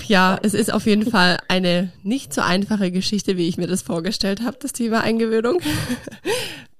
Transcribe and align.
Ach 0.00 0.04
ja, 0.04 0.38
es 0.42 0.54
ist 0.54 0.72
auf 0.72 0.86
jeden 0.86 1.10
Fall 1.10 1.38
eine 1.48 1.92
nicht 2.02 2.32
so 2.32 2.40
einfache 2.40 2.90
Geschichte, 2.90 3.36
wie 3.36 3.48
ich 3.48 3.58
mir 3.58 3.66
das 3.66 3.82
vorgestellt 3.82 4.42
habe, 4.42 4.56
das 4.60 4.72
Thema 4.72 5.02
Eingewöhnung. 5.02 5.60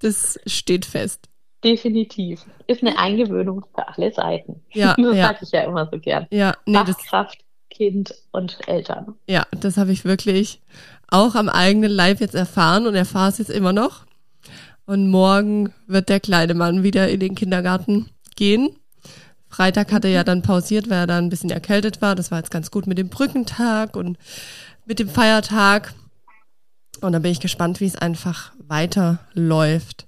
Das 0.02 0.40
steht 0.46 0.86
fest. 0.86 1.28
Definitiv. 1.62 2.46
Ist 2.66 2.80
eine 2.82 2.98
Eingewöhnung 2.98 3.66
für 3.74 3.86
alle 3.86 4.10
Seiten. 4.10 4.62
Ja, 4.72 4.94
das 4.98 5.14
ja. 5.14 5.26
sage 5.26 5.38
ich 5.42 5.50
ja 5.50 5.60
immer 5.64 5.86
so 5.92 5.98
gern. 5.98 6.26
Ja, 6.30 6.56
nee, 6.64 6.78
das, 6.86 6.96
Fachkraft, 6.96 7.44
Kind 7.68 8.14
und 8.32 8.56
Eltern. 8.66 9.16
ja, 9.28 9.46
das 9.50 9.76
habe 9.76 9.92
ich 9.92 10.06
wirklich 10.06 10.62
auch 11.08 11.34
am 11.34 11.50
eigenen 11.50 11.90
Leib 11.90 12.20
jetzt 12.20 12.34
erfahren 12.34 12.86
und 12.86 12.94
erfahre 12.94 13.28
es 13.28 13.36
jetzt 13.36 13.50
immer 13.50 13.74
noch. 13.74 14.06
Und 14.86 15.10
morgen 15.10 15.74
wird 15.86 16.08
der 16.08 16.20
kleine 16.20 16.54
Mann 16.54 16.82
wieder 16.82 17.10
in 17.10 17.20
den 17.20 17.34
Kindergarten 17.34 18.08
gehen. 18.36 18.70
Freitag 19.50 19.92
hat 19.92 20.04
er 20.04 20.10
ja 20.10 20.24
dann 20.24 20.42
pausiert, 20.42 20.88
weil 20.88 20.98
er 20.98 21.06
dann 21.06 21.24
ein 21.24 21.28
bisschen 21.28 21.50
erkältet 21.50 22.00
war. 22.00 22.14
Das 22.14 22.30
war 22.30 22.38
jetzt 22.38 22.50
ganz 22.50 22.70
gut 22.70 22.86
mit 22.86 22.98
dem 22.98 23.08
Brückentag 23.08 23.96
und 23.96 24.16
mit 24.86 24.98
dem 24.98 25.08
Feiertag. 25.08 25.92
Und 27.00 27.12
da 27.12 27.18
bin 27.18 27.32
ich 27.32 27.40
gespannt, 27.40 27.80
wie 27.80 27.86
es 27.86 27.96
einfach 27.96 28.52
weiterläuft. 28.68 30.06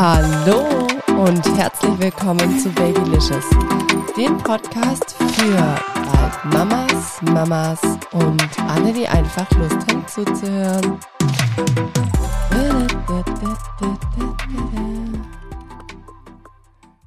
Hallo 0.00 0.86
und 1.08 1.44
herzlich 1.58 1.98
willkommen 1.98 2.56
zu 2.60 2.68
Babylicious, 2.68 3.44
dem 4.16 4.38
Podcast 4.38 5.16
für 5.16 5.56
bald 5.56 6.44
Mamas, 6.54 7.20
Mamas 7.22 7.80
und 8.12 8.60
alle, 8.60 8.92
die 8.92 9.08
einfach 9.08 9.50
Lust 9.58 9.74
haben 9.90 10.06
zuzuhören. 10.06 11.00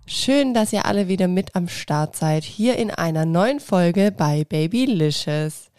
Schön, 0.06 0.54
dass 0.54 0.74
ihr 0.74 0.86
alle 0.86 1.08
wieder 1.08 1.30
mit 1.30 1.56
am 1.56 1.70
Start 1.70 2.18
seid, 2.18 2.44
hier 2.44 2.76
in 2.76 2.92
einer 2.92 3.26
neuen 3.26 3.62
Folge 3.62 4.12
bei 4.12 4.44
Babylicious. 4.44 5.72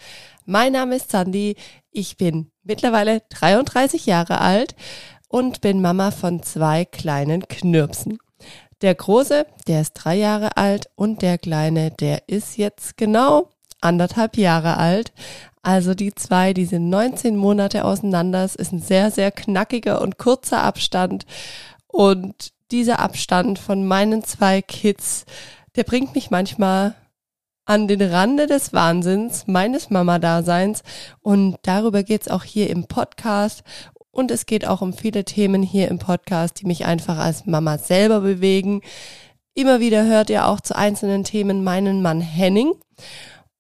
Mein 0.46 0.72
Name 0.72 0.96
ist 0.96 1.10
Sandy, 1.10 1.56
ich 1.90 2.16
bin 2.16 2.50
mittlerweile 2.62 3.20
33 3.28 4.06
Jahre 4.06 4.40
alt 4.40 4.74
und 5.32 5.62
bin 5.62 5.80
Mama 5.80 6.10
von 6.10 6.42
zwei 6.42 6.84
kleinen 6.84 7.48
Knirpsen. 7.48 8.18
Der 8.82 8.94
Große, 8.94 9.46
der 9.66 9.80
ist 9.80 9.94
drei 9.94 10.16
Jahre 10.16 10.56
alt 10.56 10.90
und 10.94 11.22
der 11.22 11.38
Kleine, 11.38 11.90
der 11.90 12.28
ist 12.28 12.58
jetzt 12.58 12.96
genau 12.96 13.48
anderthalb 13.80 14.36
Jahre 14.36 14.76
alt. 14.76 15.12
Also 15.62 15.94
die 15.94 16.14
zwei, 16.14 16.52
die 16.52 16.66
sind 16.66 16.90
19 16.90 17.36
Monate 17.36 17.84
auseinander. 17.84 18.44
Es 18.44 18.56
ist 18.56 18.72
ein 18.72 18.82
sehr, 18.82 19.10
sehr 19.10 19.30
knackiger 19.30 20.02
und 20.02 20.18
kurzer 20.18 20.62
Abstand. 20.62 21.24
Und 21.86 22.52
dieser 22.70 22.98
Abstand 22.98 23.58
von 23.58 23.86
meinen 23.86 24.24
zwei 24.24 24.60
Kids, 24.60 25.24
der 25.76 25.84
bringt 25.84 26.14
mich 26.14 26.30
manchmal 26.30 26.94
an 27.64 27.86
den 27.86 28.02
Rande 28.02 28.46
des 28.46 28.72
Wahnsinns 28.72 29.46
meines 29.46 29.88
Mama-Daseins. 29.88 30.82
Und 31.20 31.56
darüber 31.62 32.02
geht's 32.02 32.28
auch 32.28 32.42
hier 32.44 32.68
im 32.68 32.86
Podcast. 32.86 33.62
Und 34.12 34.30
es 34.30 34.46
geht 34.46 34.66
auch 34.66 34.82
um 34.82 34.92
viele 34.92 35.24
Themen 35.24 35.62
hier 35.62 35.88
im 35.88 35.98
Podcast, 35.98 36.60
die 36.60 36.66
mich 36.66 36.84
einfach 36.84 37.18
als 37.18 37.46
Mama 37.46 37.78
selber 37.78 38.20
bewegen. 38.20 38.82
Immer 39.54 39.80
wieder 39.80 40.04
hört 40.04 40.30
ihr 40.30 40.46
auch 40.46 40.60
zu 40.60 40.76
einzelnen 40.76 41.24
Themen 41.24 41.64
meinen 41.64 42.02
Mann 42.02 42.20
Henning. 42.20 42.72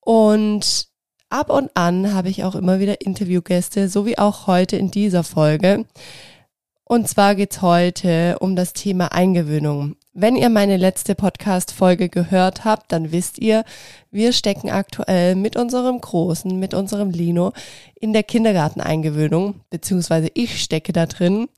Und 0.00 0.88
ab 1.30 1.50
und 1.50 1.70
an 1.74 2.12
habe 2.12 2.28
ich 2.28 2.44
auch 2.44 2.54
immer 2.54 2.80
wieder 2.80 3.00
Interviewgäste, 3.00 3.88
so 3.88 4.04
wie 4.04 4.18
auch 4.18 4.46
heute 4.46 4.76
in 4.76 4.90
dieser 4.90 5.24
Folge. 5.24 5.86
Und 6.84 7.08
zwar 7.08 7.34
geht's 7.34 7.62
heute 7.62 8.38
um 8.40 8.54
das 8.54 8.74
Thema 8.74 9.12
Eingewöhnung. 9.12 9.96
Wenn 10.14 10.36
ihr 10.36 10.50
meine 10.50 10.76
letzte 10.76 11.14
Podcast-Folge 11.14 12.10
gehört 12.10 12.66
habt, 12.66 12.92
dann 12.92 13.12
wisst 13.12 13.38
ihr, 13.38 13.64
wir 14.10 14.34
stecken 14.34 14.68
aktuell 14.68 15.34
mit 15.36 15.56
unserem 15.56 16.02
Großen, 16.02 16.58
mit 16.58 16.74
unserem 16.74 17.08
Lino 17.08 17.54
in 17.98 18.12
der 18.12 18.22
Kindergarteneingewöhnung, 18.22 19.60
beziehungsweise 19.70 20.28
ich 20.34 20.62
stecke 20.62 20.92
da 20.92 21.06
drin. 21.06 21.48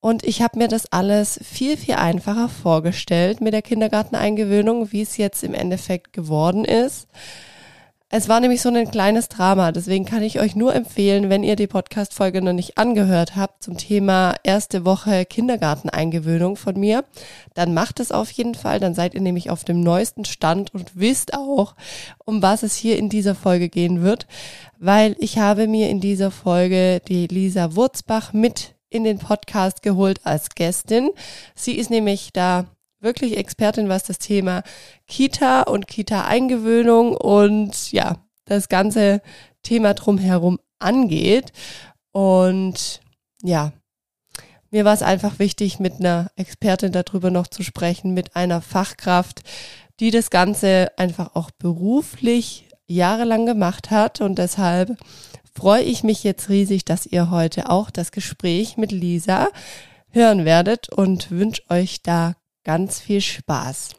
Und 0.00 0.24
ich 0.24 0.40
habe 0.40 0.60
mir 0.60 0.68
das 0.68 0.90
alles 0.92 1.38
viel, 1.42 1.76
viel 1.76 1.96
einfacher 1.96 2.48
vorgestellt 2.48 3.42
mit 3.42 3.52
der 3.52 3.60
Kindergarteneingewöhnung, 3.60 4.90
wie 4.90 5.02
es 5.02 5.18
jetzt 5.18 5.44
im 5.44 5.52
Endeffekt 5.52 6.14
geworden 6.14 6.64
ist. 6.64 7.06
Es 8.16 8.28
war 8.28 8.38
nämlich 8.38 8.62
so 8.62 8.68
ein 8.68 8.90
kleines 8.92 9.28
Drama, 9.28 9.72
deswegen 9.72 10.04
kann 10.04 10.22
ich 10.22 10.38
euch 10.38 10.54
nur 10.54 10.72
empfehlen, 10.72 11.30
wenn 11.30 11.42
ihr 11.42 11.56
die 11.56 11.66
Podcast-Folge 11.66 12.42
noch 12.42 12.52
nicht 12.52 12.78
angehört 12.78 13.34
habt 13.34 13.64
zum 13.64 13.76
Thema 13.76 14.36
erste 14.44 14.84
Woche 14.84 15.24
Kindergarteneingewöhnung 15.24 16.54
von 16.54 16.78
mir, 16.78 17.04
dann 17.54 17.74
macht 17.74 17.98
es 17.98 18.12
auf 18.12 18.30
jeden 18.30 18.54
Fall, 18.54 18.78
dann 18.78 18.94
seid 18.94 19.14
ihr 19.14 19.20
nämlich 19.20 19.50
auf 19.50 19.64
dem 19.64 19.80
neuesten 19.80 20.24
Stand 20.24 20.72
und 20.72 20.92
wisst 20.94 21.34
auch, 21.34 21.74
um 22.24 22.40
was 22.40 22.62
es 22.62 22.76
hier 22.76 22.98
in 22.98 23.08
dieser 23.08 23.34
Folge 23.34 23.68
gehen 23.68 24.02
wird, 24.02 24.28
weil 24.78 25.16
ich 25.18 25.38
habe 25.38 25.66
mir 25.66 25.90
in 25.90 25.98
dieser 25.98 26.30
Folge 26.30 27.02
die 27.08 27.26
Lisa 27.26 27.74
Wurzbach 27.74 28.32
mit 28.32 28.76
in 28.90 29.02
den 29.02 29.18
Podcast 29.18 29.82
geholt 29.82 30.20
als 30.22 30.50
Gästin. 30.50 31.10
Sie 31.56 31.72
ist 31.72 31.90
nämlich 31.90 32.32
da 32.32 32.66
wirklich 33.04 33.36
Expertin, 33.36 33.88
was 33.88 34.02
das 34.04 34.18
Thema 34.18 34.62
Kita 35.06 35.62
und 35.62 35.86
Kita-Eingewöhnung 35.86 37.16
und 37.16 37.92
ja, 37.92 38.16
das 38.46 38.68
ganze 38.68 39.22
Thema 39.62 39.94
drumherum 39.94 40.58
angeht. 40.78 41.52
Und 42.12 43.00
ja, 43.42 43.72
mir 44.70 44.84
war 44.84 44.94
es 44.94 45.02
einfach 45.02 45.38
wichtig, 45.38 45.78
mit 45.78 46.00
einer 46.00 46.30
Expertin 46.36 46.92
darüber 46.92 47.30
noch 47.30 47.46
zu 47.46 47.62
sprechen, 47.62 48.14
mit 48.14 48.34
einer 48.34 48.60
Fachkraft, 48.60 49.42
die 50.00 50.10
das 50.10 50.30
Ganze 50.30 50.90
einfach 50.96 51.36
auch 51.36 51.50
beruflich 51.52 52.68
jahrelang 52.86 53.46
gemacht 53.46 53.90
hat. 53.90 54.20
Und 54.20 54.38
deshalb 54.38 54.98
freue 55.54 55.82
ich 55.82 56.02
mich 56.02 56.24
jetzt 56.24 56.48
riesig, 56.48 56.84
dass 56.84 57.06
ihr 57.06 57.30
heute 57.30 57.70
auch 57.70 57.90
das 57.90 58.10
Gespräch 58.12 58.76
mit 58.76 58.90
Lisa 58.92 59.48
hören 60.10 60.44
werdet 60.44 60.88
und 60.88 61.30
wünsche 61.30 61.62
euch 61.70 62.02
da 62.02 62.34
ganz 62.64 63.00
viel 63.00 63.20
Spaß. 63.20 63.90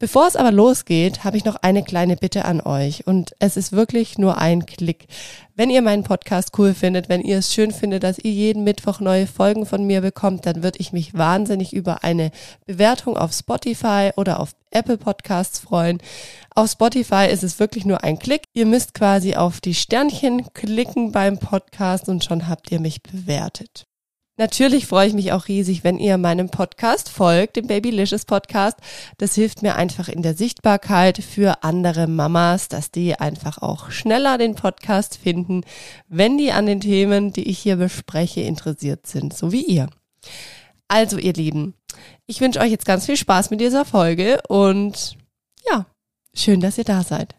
Bevor 0.00 0.26
es 0.26 0.34
aber 0.34 0.50
losgeht, 0.50 1.24
habe 1.24 1.36
ich 1.36 1.44
noch 1.44 1.56
eine 1.56 1.82
kleine 1.82 2.16
Bitte 2.16 2.46
an 2.46 2.62
euch 2.62 3.06
und 3.06 3.32
es 3.38 3.58
ist 3.58 3.72
wirklich 3.72 4.16
nur 4.16 4.38
ein 4.38 4.64
Klick. 4.64 5.08
Wenn 5.56 5.68
ihr 5.68 5.82
meinen 5.82 6.04
Podcast 6.04 6.58
cool 6.58 6.72
findet, 6.72 7.10
wenn 7.10 7.20
ihr 7.20 7.36
es 7.36 7.52
schön 7.52 7.70
findet, 7.70 8.02
dass 8.02 8.18
ihr 8.18 8.32
jeden 8.32 8.64
Mittwoch 8.64 9.00
neue 9.00 9.26
Folgen 9.26 9.66
von 9.66 9.86
mir 9.86 10.00
bekommt, 10.00 10.46
dann 10.46 10.62
würde 10.62 10.78
ich 10.78 10.94
mich 10.94 11.12
wahnsinnig 11.12 11.74
über 11.74 12.02
eine 12.02 12.30
Bewertung 12.64 13.18
auf 13.18 13.34
Spotify 13.34 14.12
oder 14.16 14.40
auf 14.40 14.52
Apple 14.70 14.96
Podcasts 14.96 15.58
freuen. 15.58 15.98
Auf 16.54 16.70
Spotify 16.70 17.26
ist 17.30 17.42
es 17.42 17.60
wirklich 17.60 17.84
nur 17.84 18.02
ein 18.02 18.18
Klick. 18.18 18.44
Ihr 18.54 18.64
müsst 18.64 18.94
quasi 18.94 19.34
auf 19.34 19.60
die 19.60 19.74
Sternchen 19.74 20.50
klicken 20.54 21.12
beim 21.12 21.38
Podcast 21.38 22.08
und 22.08 22.24
schon 22.24 22.48
habt 22.48 22.72
ihr 22.72 22.80
mich 22.80 23.02
bewertet. 23.02 23.89
Natürlich 24.40 24.86
freue 24.86 25.06
ich 25.06 25.12
mich 25.12 25.32
auch 25.32 25.48
riesig, 25.48 25.84
wenn 25.84 25.98
ihr 25.98 26.16
meinem 26.16 26.48
Podcast 26.48 27.10
folgt, 27.10 27.56
dem 27.56 27.66
Babylicious 27.66 28.24
Podcast. 28.24 28.78
Das 29.18 29.34
hilft 29.34 29.60
mir 29.60 29.76
einfach 29.76 30.08
in 30.08 30.22
der 30.22 30.34
Sichtbarkeit 30.34 31.18
für 31.18 31.62
andere 31.62 32.06
Mamas, 32.06 32.68
dass 32.68 32.90
die 32.90 33.16
einfach 33.16 33.58
auch 33.58 33.90
schneller 33.90 34.38
den 34.38 34.54
Podcast 34.54 35.18
finden, 35.18 35.60
wenn 36.08 36.38
die 36.38 36.52
an 36.52 36.64
den 36.64 36.80
Themen, 36.80 37.34
die 37.34 37.50
ich 37.50 37.58
hier 37.58 37.76
bespreche, 37.76 38.40
interessiert 38.40 39.06
sind, 39.06 39.36
so 39.36 39.52
wie 39.52 39.62
ihr. 39.62 39.90
Also, 40.88 41.18
ihr 41.18 41.34
Lieben, 41.34 41.74
ich 42.24 42.40
wünsche 42.40 42.60
euch 42.60 42.70
jetzt 42.70 42.86
ganz 42.86 43.04
viel 43.04 43.18
Spaß 43.18 43.50
mit 43.50 43.60
dieser 43.60 43.84
Folge 43.84 44.40
und 44.48 45.18
ja, 45.70 45.84
schön, 46.32 46.60
dass 46.60 46.78
ihr 46.78 46.84
da 46.84 47.02
seid. 47.02 47.34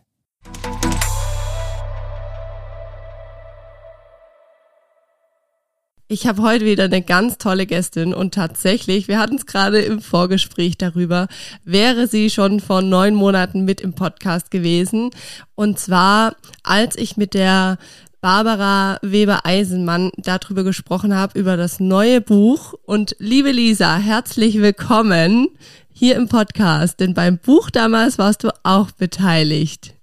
Ich 6.12 6.28
habe 6.28 6.42
heute 6.42 6.66
wieder 6.66 6.84
eine 6.84 7.02
ganz 7.02 7.38
tolle 7.38 7.66
Gästin 7.66 8.14
und 8.14 8.34
tatsächlich, 8.34 9.08
wir 9.08 9.18
hatten 9.18 9.38
es 9.38 9.46
gerade 9.46 9.80
im 9.80 10.02
Vorgespräch 10.02 10.78
darüber, 10.78 11.30
wäre 11.64 12.06
sie 12.06 12.30
schon 12.30 12.60
vor 12.60 12.82
neun 12.82 13.16
Monaten 13.16 13.64
mit 13.64 13.80
im 13.80 13.94
Podcast 13.94 14.52
gewesen. 14.52 15.12
Und 15.56 15.80
zwar, 15.80 16.36
als 16.64 16.98
ich 16.98 17.16
mit 17.16 17.34
der 17.34 17.78
Barbara 18.20 19.00
Weber-Eisenmann 19.02 20.12
darüber 20.18 20.66
gesprochen 20.66 21.16
habe, 21.16 21.40
über 21.40 21.56
das 21.56 21.80
neue 21.80 22.20
Buch. 22.20 22.74
Und 22.84 23.16
liebe 23.20 23.52
Lisa, 23.52 23.96
herzlich 23.96 24.60
willkommen 24.62 25.48
hier 25.94 26.18
im 26.18 26.28
Podcast, 26.28 27.00
denn 27.00 27.14
beim 27.14 27.38
Buch 27.38 27.70
damals 27.70 28.18
warst 28.18 28.44
du 28.44 28.50
auch 28.64 28.92
beteiligt. 28.92 29.94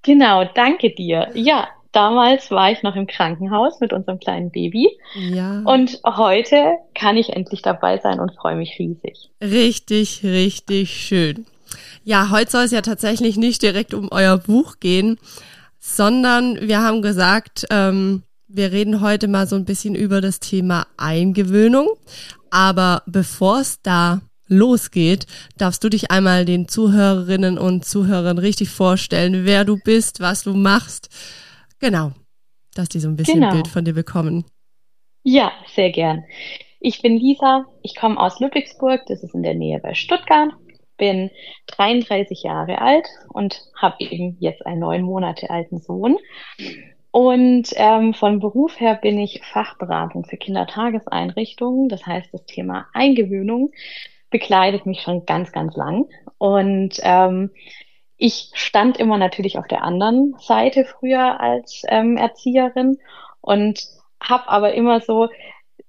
Genau, 0.00 0.48
danke 0.54 0.94
dir. 0.94 1.28
Ja, 1.34 1.68
damals 1.92 2.50
war 2.50 2.72
ich 2.72 2.82
noch 2.82 2.96
im 2.96 3.06
Krankenhaus 3.06 3.80
mit 3.80 3.92
unserem 3.92 4.18
kleinen 4.18 4.50
Baby. 4.50 4.88
Ja. 5.14 5.62
Und 5.64 6.00
heute 6.04 6.78
kann 6.94 7.16
ich 7.16 7.30
endlich 7.30 7.62
dabei 7.62 7.98
sein 7.98 8.18
und 8.18 8.34
freue 8.34 8.56
mich 8.56 8.78
riesig. 8.78 9.30
Richtig, 9.40 10.22
richtig 10.24 10.90
schön. 10.90 11.46
Ja, 12.04 12.30
heute 12.30 12.50
soll 12.50 12.64
es 12.64 12.72
ja 12.72 12.82
tatsächlich 12.82 13.36
nicht 13.36 13.62
direkt 13.62 13.94
um 13.94 14.08
euer 14.10 14.38
Buch 14.38 14.80
gehen, 14.80 15.18
sondern 15.78 16.60
wir 16.60 16.82
haben 16.82 17.02
gesagt, 17.02 17.66
ähm, 17.70 18.22
wir 18.48 18.72
reden 18.72 19.00
heute 19.00 19.28
mal 19.28 19.46
so 19.46 19.56
ein 19.56 19.64
bisschen 19.64 19.94
über 19.94 20.20
das 20.20 20.40
Thema 20.40 20.86
Eingewöhnung. 20.96 21.88
Aber 22.50 23.02
bevor 23.06 23.60
es 23.60 23.80
da 23.82 24.20
losgeht, 24.46 25.26
darfst 25.56 25.82
du 25.82 25.88
dich 25.88 26.10
einmal 26.10 26.44
den 26.44 26.68
Zuhörerinnen 26.68 27.58
und 27.58 27.86
Zuhörern 27.86 28.38
richtig 28.38 28.68
vorstellen, 28.68 29.46
wer 29.46 29.64
du 29.64 29.78
bist, 29.78 30.20
was 30.20 30.42
du 30.42 30.52
machst. 30.52 31.08
Genau, 31.82 32.12
dass 32.74 32.88
die 32.88 33.00
so 33.00 33.08
ein 33.08 33.16
bisschen 33.16 33.40
genau. 33.40 33.48
ein 33.48 33.54
Bild 33.54 33.68
von 33.68 33.84
dir 33.84 33.92
bekommen. 33.92 34.44
Ja, 35.24 35.50
sehr 35.74 35.90
gern. 35.90 36.24
Ich 36.78 37.02
bin 37.02 37.16
Lisa, 37.16 37.64
ich 37.82 37.96
komme 37.96 38.18
aus 38.18 38.38
Ludwigsburg, 38.38 39.02
das 39.08 39.24
ist 39.24 39.34
in 39.34 39.42
der 39.42 39.54
Nähe 39.54 39.80
bei 39.80 39.94
Stuttgart, 39.94 40.50
bin 40.96 41.30
33 41.66 42.44
Jahre 42.44 42.80
alt 42.80 43.08
und 43.28 43.60
habe 43.76 43.96
eben 43.98 44.36
jetzt 44.38 44.64
einen 44.64 44.78
neun 44.78 45.02
Monate 45.02 45.50
alten 45.50 45.80
Sohn. 45.80 46.18
Und 47.10 47.70
ähm, 47.74 48.14
von 48.14 48.38
Beruf 48.38 48.78
her 48.78 48.94
bin 48.94 49.18
ich 49.18 49.42
Fachberatung 49.42 50.24
für 50.24 50.36
Kindertageseinrichtungen. 50.36 51.88
Das 51.88 52.06
heißt, 52.06 52.32
das 52.32 52.44
Thema 52.46 52.86
Eingewöhnung 52.94 53.72
begleitet 54.30 54.86
mich 54.86 55.02
schon 55.02 55.26
ganz, 55.26 55.50
ganz 55.50 55.76
lang. 55.76 56.06
Und 56.38 57.00
ähm, 57.02 57.50
ich 58.22 58.50
stand 58.54 58.98
immer 58.98 59.18
natürlich 59.18 59.58
auf 59.58 59.66
der 59.66 59.82
anderen 59.82 60.36
Seite 60.38 60.84
früher 60.84 61.40
als 61.40 61.82
ähm, 61.88 62.16
Erzieherin 62.16 62.98
und 63.40 63.88
habe 64.22 64.48
aber 64.48 64.74
immer 64.74 65.00
so 65.00 65.28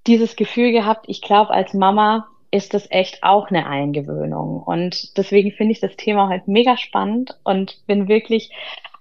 dieses 0.07 0.35
Gefühl 0.35 0.71
gehabt, 0.71 1.05
ich 1.07 1.21
glaube, 1.21 1.51
als 1.51 1.75
Mama 1.75 2.27
ist 2.49 2.73
das 2.73 2.89
echt 2.89 3.21
auch 3.21 3.49
eine 3.49 3.67
Eingewöhnung. 3.67 4.63
Und 4.63 5.15
deswegen 5.15 5.51
finde 5.51 5.73
ich 5.73 5.79
das 5.79 5.95
Thema 5.95 6.27
halt 6.27 6.47
mega 6.47 6.75
spannend 6.75 7.37
und 7.43 7.85
bin 7.85 8.07
wirklich 8.07 8.49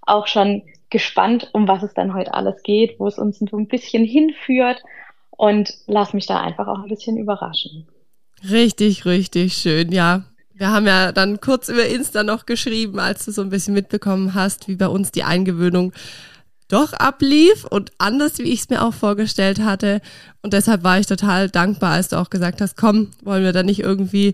auch 0.03 0.27
schon 0.27 0.65
gespannt, 0.91 1.49
um 1.55 1.67
was 1.67 1.83
es 1.83 1.95
dann 1.95 2.13
heute 2.13 2.35
alles 2.35 2.63
geht, 2.63 3.01
wo 3.01 3.07
es 3.07 3.19
uns 3.19 3.39
so 3.39 3.57
ein 3.57 3.67
bisschen 3.67 4.05
hinführt 4.05 4.83
und 5.31 5.73
lass 5.87 6.13
mich 6.13 6.27
da 6.27 6.39
einfach 6.39 6.69
auch 6.69 6.83
ein 6.83 6.89
bisschen 6.91 7.17
überraschen. 7.17 7.89
Richtig, 8.51 9.07
richtig 9.07 9.55
schön, 9.55 9.91
ja. 9.91 10.25
Wir 10.55 10.71
haben 10.71 10.87
ja 10.87 11.13
dann 11.13 11.41
kurz 11.41 11.69
über 11.69 11.87
Insta 11.87 12.23
noch 12.23 12.47
geschrieben, 12.47 12.99
als 12.99 13.25
du 13.25 13.33
so 13.33 13.43
ein 13.43 13.51
bisschen 13.51 13.75
mitbekommen 13.75 14.35
hast, 14.35 14.69
wie 14.69 14.77
bei 14.77 14.87
uns 14.87 15.11
die 15.11 15.25
Eingewöhnung 15.25 15.93
doch 16.69 16.95
ablief 16.95 17.65
und 17.65 17.93
anders, 17.99 18.39
wie 18.39 18.45
ich 18.53 18.61
es 18.61 18.71
mir 18.71 18.83
auch 18.83 18.95
vorgestellt 18.95 19.61
hatte. 19.61 20.01
Und 20.41 20.55
deshalb 20.55 20.83
war 20.85 20.99
ich 20.99 21.07
total 21.07 21.51
dankbar, 21.51 21.93
als 21.93 22.09
du 22.09 22.17
auch 22.17 22.31
gesagt 22.31 22.63
hast, 22.63 22.77
komm, 22.77 23.11
wollen 23.23 23.45
wir 23.45 23.53
da 23.53 23.63
nicht 23.63 23.81
irgendwie 23.81 24.33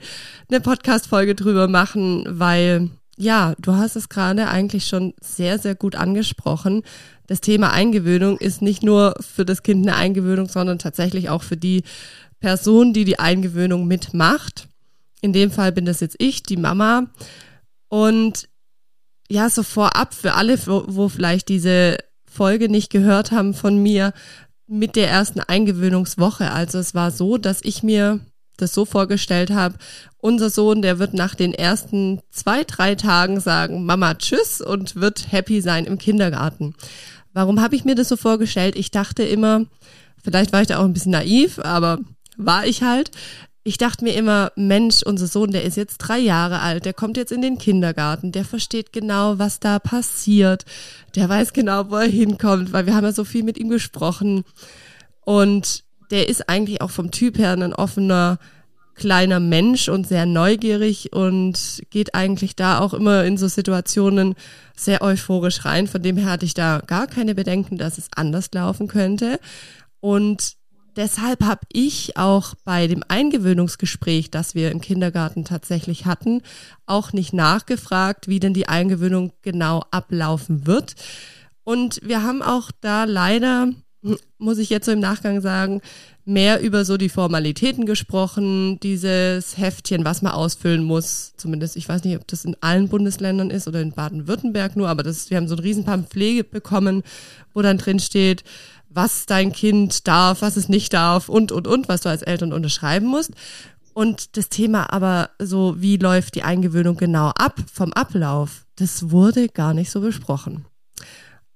eine 0.48 0.60
Podcast-Folge 0.60 1.34
drüber 1.34 1.66
machen, 1.66 2.24
weil 2.28 2.90
ja, 3.16 3.54
du 3.58 3.74
hast 3.74 3.96
es 3.96 4.08
gerade 4.08 4.48
eigentlich 4.48 4.86
schon 4.86 5.14
sehr, 5.20 5.58
sehr 5.58 5.74
gut 5.74 5.96
angesprochen. 5.96 6.82
Das 7.26 7.40
Thema 7.40 7.72
Eingewöhnung 7.72 8.38
ist 8.38 8.62
nicht 8.62 8.84
nur 8.84 9.16
für 9.20 9.44
das 9.44 9.64
Kind 9.64 9.86
eine 9.86 9.96
Eingewöhnung, 9.96 10.48
sondern 10.48 10.78
tatsächlich 10.78 11.28
auch 11.28 11.42
für 11.42 11.56
die 11.56 11.82
Person, 12.38 12.92
die 12.92 13.04
die 13.04 13.18
Eingewöhnung 13.18 13.88
mitmacht. 13.88 14.68
In 15.20 15.32
dem 15.32 15.50
Fall 15.50 15.72
bin 15.72 15.84
das 15.84 16.00
jetzt 16.00 16.16
ich, 16.18 16.42
die 16.42 16.56
Mama. 16.56 17.06
Und 17.88 18.48
ja, 19.28 19.50
so 19.50 19.62
vorab 19.62 20.14
für 20.14 20.34
alle, 20.34 20.58
wo, 20.66 20.84
wo 20.86 21.08
vielleicht 21.08 21.48
diese 21.48 21.98
Folge 22.30 22.68
nicht 22.68 22.90
gehört 22.90 23.32
haben 23.32 23.54
von 23.54 23.82
mir 23.82 24.12
mit 24.66 24.96
der 24.96 25.08
ersten 25.08 25.40
Eingewöhnungswoche. 25.40 26.50
Also 26.50 26.78
es 26.78 26.94
war 26.94 27.10
so, 27.10 27.38
dass 27.38 27.60
ich 27.62 27.82
mir 27.82 28.20
das 28.58 28.74
so 28.74 28.84
vorgestellt 28.84 29.50
habe, 29.50 29.78
unser 30.18 30.50
Sohn, 30.50 30.82
der 30.82 30.98
wird 30.98 31.14
nach 31.14 31.34
den 31.34 31.54
ersten 31.54 32.20
zwei, 32.30 32.64
drei 32.64 32.94
Tagen 32.96 33.40
sagen, 33.40 33.86
Mama, 33.86 34.14
tschüss 34.14 34.60
und 34.60 34.96
wird 34.96 35.30
happy 35.32 35.60
sein 35.60 35.84
im 35.84 35.96
Kindergarten. 35.96 36.74
Warum 37.32 37.60
habe 37.60 37.76
ich 37.76 37.84
mir 37.84 37.94
das 37.94 38.08
so 38.08 38.16
vorgestellt? 38.16 38.76
Ich 38.76 38.90
dachte 38.90 39.22
immer, 39.22 39.64
vielleicht 40.22 40.52
war 40.52 40.60
ich 40.60 40.66
da 40.66 40.78
auch 40.78 40.84
ein 40.84 40.92
bisschen 40.92 41.12
naiv, 41.12 41.60
aber 41.60 41.98
war 42.36 42.66
ich 42.66 42.82
halt, 42.82 43.10
ich 43.64 43.76
dachte 43.76 44.04
mir 44.04 44.14
immer, 44.14 44.52
Mensch, 44.56 45.02
unser 45.02 45.26
Sohn, 45.26 45.50
der 45.50 45.64
ist 45.64 45.76
jetzt 45.76 45.98
drei 45.98 46.18
Jahre 46.18 46.60
alt, 46.60 46.84
der 46.84 46.94
kommt 46.94 47.16
jetzt 47.16 47.32
in 47.32 47.42
den 47.42 47.58
Kindergarten, 47.58 48.32
der 48.32 48.44
versteht 48.44 48.92
genau, 48.92 49.38
was 49.38 49.60
da 49.60 49.78
passiert, 49.78 50.64
der 51.14 51.28
weiß 51.28 51.52
genau, 51.52 51.90
wo 51.90 51.96
er 51.96 52.08
hinkommt, 52.08 52.72
weil 52.72 52.86
wir 52.86 52.94
haben 52.94 53.04
ja 53.04 53.12
so 53.12 53.24
viel 53.24 53.42
mit 53.42 53.58
ihm 53.58 53.68
gesprochen. 53.68 54.44
Und 55.24 55.84
der 56.10 56.28
ist 56.28 56.48
eigentlich 56.48 56.80
auch 56.80 56.90
vom 56.90 57.10
Typ 57.10 57.36
her 57.38 57.52
ein 57.52 57.74
offener, 57.74 58.38
kleiner 58.98 59.40
Mensch 59.40 59.88
und 59.88 60.06
sehr 60.06 60.26
neugierig 60.26 61.12
und 61.12 61.82
geht 61.90 62.14
eigentlich 62.14 62.56
da 62.56 62.80
auch 62.80 62.92
immer 62.92 63.24
in 63.24 63.38
so 63.38 63.48
Situationen 63.48 64.34
sehr 64.76 65.02
euphorisch 65.02 65.64
rein. 65.64 65.86
Von 65.86 66.02
dem 66.02 66.16
her 66.16 66.30
hatte 66.30 66.44
ich 66.44 66.54
da 66.54 66.82
gar 66.86 67.06
keine 67.06 67.34
Bedenken, 67.34 67.78
dass 67.78 67.96
es 67.96 68.08
anders 68.14 68.50
laufen 68.52 68.88
könnte. 68.88 69.38
Und 70.00 70.57
Deshalb 70.98 71.44
habe 71.44 71.60
ich 71.72 72.16
auch 72.16 72.56
bei 72.64 72.88
dem 72.88 73.04
Eingewöhnungsgespräch, 73.06 74.32
das 74.32 74.56
wir 74.56 74.72
im 74.72 74.80
Kindergarten 74.80 75.44
tatsächlich 75.44 76.06
hatten, 76.06 76.42
auch 76.86 77.12
nicht 77.12 77.32
nachgefragt, 77.32 78.26
wie 78.26 78.40
denn 78.40 78.52
die 78.52 78.68
Eingewöhnung 78.68 79.30
genau 79.42 79.84
ablaufen 79.92 80.66
wird. 80.66 80.96
Und 81.62 82.00
wir 82.02 82.24
haben 82.24 82.42
auch 82.42 82.72
da 82.80 83.04
leider, 83.04 83.68
muss 84.38 84.58
ich 84.58 84.70
jetzt 84.70 84.86
so 84.86 84.90
im 84.90 84.98
Nachgang 84.98 85.40
sagen, 85.40 85.82
mehr 86.24 86.60
über 86.60 86.84
so 86.84 86.96
die 86.96 87.08
Formalitäten 87.08 87.86
gesprochen, 87.86 88.80
dieses 88.80 89.56
Heftchen, 89.56 90.04
was 90.04 90.20
man 90.20 90.32
ausfüllen 90.32 90.82
muss. 90.82 91.32
Zumindest, 91.36 91.76
ich 91.76 91.88
weiß 91.88 92.02
nicht, 92.02 92.16
ob 92.16 92.26
das 92.26 92.44
in 92.44 92.56
allen 92.60 92.88
Bundesländern 92.88 93.50
ist 93.50 93.68
oder 93.68 93.80
in 93.80 93.92
Baden-Württemberg 93.92 94.74
nur, 94.74 94.88
aber 94.88 95.04
das, 95.04 95.30
wir 95.30 95.36
haben 95.36 95.46
so 95.46 95.54
ein 95.54 95.60
riesen 95.60 95.84
Pamphlet 95.84 96.50
bekommen, 96.50 97.04
wo 97.54 97.62
dann 97.62 97.78
drin 97.78 98.00
steht, 98.00 98.42
was 98.90 99.26
dein 99.26 99.52
Kind 99.52 100.08
darf, 100.08 100.42
was 100.42 100.56
es 100.56 100.68
nicht 100.68 100.92
darf 100.92 101.28
und, 101.28 101.52
und, 101.52 101.66
und, 101.66 101.88
was 101.88 102.02
du 102.02 102.08
als 102.08 102.22
Eltern 102.22 102.52
unterschreiben 102.52 103.06
musst. 103.06 103.32
Und 103.94 104.36
das 104.36 104.48
Thema 104.48 104.92
aber 104.92 105.30
so, 105.40 105.80
wie 105.80 105.96
läuft 105.96 106.36
die 106.36 106.44
Eingewöhnung 106.44 106.96
genau 106.96 107.30
ab 107.30 107.60
vom 107.72 107.92
Ablauf, 107.92 108.64
das 108.76 109.10
wurde 109.10 109.48
gar 109.48 109.74
nicht 109.74 109.90
so 109.90 110.00
besprochen. 110.00 110.66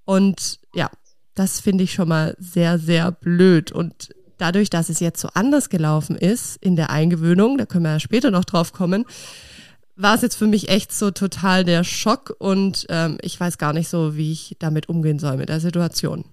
Und 0.05 0.59
ja, 0.75 0.91
das 1.35 1.61
finde 1.61 1.85
ich 1.85 1.93
schon 1.93 2.09
mal 2.09 2.37
sehr, 2.39 2.79
sehr 2.79 3.13
blöd. 3.13 3.73
Und 3.73 4.11
dadurch, 4.39 4.71
dass 4.71 4.89
es 4.89 5.01
jetzt 5.01 5.21
so 5.21 5.29
anders 5.35 5.71
gelaufen 5.71 6.17
ist 6.17 6.57
in 6.57 6.77
der 6.77 6.91
Eingewöhnung, 6.91 7.59
da 7.59 7.67
können 7.67 7.85
wir 7.85 7.93
ja 7.93 8.01
später 8.01 8.31
noch 8.31 8.45
drauf 8.45 8.73
kommen, 8.73 9.05
war 9.95 10.15
es 10.15 10.23
jetzt 10.23 10.37
für 10.37 10.47
mich 10.47 10.69
echt 10.69 10.93
so 10.93 11.11
total 11.11 11.65
der 11.65 11.85
Schock 11.85 12.35
und 12.39 12.87
ähm, 12.89 13.19
ich 13.23 13.39
weiß 13.39 13.59
gar 13.59 13.73
nicht 13.73 13.89
so, 13.89 14.17
wie 14.17 14.33
ich 14.33 14.57
damit 14.59 14.89
umgehen 14.89 15.19
soll 15.19 15.37
mit 15.37 15.49
der 15.49 15.61
Situation. 15.61 16.25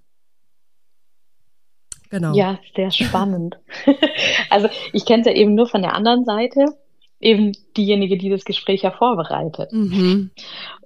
Genau. 2.10 2.34
Ja, 2.34 2.60
sehr 2.76 2.92
spannend. 2.92 3.60
also 4.50 4.68
ich 4.94 5.06
kenne 5.06 5.22
es 5.22 5.28
ja 5.28 5.34
eben 5.34 5.56
nur 5.56 5.68
von 5.68 5.82
der 5.82 5.94
anderen 5.94 6.26
Seite, 6.26 6.66
eben 7.20 7.52
diejenige, 7.78 8.18
die 8.18 8.30
das 8.30 8.46
Gespräch 8.46 8.82
ja 8.82 8.92
vorbereitet. 8.92 9.72
Mhm. 9.72 10.32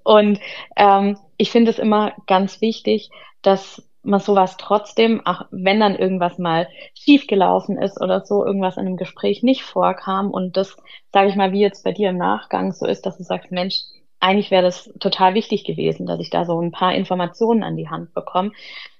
Und 0.04 0.40
ähm, 0.76 1.18
ich 1.38 1.52
finde 1.52 1.72
es 1.72 1.80
immer 1.80 2.14
ganz 2.28 2.62
wichtig, 2.62 3.10
dass 3.42 3.82
man 4.04 4.20
sowas 4.20 4.58
trotzdem, 4.58 5.26
auch 5.26 5.46
wenn 5.52 5.80
dann 5.80 5.96
irgendwas 5.96 6.38
mal 6.38 6.68
schiefgelaufen 6.94 7.78
ist 7.78 8.02
oder 8.02 8.26
so, 8.26 8.46
irgendwas 8.46 8.76
in 8.76 8.86
einem 8.86 8.98
Gespräch 8.98 9.44
nicht 9.44 9.64
vorkam 9.64 10.30
und 10.30 10.58
das, 10.58 10.76
sage 11.14 11.30
ich 11.30 11.36
mal, 11.36 11.54
wie 11.54 11.62
jetzt 11.62 11.86
bei 11.86 11.94
dir 11.94 12.10
im 12.10 12.18
Nachgang 12.18 12.74
so 12.74 12.86
ist, 12.86 13.06
dass 13.06 13.18
du 13.18 13.24
sagst, 13.24 13.52
Mensch, 13.52 13.76
eigentlich 14.24 14.52
wäre 14.52 14.64
das 14.64 14.90
total 15.00 15.34
wichtig 15.34 15.66
gewesen, 15.66 16.06
dass 16.06 16.20
ich 16.22 16.30
da 16.30 16.46
so 16.46 16.58
ein 16.58 16.72
paar 16.72 16.96
Informationen 16.96 17.62
an 17.62 17.76
die 17.76 17.90
Hand 17.90 18.14
bekomme, 18.14 18.54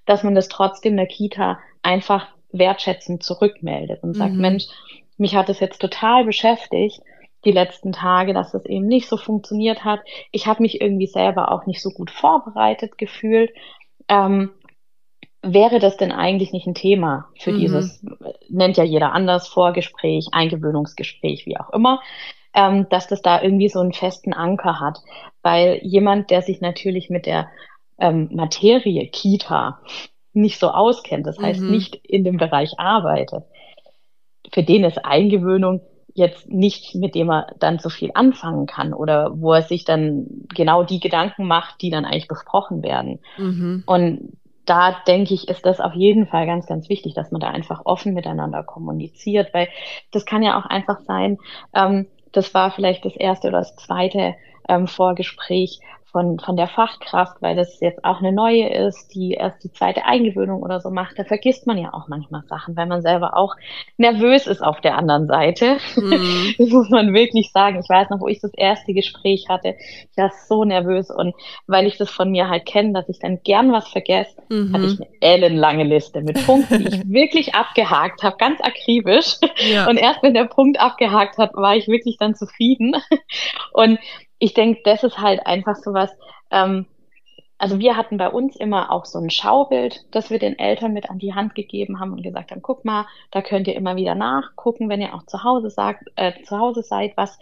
dass 0.06 0.22
man 0.24 0.36
das 0.36 0.50
trotzdem 0.50 0.98
der 0.98 1.08
Kita 1.08 1.60
einfach 1.82 2.28
wertschätzend 2.52 3.24
zurückmeldet 3.24 4.04
und 4.04 4.16
sagt, 4.16 4.34
mhm. 4.34 4.42
Mensch, 4.42 4.66
mich 5.18 5.36
hat 5.36 5.48
es 5.48 5.62
jetzt 5.62 5.80
total 5.80 6.26
beschäftigt, 6.26 7.02
die 7.46 7.54
letzten 7.54 7.94
Tage, 7.94 8.34
dass 8.34 8.52
das 8.52 8.66
eben 8.66 8.86
nicht 8.86 9.08
so 9.08 9.16
funktioniert 9.16 9.86
hat. 9.86 10.02
Ich 10.32 10.46
habe 10.46 10.62
mich 10.62 10.82
irgendwie 10.82 11.08
selber 11.08 11.52
auch 11.52 11.66
nicht 11.66 11.82
so 11.82 11.92
gut 11.92 12.12
vorbereitet 12.12 12.98
gefühlt. 12.98 13.52
Ähm, 14.10 14.52
wäre 15.42 15.80
das 15.80 15.96
denn 15.96 16.12
eigentlich 16.12 16.52
nicht 16.52 16.68
ein 16.68 16.76
Thema 16.76 17.30
für 17.38 17.54
mhm. 17.54 17.60
dieses, 17.60 18.06
nennt 18.50 18.76
ja 18.76 18.84
jeder 18.84 19.14
anders, 19.14 19.48
Vorgespräch, 19.48 20.28
Eingewöhnungsgespräch, 20.34 21.46
wie 21.46 21.58
auch 21.58 21.70
immer, 21.72 22.02
ähm, 22.54 22.88
dass 22.90 23.08
das 23.08 23.22
da 23.22 23.42
irgendwie 23.42 23.70
so 23.70 23.80
einen 23.80 23.94
festen 23.94 24.34
Anker 24.34 24.80
hat. 24.80 25.00
Weil 25.42 25.80
jemand, 25.84 26.30
der 26.30 26.42
sich 26.42 26.62
natürlich 26.62 27.10
mit 27.10 27.26
der 27.26 27.50
ähm, 27.98 28.30
Materie 28.32 29.08
Kita 29.08 29.80
nicht 30.34 30.60
so 30.60 30.70
auskennt, 30.70 31.28
das 31.28 31.38
heißt 31.38 31.62
mhm. 31.62 31.72
nicht 31.72 31.96
in 31.96 32.24
dem 32.24 32.38
Bereich 32.38 32.80
arbeitet, 32.80 33.44
für 34.52 34.64
den 34.64 34.84
ist 34.84 35.04
Eingewöhnung 35.04 35.82
jetzt 36.16 36.50
nicht, 36.50 36.96
mit 36.96 37.16
dem 37.16 37.30
er 37.30 37.48
dann 37.60 37.80
so 37.80 37.90
viel 37.90 38.12
anfangen 38.14 38.68
kann 38.68 38.94
oder 38.94 39.32
wo 39.40 39.54
er 39.54 39.64
sich 39.64 39.84
dann 39.84 40.28
genau 40.54 40.84
die 40.84 41.00
Gedanken 41.00 41.48
macht, 41.48 41.82
die 41.82 41.90
dann 41.90 42.06
eigentlich 42.06 42.28
besprochen 42.28 42.84
werden. 42.84 43.20
Mhm. 43.38 43.84
Und 43.86 44.38
da 44.66 44.96
denke 45.08 45.34
ich, 45.34 45.50
ist 45.50 45.66
das 45.66 45.80
auf 45.80 45.94
jeden 45.94 46.28
Fall 46.28 46.46
ganz, 46.46 46.68
ganz 46.68 46.88
wichtig, 46.88 47.14
dass 47.16 47.32
man 47.32 47.42
da 47.42 47.50
einfach 47.50 47.82
offen 47.86 48.14
miteinander 48.14 48.64
kommuniziert, 48.64 49.54
weil 49.54 49.68
das 50.12 50.26
kann 50.26 50.44
ja 50.44 50.58
auch 50.58 50.66
einfach 50.66 51.00
sein, 51.02 51.38
ähm, 51.74 52.08
das 52.34 52.54
war 52.54 52.72
vielleicht 52.72 53.06
das 53.06 53.16
erste 53.16 53.48
oder 53.48 53.60
das 53.60 53.76
zweite 53.78 54.36
ähm, 54.68 54.88
Vorgespräch 54.88 55.80
von, 56.14 56.40
von 56.40 56.56
der 56.56 56.68
Fachkraft, 56.68 57.42
weil 57.42 57.56
das 57.56 57.80
jetzt 57.82 58.06
auch 58.06 58.20
eine 58.20 58.32
neue 58.32 58.70
ist, 58.70 59.16
die 59.16 59.32
erst 59.32 59.64
die 59.64 59.72
zweite 59.72 60.06
Eingewöhnung 60.06 60.62
oder 60.62 60.80
so 60.80 60.92
macht, 60.92 61.18
da 61.18 61.24
vergisst 61.24 61.66
man 61.66 61.80
ja 61.80 61.92
auch 61.92 62.08
manchmal 62.08 62.44
Sachen, 62.48 62.78
weil 62.78 62.86
man 62.86 63.02
selber 63.02 63.36
auch 63.36 63.56
nervös 63.98 64.46
ist 64.46 64.62
auf 64.62 64.80
der 64.80 64.96
anderen 64.96 65.28
Seite. 65.28 65.78
Mhm. 65.98 66.54
Das 66.64 66.70
muss 66.70 66.90
man 66.90 67.14
wirklich 67.14 67.52
sagen. 67.52 67.80
Ich 67.80 67.90
weiß 67.90 68.12
noch, 68.12 68.20
wo 68.20 68.28
ich 68.28 68.40
das 68.40 68.54
erste 68.54 68.94
Gespräch 68.94 69.48
hatte, 69.50 69.76
ich 69.80 70.18
war 70.18 70.32
so 70.48 70.64
nervös 70.64 71.10
und 71.10 71.34
weil 71.66 71.88
ich 71.88 71.98
das 71.98 72.12
von 72.12 72.30
mir 72.30 72.48
halt 72.48 72.66
kenne, 72.66 72.94
dass 72.94 73.10
ich 73.10 73.18
dann 73.18 73.40
gern 73.44 73.72
was 73.72 73.88
vergesse, 73.88 74.36
mhm. 74.50 74.72
hatte 74.72 74.86
ich 74.86 75.00
eine 75.00 75.10
ellenlange 75.20 75.84
Liste 75.84 76.22
mit 76.22 76.46
Punkten, 76.46 76.80
die 76.80 76.88
ich 76.90 77.02
wirklich 77.10 77.56
abgehakt 77.56 78.22
habe, 78.22 78.38
ganz 78.38 78.62
akribisch. 78.62 79.38
Ja. 79.58 79.90
Und 79.90 79.98
erst 79.98 80.22
wenn 80.22 80.36
der 80.36 80.46
Punkt 80.46 80.80
abgehakt 80.80 81.38
hat, 81.40 81.56
war 81.56 81.76
ich 81.76 81.88
wirklich 81.88 82.18
dann 82.20 82.36
zufrieden. 82.36 82.96
Und 83.74 83.98
ich 84.44 84.54
denke, 84.54 84.82
das 84.84 85.06
ist 85.06 85.20
halt 85.20 85.48
einfach 85.48 85.78
so 85.78 85.94
was, 85.94 86.12
ähm, 86.52 86.86
also 87.58 87.80
wir 87.80 87.96
hatten 87.96 88.18
bei 88.18 88.28
uns 88.28 88.58
immer 88.58 88.92
auch 88.92 89.06
so 89.06 89.18
ein 89.18 89.30
Schaubild, 89.30 90.04
das 90.12 90.30
wir 90.32 90.38
den 90.38 90.60
Eltern 90.60 90.92
mit 90.92 91.10
an 91.10 91.18
die 91.18 91.34
Hand 91.34 91.56
gegeben 91.56 92.02
haben 92.02 92.12
und 92.12 92.24
gesagt 92.24 92.52
haben, 92.52 92.62
guck 92.62 92.84
mal, 92.84 93.06
da 93.32 93.42
könnt 93.42 93.70
ihr 93.70 93.76
immer 93.78 93.96
wieder 93.96 94.16
nachgucken, 94.16 94.90
wenn 94.90 95.00
ihr 95.00 95.16
auch 95.16 95.26
zu 95.28 95.46
Hause 95.46 95.70
sagt, 95.70 96.12
äh, 96.18 96.34
zu 96.44 96.60
Hause 96.60 96.84
seid, 96.84 97.16
was 97.16 97.40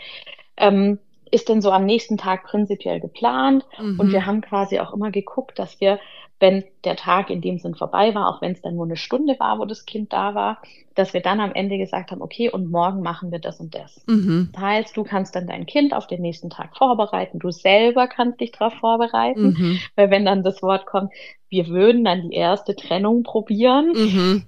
ähm, 0.58 1.00
ist 1.32 1.50
denn 1.50 1.64
so 1.64 1.72
am 1.72 1.88
nächsten 1.88 2.18
Tag 2.18 2.44
prinzipiell 2.44 3.00
geplant? 3.00 3.66
Mhm. 3.80 4.00
Und 4.00 4.12
wir 4.12 4.28
haben 4.28 4.42
quasi 4.42 4.80
auch 4.80 4.94
immer 4.94 5.10
geguckt, 5.10 5.58
dass 5.58 5.82
wir 5.82 6.00
wenn 6.42 6.64
der 6.84 6.96
Tag 6.96 7.30
in 7.30 7.40
dem 7.40 7.60
Sinn 7.60 7.76
vorbei 7.76 8.16
war, 8.16 8.28
auch 8.28 8.42
wenn 8.42 8.54
es 8.54 8.62
dann 8.62 8.76
nur 8.76 8.86
eine 8.86 8.98
Stunde 8.98 9.36
war, 9.40 9.60
wo 9.60 9.66
das 9.66 9.86
Kind 9.86 10.12
da 10.12 10.34
war, 10.34 10.60
dass 10.96 11.14
wir 11.14 11.22
dann 11.22 11.40
am 11.40 11.54
Ende 11.54 11.78
gesagt 11.78 12.12
haben, 12.12 12.22
okay, 12.22 12.50
und 12.50 12.70
morgen 12.70 13.04
machen 13.04 13.32
wir 13.32 13.38
das 13.38 13.60
und 13.60 13.76
das. 13.76 14.04
Mhm. 14.08 14.50
Das 14.52 14.62
heißt, 14.62 14.98
du 14.98 15.04
kannst 15.04 15.36
dann 15.36 15.46
dein 15.46 15.68
Kind 15.68 15.94
auf 15.94 16.08
den 16.08 16.22
nächsten 16.22 16.50
Tag 16.50 16.76
vorbereiten, 16.76 17.38
du 17.38 17.52
selber 17.52 18.08
kannst 18.08 18.42
dich 18.42 18.52
darauf 18.52 18.74
vorbereiten, 18.74 19.56
mhm. 19.58 19.80
weil 19.96 20.10
wenn 20.10 20.26
dann 20.26 20.44
das 20.44 20.64
Wort 20.64 20.88
kommt, 20.88 21.14
wir 21.50 21.68
würden 21.68 22.04
dann 22.04 22.30
die 22.30 22.36
erste 22.36 22.76
Trennung 22.76 23.22
probieren, 23.22 23.92
mhm. 23.94 24.44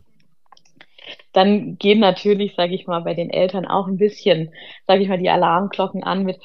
dann 1.31 1.77
gehen 1.77 1.99
natürlich, 1.99 2.55
sage 2.55 2.73
ich 2.73 2.87
mal, 2.87 3.01
bei 3.01 3.13
den 3.13 3.29
Eltern 3.29 3.67
auch 3.67 3.87
ein 3.87 3.97
bisschen, 3.97 4.51
sage 4.87 5.03
ich 5.03 5.09
mal, 5.09 5.19
die 5.19 5.29
Alarmglocken 5.29 6.03
an 6.03 6.23
mit, 6.23 6.39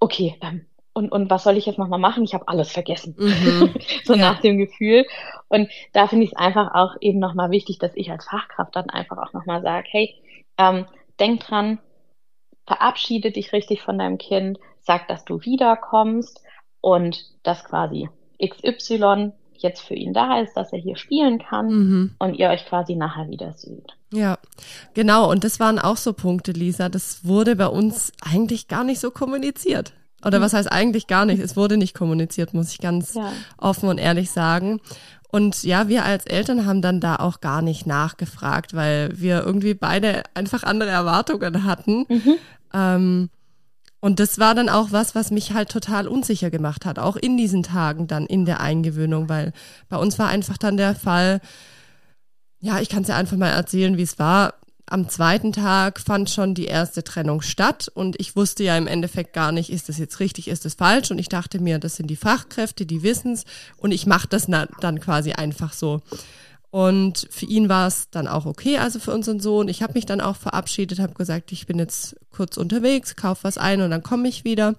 okay, 0.00 0.34
ähm, 0.42 0.66
und, 0.98 1.12
und 1.12 1.30
was 1.30 1.44
soll 1.44 1.56
ich 1.56 1.66
jetzt 1.66 1.78
nochmal 1.78 2.00
machen? 2.00 2.24
Ich 2.24 2.34
habe 2.34 2.48
alles 2.48 2.72
vergessen. 2.72 3.14
Mhm. 3.16 3.72
so 4.04 4.14
ja. 4.14 4.18
nach 4.18 4.40
dem 4.40 4.58
Gefühl. 4.58 5.06
Und 5.46 5.70
da 5.92 6.08
finde 6.08 6.24
ich 6.24 6.32
es 6.32 6.36
einfach 6.36 6.74
auch 6.74 6.96
eben 7.00 7.20
nochmal 7.20 7.52
wichtig, 7.52 7.78
dass 7.78 7.92
ich 7.94 8.10
als 8.10 8.24
Fachkraft 8.24 8.74
dann 8.74 8.90
einfach 8.90 9.16
auch 9.16 9.32
nochmal 9.32 9.62
sage, 9.62 9.86
hey, 9.92 10.16
ähm, 10.58 10.86
denk 11.20 11.40
dran, 11.40 11.78
verabschiede 12.66 13.30
dich 13.30 13.52
richtig 13.52 13.80
von 13.80 13.96
deinem 13.96 14.18
Kind, 14.18 14.58
sag, 14.80 15.06
dass 15.06 15.24
du 15.24 15.40
wiederkommst 15.42 16.42
und 16.80 17.24
dass 17.44 17.62
quasi 17.62 18.08
XY 18.44 19.32
jetzt 19.54 19.80
für 19.80 19.94
ihn 19.94 20.12
da 20.12 20.40
ist, 20.40 20.54
dass 20.54 20.72
er 20.72 20.80
hier 20.80 20.96
spielen 20.96 21.38
kann 21.38 21.66
mhm. 21.68 22.14
und 22.18 22.34
ihr 22.34 22.48
euch 22.48 22.66
quasi 22.66 22.96
nachher 22.96 23.28
wieder 23.28 23.52
seht. 23.52 23.96
Ja, 24.12 24.38
genau. 24.94 25.30
Und 25.30 25.44
das 25.44 25.60
waren 25.60 25.78
auch 25.78 25.96
so 25.96 26.12
Punkte, 26.12 26.50
Lisa. 26.52 26.88
Das 26.88 27.24
wurde 27.24 27.54
bei 27.54 27.66
uns 27.68 28.12
eigentlich 28.20 28.66
gar 28.66 28.82
nicht 28.82 28.98
so 29.00 29.12
kommuniziert. 29.12 29.92
Oder 30.24 30.40
was 30.40 30.52
heißt 30.52 30.70
eigentlich 30.70 31.06
gar 31.06 31.24
nicht? 31.24 31.40
Es 31.40 31.56
wurde 31.56 31.76
nicht 31.76 31.94
kommuniziert, 31.94 32.54
muss 32.54 32.72
ich 32.72 32.78
ganz 32.78 33.14
ja. 33.14 33.32
offen 33.56 33.88
und 33.88 33.98
ehrlich 33.98 34.30
sagen. 34.30 34.80
Und 35.30 35.62
ja, 35.62 35.88
wir 35.88 36.04
als 36.04 36.24
Eltern 36.26 36.66
haben 36.66 36.82
dann 36.82 37.00
da 37.00 37.16
auch 37.16 37.40
gar 37.40 37.62
nicht 37.62 37.86
nachgefragt, 37.86 38.74
weil 38.74 39.10
wir 39.14 39.44
irgendwie 39.44 39.74
beide 39.74 40.22
einfach 40.34 40.62
andere 40.64 40.90
Erwartungen 40.90 41.64
hatten. 41.64 42.06
Mhm. 42.08 42.34
Ähm, 42.72 43.30
und 44.00 44.20
das 44.20 44.38
war 44.38 44.54
dann 44.54 44.68
auch 44.68 44.92
was, 44.92 45.14
was 45.14 45.30
mich 45.30 45.52
halt 45.52 45.70
total 45.70 46.06
unsicher 46.08 46.50
gemacht 46.50 46.86
hat, 46.86 46.98
auch 46.98 47.16
in 47.16 47.36
diesen 47.36 47.62
Tagen 47.62 48.06
dann 48.06 48.26
in 48.26 48.44
der 48.44 48.60
Eingewöhnung, 48.60 49.28
weil 49.28 49.52
bei 49.88 49.96
uns 49.96 50.18
war 50.18 50.28
einfach 50.28 50.56
dann 50.56 50.76
der 50.76 50.94
Fall, 50.94 51.40
ja, 52.60 52.80
ich 52.80 52.88
kann 52.88 53.02
es 53.02 53.08
ja 53.08 53.16
einfach 53.16 53.36
mal 53.36 53.48
erzählen, 53.48 53.96
wie 53.96 54.02
es 54.02 54.18
war 54.18 54.54
am 54.90 55.08
zweiten 55.08 55.52
Tag 55.52 56.00
fand 56.00 56.30
schon 56.30 56.54
die 56.54 56.66
erste 56.66 57.04
Trennung 57.04 57.42
statt 57.42 57.90
und 57.92 58.18
ich 58.20 58.36
wusste 58.36 58.64
ja 58.64 58.76
im 58.76 58.86
Endeffekt 58.86 59.32
gar 59.32 59.52
nicht, 59.52 59.70
ist 59.70 59.88
das 59.88 59.98
jetzt 59.98 60.20
richtig, 60.20 60.48
ist 60.48 60.64
das 60.64 60.74
falsch 60.74 61.10
und 61.10 61.18
ich 61.18 61.28
dachte 61.28 61.60
mir, 61.60 61.78
das 61.78 61.96
sind 61.96 62.08
die 62.08 62.16
Fachkräfte, 62.16 62.86
die 62.86 63.02
wissen's 63.02 63.44
und 63.76 63.92
ich 63.92 64.06
mache 64.06 64.28
das 64.28 64.46
dann 64.46 65.00
quasi 65.00 65.32
einfach 65.32 65.72
so. 65.72 66.00
Und 66.70 67.28
für 67.30 67.46
ihn 67.46 67.68
war 67.68 67.86
es 67.86 68.10
dann 68.10 68.28
auch 68.28 68.44
okay, 68.44 68.78
also 68.78 68.98
für 68.98 69.12
unseren 69.12 69.40
Sohn. 69.40 69.68
Ich 69.68 69.82
habe 69.82 69.94
mich 69.94 70.04
dann 70.04 70.20
auch 70.20 70.36
verabschiedet, 70.36 70.98
habe 70.98 71.14
gesagt, 71.14 71.50
ich 71.52 71.66
bin 71.66 71.78
jetzt 71.78 72.16
kurz 72.30 72.58
unterwegs, 72.58 73.16
kauf 73.16 73.42
was 73.42 73.56
ein 73.56 73.80
und 73.80 73.90
dann 73.90 74.02
komme 74.02 74.28
ich 74.28 74.44
wieder. 74.44 74.74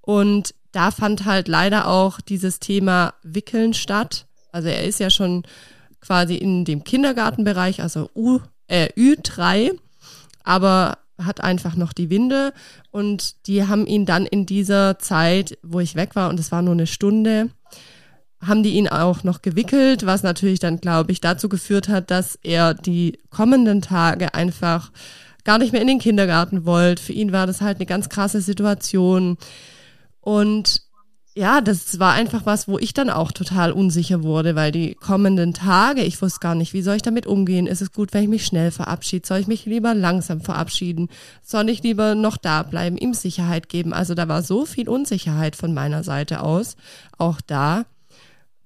Und 0.00 0.54
da 0.72 0.90
fand 0.90 1.26
halt 1.26 1.48
leider 1.48 1.86
auch 1.86 2.20
dieses 2.20 2.60
Thema 2.60 3.12
Wickeln 3.22 3.74
statt. 3.74 4.26
Also 4.52 4.68
er 4.68 4.84
ist 4.84 5.00
ja 5.00 5.10
schon 5.10 5.42
quasi 6.00 6.34
in 6.34 6.64
dem 6.64 6.82
Kindergartenbereich, 6.82 7.82
also 7.82 8.10
U 8.14 8.40
äh, 8.72 8.88
Ü3, 8.96 9.72
aber 10.44 10.98
hat 11.18 11.42
einfach 11.42 11.76
noch 11.76 11.92
die 11.92 12.10
Winde 12.10 12.52
und 12.90 13.46
die 13.46 13.68
haben 13.68 13.86
ihn 13.86 14.06
dann 14.06 14.26
in 14.26 14.46
dieser 14.46 14.98
Zeit, 14.98 15.58
wo 15.62 15.78
ich 15.78 15.94
weg 15.94 16.16
war 16.16 16.30
und 16.30 16.40
es 16.40 16.50
war 16.50 16.62
nur 16.62 16.72
eine 16.72 16.86
Stunde, 16.86 17.50
haben 18.40 18.62
die 18.62 18.72
ihn 18.72 18.88
auch 18.88 19.22
noch 19.22 19.42
gewickelt, 19.42 20.04
was 20.06 20.22
natürlich 20.22 20.58
dann, 20.58 20.80
glaube 20.80 21.12
ich, 21.12 21.20
dazu 21.20 21.48
geführt 21.48 21.88
hat, 21.88 22.10
dass 22.10 22.38
er 22.42 22.74
die 22.74 23.18
kommenden 23.30 23.82
Tage 23.82 24.34
einfach 24.34 24.90
gar 25.44 25.58
nicht 25.58 25.72
mehr 25.72 25.82
in 25.82 25.86
den 25.86 25.98
Kindergarten 26.00 26.64
wollte. 26.64 27.02
Für 27.02 27.12
ihn 27.12 27.30
war 27.30 27.46
das 27.46 27.60
halt 27.60 27.76
eine 27.76 27.86
ganz 27.86 28.08
krasse 28.08 28.40
Situation. 28.40 29.36
Und 30.20 30.82
ja, 31.34 31.62
das 31.62 31.98
war 31.98 32.12
einfach 32.12 32.44
was, 32.44 32.68
wo 32.68 32.78
ich 32.78 32.92
dann 32.92 33.08
auch 33.08 33.32
total 33.32 33.72
unsicher 33.72 34.22
wurde, 34.22 34.54
weil 34.54 34.70
die 34.70 34.94
kommenden 34.94 35.54
Tage, 35.54 36.02
ich 36.02 36.20
wusste 36.20 36.40
gar 36.40 36.54
nicht, 36.54 36.74
wie 36.74 36.82
soll 36.82 36.96
ich 36.96 37.02
damit 37.02 37.26
umgehen? 37.26 37.66
Ist 37.66 37.80
es 37.80 37.92
gut, 37.92 38.12
wenn 38.12 38.24
ich 38.24 38.28
mich 38.28 38.44
schnell 38.44 38.70
verabschiede? 38.70 39.26
Soll 39.26 39.38
ich 39.38 39.46
mich 39.46 39.64
lieber 39.64 39.94
langsam 39.94 40.42
verabschieden? 40.42 41.08
Soll 41.42 41.70
ich 41.70 41.82
lieber 41.82 42.14
noch 42.14 42.36
da 42.36 42.62
bleiben, 42.62 42.98
ihm 42.98 43.14
Sicherheit 43.14 43.70
geben? 43.70 43.94
Also 43.94 44.14
da 44.14 44.28
war 44.28 44.42
so 44.42 44.66
viel 44.66 44.90
Unsicherheit 44.90 45.56
von 45.56 45.72
meiner 45.72 46.04
Seite 46.04 46.42
aus, 46.42 46.76
auch 47.16 47.40
da. 47.40 47.86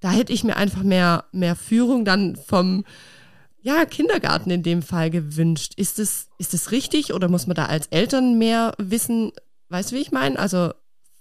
Da 0.00 0.10
hätte 0.10 0.32
ich 0.32 0.42
mir 0.42 0.56
einfach 0.56 0.82
mehr, 0.82 1.24
mehr 1.30 1.54
Führung 1.54 2.04
dann 2.04 2.34
vom, 2.34 2.84
ja, 3.62 3.84
Kindergarten 3.84 4.50
in 4.50 4.64
dem 4.64 4.82
Fall 4.82 5.10
gewünscht. 5.10 5.74
Ist 5.76 6.00
es, 6.00 6.28
ist 6.38 6.52
es 6.52 6.72
richtig 6.72 7.14
oder 7.14 7.28
muss 7.28 7.46
man 7.46 7.54
da 7.54 7.66
als 7.66 7.86
Eltern 7.88 8.38
mehr 8.38 8.74
wissen? 8.78 9.30
Weißt 9.68 9.92
du, 9.92 9.96
wie 9.96 10.00
ich 10.00 10.10
meine? 10.10 10.36
Also 10.36 10.72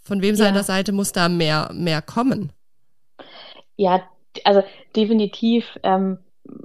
von 0.06 0.22
wem 0.22 0.36
seiner 0.36 0.64
Seite 0.64 0.92
muss 0.92 1.12
da 1.12 1.28
mehr, 1.28 1.72
mehr 1.74 2.02
kommen? 2.02 2.52
Ja, 3.76 4.04
also 4.44 4.64
definitiv 4.96 5.66
ähm, 5.84 6.20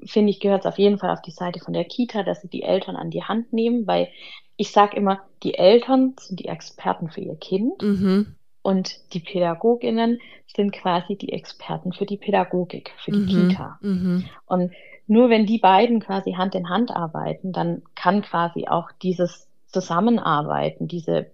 finde 0.05 0.31
ich, 0.31 0.41
gehört 0.41 0.61
es 0.61 0.67
auf 0.67 0.79
jeden 0.79 0.99
Fall 0.99 1.11
auf 1.11 1.23
die 1.23 1.31
Seite 1.31 1.59
von 1.59 1.73
der 1.73 1.85
Kita, 1.85 2.23
dass 2.23 2.43
sie 2.43 2.49
die 2.49 2.63
Eltern 2.63 2.97
an 2.97 3.11
die 3.11 3.25
Hand 3.25 3.53
nehmen, 3.53 3.87
weil 3.87 4.09
ich 4.57 4.73
sage 4.73 4.97
immer, 4.97 5.21
die 5.43 5.55
Eltern 5.55 6.15
sind 6.21 6.39
die 6.39 6.49
Experten 6.49 7.09
für 7.09 7.23
ihr 7.23 7.37
Kind 7.37 7.81
mhm. 7.83 8.35
und 8.63 9.15
die 9.15 9.21
Pädagoginnen 9.21 10.21
sind 10.55 10.73
quasi 10.73 11.17
die 11.17 11.33
Experten 11.33 11.95
für 11.95 12.05
die 12.05 12.19
Pädagogik, 12.19 12.93
für 13.03 13.13
die 13.13 13.21
mhm. 13.21 13.49
Kita. 13.49 13.79
Mhm. 13.81 14.25
Und 14.45 14.73
nur 15.07 15.31
wenn 15.31 15.47
die 15.47 15.59
beiden 15.59 16.01
quasi 16.01 16.33
Hand 16.33 16.55
in 16.55 16.69
Hand 16.69 16.91
arbeiten, 16.91 17.53
dann 17.53 17.83
kann 17.95 18.21
quasi 18.21 18.69
auch 18.69 18.91
dieses 19.03 19.49
Zusammenarbeiten, 19.69 20.89
diese 20.89 21.31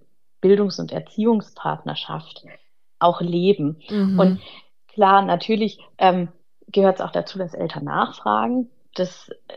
Bildungs- 0.47 0.79
und 0.79 0.93
Erziehungspartnerschaft 0.93 2.45
auch 2.99 3.21
leben. 3.21 3.81
Mhm. 3.89 4.19
Und 4.19 4.41
klar, 4.89 5.23
natürlich 5.23 5.79
ähm, 5.99 6.29
gehört 6.69 6.97
es 6.97 7.01
auch 7.01 7.11
dazu, 7.11 7.39
dass 7.39 7.53
Eltern 7.53 7.85
nachfragen. 7.85 8.71
Das 8.95 9.29
äh, 9.49 9.55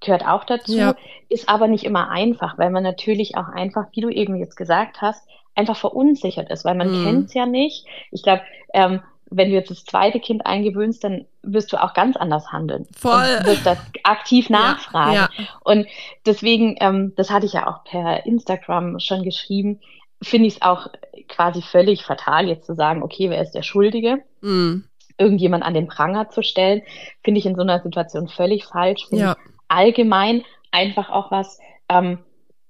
gehört 0.00 0.26
auch 0.26 0.44
dazu, 0.44 0.76
ja. 0.76 0.94
ist 1.30 1.48
aber 1.48 1.68
nicht 1.68 1.84
immer 1.84 2.10
einfach, 2.10 2.58
weil 2.58 2.70
man 2.70 2.82
natürlich 2.82 3.36
auch 3.36 3.48
einfach, 3.48 3.86
wie 3.92 4.02
du 4.02 4.10
eben 4.10 4.36
jetzt 4.36 4.56
gesagt 4.56 5.00
hast, 5.00 5.26
einfach 5.54 5.76
verunsichert 5.76 6.50
ist, 6.50 6.66
weil 6.66 6.74
man 6.74 6.90
mhm. 6.90 7.04
kennt 7.04 7.28
es 7.28 7.34
ja 7.34 7.46
nicht. 7.46 7.86
Ich 8.10 8.22
glaube, 8.22 8.42
ähm, 8.74 9.00
wenn 9.30 9.48
du 9.48 9.54
jetzt 9.54 9.70
das 9.70 9.84
zweite 9.84 10.20
Kind 10.20 10.46
eingewöhnst, 10.46 11.02
dann 11.02 11.24
wirst 11.42 11.72
du 11.72 11.82
auch 11.82 11.94
ganz 11.94 12.16
anders 12.16 12.52
handeln. 12.52 12.86
Voll. 12.96 13.38
Und 13.40 13.46
wirst 13.46 13.66
das 13.66 13.78
aktiv 14.04 14.50
nachfragen. 14.50 15.14
Ja, 15.14 15.30
ja. 15.36 15.44
Und 15.64 15.86
deswegen, 16.26 16.76
ähm, 16.80 17.12
das 17.16 17.30
hatte 17.30 17.46
ich 17.46 17.54
ja 17.54 17.66
auch 17.66 17.84
per 17.84 18.26
Instagram 18.26 19.00
schon 19.00 19.22
geschrieben, 19.22 19.80
finde 20.22 20.48
ich 20.48 20.56
es 20.56 20.62
auch 20.62 20.88
quasi 21.28 21.62
völlig 21.62 22.04
fatal, 22.04 22.48
jetzt 22.48 22.66
zu 22.66 22.74
sagen, 22.74 23.02
okay, 23.02 23.30
wer 23.30 23.42
ist 23.42 23.52
der 23.52 23.62
Schuldige? 23.62 24.22
Mm. 24.40 24.84
Irgendjemand 25.18 25.64
an 25.64 25.74
den 25.74 25.88
Pranger 25.88 26.28
zu 26.28 26.42
stellen, 26.42 26.82
finde 27.22 27.38
ich 27.38 27.46
in 27.46 27.54
so 27.54 27.62
einer 27.62 27.80
Situation 27.80 28.28
völlig 28.28 28.64
falsch. 28.64 29.06
Ja. 29.10 29.36
Allgemein 29.68 30.44
einfach 30.70 31.10
auch 31.10 31.30
was, 31.30 31.58
ähm, 31.88 32.18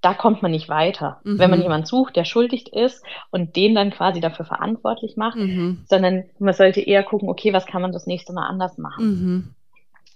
da 0.00 0.14
kommt 0.14 0.42
man 0.42 0.52
nicht 0.52 0.68
weiter. 0.68 1.20
Mhm. 1.24 1.38
Wenn 1.38 1.50
man 1.50 1.62
jemanden 1.62 1.86
sucht, 1.86 2.14
der 2.14 2.24
schuldig 2.24 2.72
ist 2.72 3.04
und 3.30 3.56
den 3.56 3.74
dann 3.74 3.90
quasi 3.90 4.20
dafür 4.20 4.44
verantwortlich 4.44 5.16
macht, 5.16 5.36
mhm. 5.36 5.84
sondern 5.88 6.24
man 6.38 6.54
sollte 6.54 6.80
eher 6.80 7.02
gucken, 7.02 7.28
okay, 7.28 7.52
was 7.52 7.66
kann 7.66 7.82
man 7.82 7.92
das 7.92 8.06
nächste 8.06 8.32
Mal 8.32 8.46
anders 8.46 8.78
machen? 8.78 9.54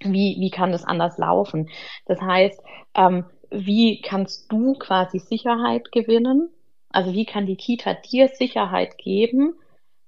Mhm. 0.03 0.13
Wie, 0.13 0.37
wie 0.39 0.51
kann 0.51 0.71
das 0.71 0.85
anders 0.85 1.19
laufen? 1.19 1.69
Das 2.07 2.21
heißt, 2.21 2.63
ähm, 2.95 3.25
wie 3.51 4.01
kannst 4.01 4.51
du 4.53 4.75
quasi 4.75 5.19
Sicherheit 5.19 5.91
gewinnen? 5.91 6.51
Also 6.91 7.13
wie 7.13 7.25
kann 7.25 7.47
die 7.47 7.57
Kita 7.57 7.95
dir 7.95 8.29
Sicherheit 8.29 8.99
geben, 8.99 9.55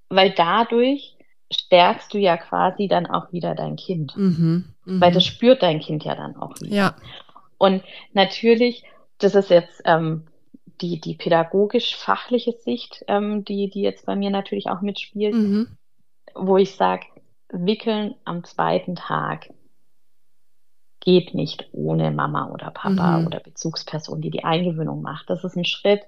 weil 0.08 0.30
dadurch 0.30 1.16
stärkst 1.52 2.12
du 2.12 2.18
ja 2.18 2.36
quasi 2.36 2.88
dann 2.88 3.06
auch 3.06 3.32
wieder 3.32 3.54
dein 3.54 3.76
Kind. 3.76 4.16
Mhm, 4.16 4.64
mh. 4.84 5.00
Weil 5.00 5.12
das 5.12 5.24
spürt 5.24 5.62
dein 5.62 5.80
Kind 5.80 6.04
ja 6.04 6.14
dann 6.14 6.36
auch 6.36 6.54
wieder. 6.60 6.74
Ja. 6.74 6.96
Und 7.58 7.82
natürlich, 8.12 8.84
das 9.18 9.34
ist 9.34 9.50
jetzt 9.50 9.82
ähm, 9.84 10.26
die, 10.80 11.00
die 11.00 11.14
pädagogisch-fachliche 11.14 12.52
Sicht, 12.52 13.04
ähm, 13.06 13.44
die, 13.44 13.70
die 13.70 13.82
jetzt 13.82 14.06
bei 14.06 14.16
mir 14.16 14.30
natürlich 14.30 14.68
auch 14.68 14.80
mitspielt, 14.80 15.34
mhm. 15.34 15.68
wo 16.34 16.56
ich 16.56 16.74
sage, 16.74 17.06
wickeln 17.50 18.14
am 18.24 18.44
zweiten 18.44 18.96
Tag 18.96 19.50
geht 21.00 21.34
nicht 21.34 21.68
ohne 21.72 22.10
Mama 22.10 22.50
oder 22.50 22.70
Papa 22.70 23.18
mhm. 23.18 23.26
oder 23.26 23.40
Bezugsperson, 23.40 24.20
die 24.20 24.30
die 24.30 24.44
Eingewöhnung 24.44 25.02
macht. 25.02 25.28
Das 25.30 25.44
ist 25.44 25.56
ein 25.56 25.64
Schritt, 25.64 26.02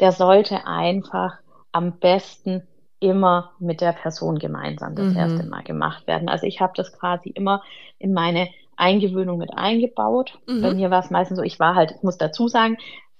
der 0.00 0.12
sollte 0.12 0.66
einfach 0.66 1.38
am 1.72 1.98
besten 1.98 2.62
immer 3.00 3.52
mit 3.58 3.80
der 3.80 3.92
Person 3.92 4.38
gemeinsam 4.38 4.94
das 4.94 5.12
mhm. 5.12 5.16
erste 5.16 5.42
Mal 5.44 5.64
gemacht 5.64 6.06
werden. 6.06 6.28
Also 6.28 6.46
ich 6.46 6.60
habe 6.60 6.72
das 6.76 6.92
quasi 6.92 7.30
immer 7.30 7.62
in 7.98 8.12
meine 8.12 8.48
Eingewöhnung 8.76 9.38
mit 9.38 9.56
eingebaut. 9.56 10.38
Mhm. 10.46 10.62
Bei 10.62 10.74
mir 10.74 10.90
war 10.90 11.00
es 11.00 11.10
meistens 11.10 11.38
so, 11.38 11.42
ich 11.42 11.58
war 11.58 11.74
halt, 11.74 11.92
ich 11.96 12.02
muss 12.02 12.16
dazu 12.16 12.48
sagen, 12.48 12.76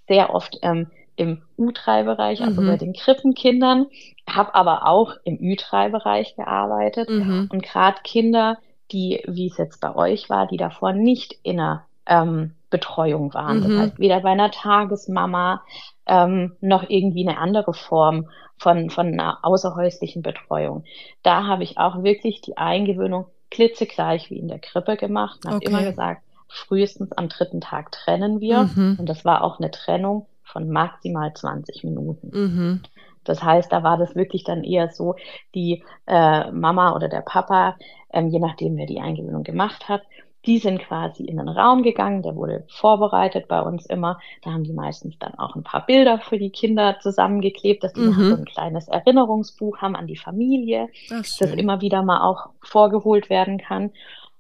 sehr 0.07 0.35
oft 0.35 0.59
ähm, 0.63 0.89
im 1.17 1.43
U3-Bereich, 1.59 2.43
also 2.43 2.63
mhm. 2.63 2.67
bei 2.67 2.77
den 2.77 2.93
Krippenkindern, 2.93 3.87
habe 4.29 4.55
aber 4.55 4.87
auch 4.87 5.15
im 5.25 5.37
Ü3-Bereich 5.39 6.37
gearbeitet. 6.37 7.11
Mhm. 7.11 7.49
Und 7.53 7.63
gerade 7.63 7.99
Kinder, 8.03 8.59
die, 8.93 9.23
wie 9.27 9.49
es 9.49 9.59
jetzt 9.59 9.81
bei 9.81 9.95
euch 9.95 10.31
war, 10.31 10.47
die 10.47 10.57
davor 10.57 10.93
nicht 10.93 11.39
in 11.43 11.61
einer 11.61 11.87
ähm, 12.07 12.55
Betreuung 12.73 13.33
waren. 13.35 13.59
Mhm. 13.59 13.63
Das 13.63 13.79
heißt, 13.79 13.99
weder 14.01 14.21
bei 14.21 14.31
einer 14.31 14.51
Tagesmama 14.51 15.63
ähm, 16.07 16.57
noch 16.61 16.89
irgendwie 16.89 17.29
eine 17.29 17.39
andere 17.39 17.73
Form 17.73 18.29
von, 18.59 18.91
von 18.91 19.07
einer 19.07 19.39
außerhäuslichen 19.43 20.23
Betreuung. 20.23 20.83
Da 21.23 21.47
habe 21.47 21.63
ich 21.63 21.79
auch 21.79 22.03
wirklich 22.03 22.41
die 22.41 22.57
Eingewöhnung 22.57 23.27
klitzegleich 23.51 24.31
wie 24.31 24.39
in 24.39 24.49
der 24.49 24.59
Krippe 24.59 24.97
gemacht 24.97 25.45
und 25.45 25.53
habe 25.53 25.57
okay. 25.59 25.69
immer 25.69 25.85
gesagt, 25.85 26.23
frühestens 26.49 27.13
am 27.13 27.29
dritten 27.29 27.61
Tag 27.61 27.93
trennen 27.93 28.41
wir. 28.41 28.71
Mhm. 28.75 28.97
Und 28.99 29.09
das 29.09 29.25
war 29.25 29.45
auch 29.45 29.59
eine 29.59 29.71
Trennung 29.71 30.27
von 30.43 30.69
maximal 30.71 31.33
20 31.33 31.85
Minuten. 31.85 32.31
Mhm. 32.33 32.81
Das 33.25 33.43
heißt, 33.43 33.71
da 33.71 33.83
war 33.83 33.99
das 33.99 34.15
wirklich 34.15 34.45
dann 34.45 34.65
eher 34.65 34.91
so, 34.91 35.15
die 35.55 35.83
äh, 36.07 36.51
Mama 36.51 36.95
oder 36.95 37.09
der 37.09 37.21
Papa, 37.21 37.77
ähm, 38.13 38.29
je 38.29 38.41
nachdem, 38.41 38.77
wer 38.77 38.87
die 38.87 39.01
Eingewöhnung 39.01 39.45
gemacht 39.45 39.89
hat, 39.89 40.03
die 40.47 40.59
sind 40.59 40.81
quasi 40.81 41.25
in 41.25 41.37
den 41.37 41.49
Raum 41.49 41.83
gegangen, 41.83 42.23
der 42.23 42.35
wurde 42.35 42.65
vorbereitet 42.69 43.47
bei 43.49 43.61
uns 43.61 43.87
immer. 43.87 44.19
Da 44.43 44.53
haben 44.53 44.65
die 44.65 44.73
meistens 44.73 45.19
dann 45.19 45.35
auch 45.35 45.55
ein 45.55 45.63
paar 45.63 45.87
Bilder 45.87 46.19
für 46.19 46.39
die 46.39 46.51
Kinder 46.51 46.99
zusammengeklebt, 47.01 47.85
dass 47.85 47.93
die 47.93 48.01
mhm. 48.01 48.29
so 48.29 48.35
ein 48.37 48.45
kleines 48.45 48.89
Erinnerungsbuch 48.89 49.79
haben 49.79 49.95
an 49.95 50.07
die 50.07 50.17
Familie, 50.17 50.89
das 51.09 51.41
immer 51.41 51.81
wieder 51.81 52.03
mal 52.03 52.23
auch 52.23 52.51
vorgeholt 52.61 53.31
werden 53.31 53.59
kann. 53.59 53.93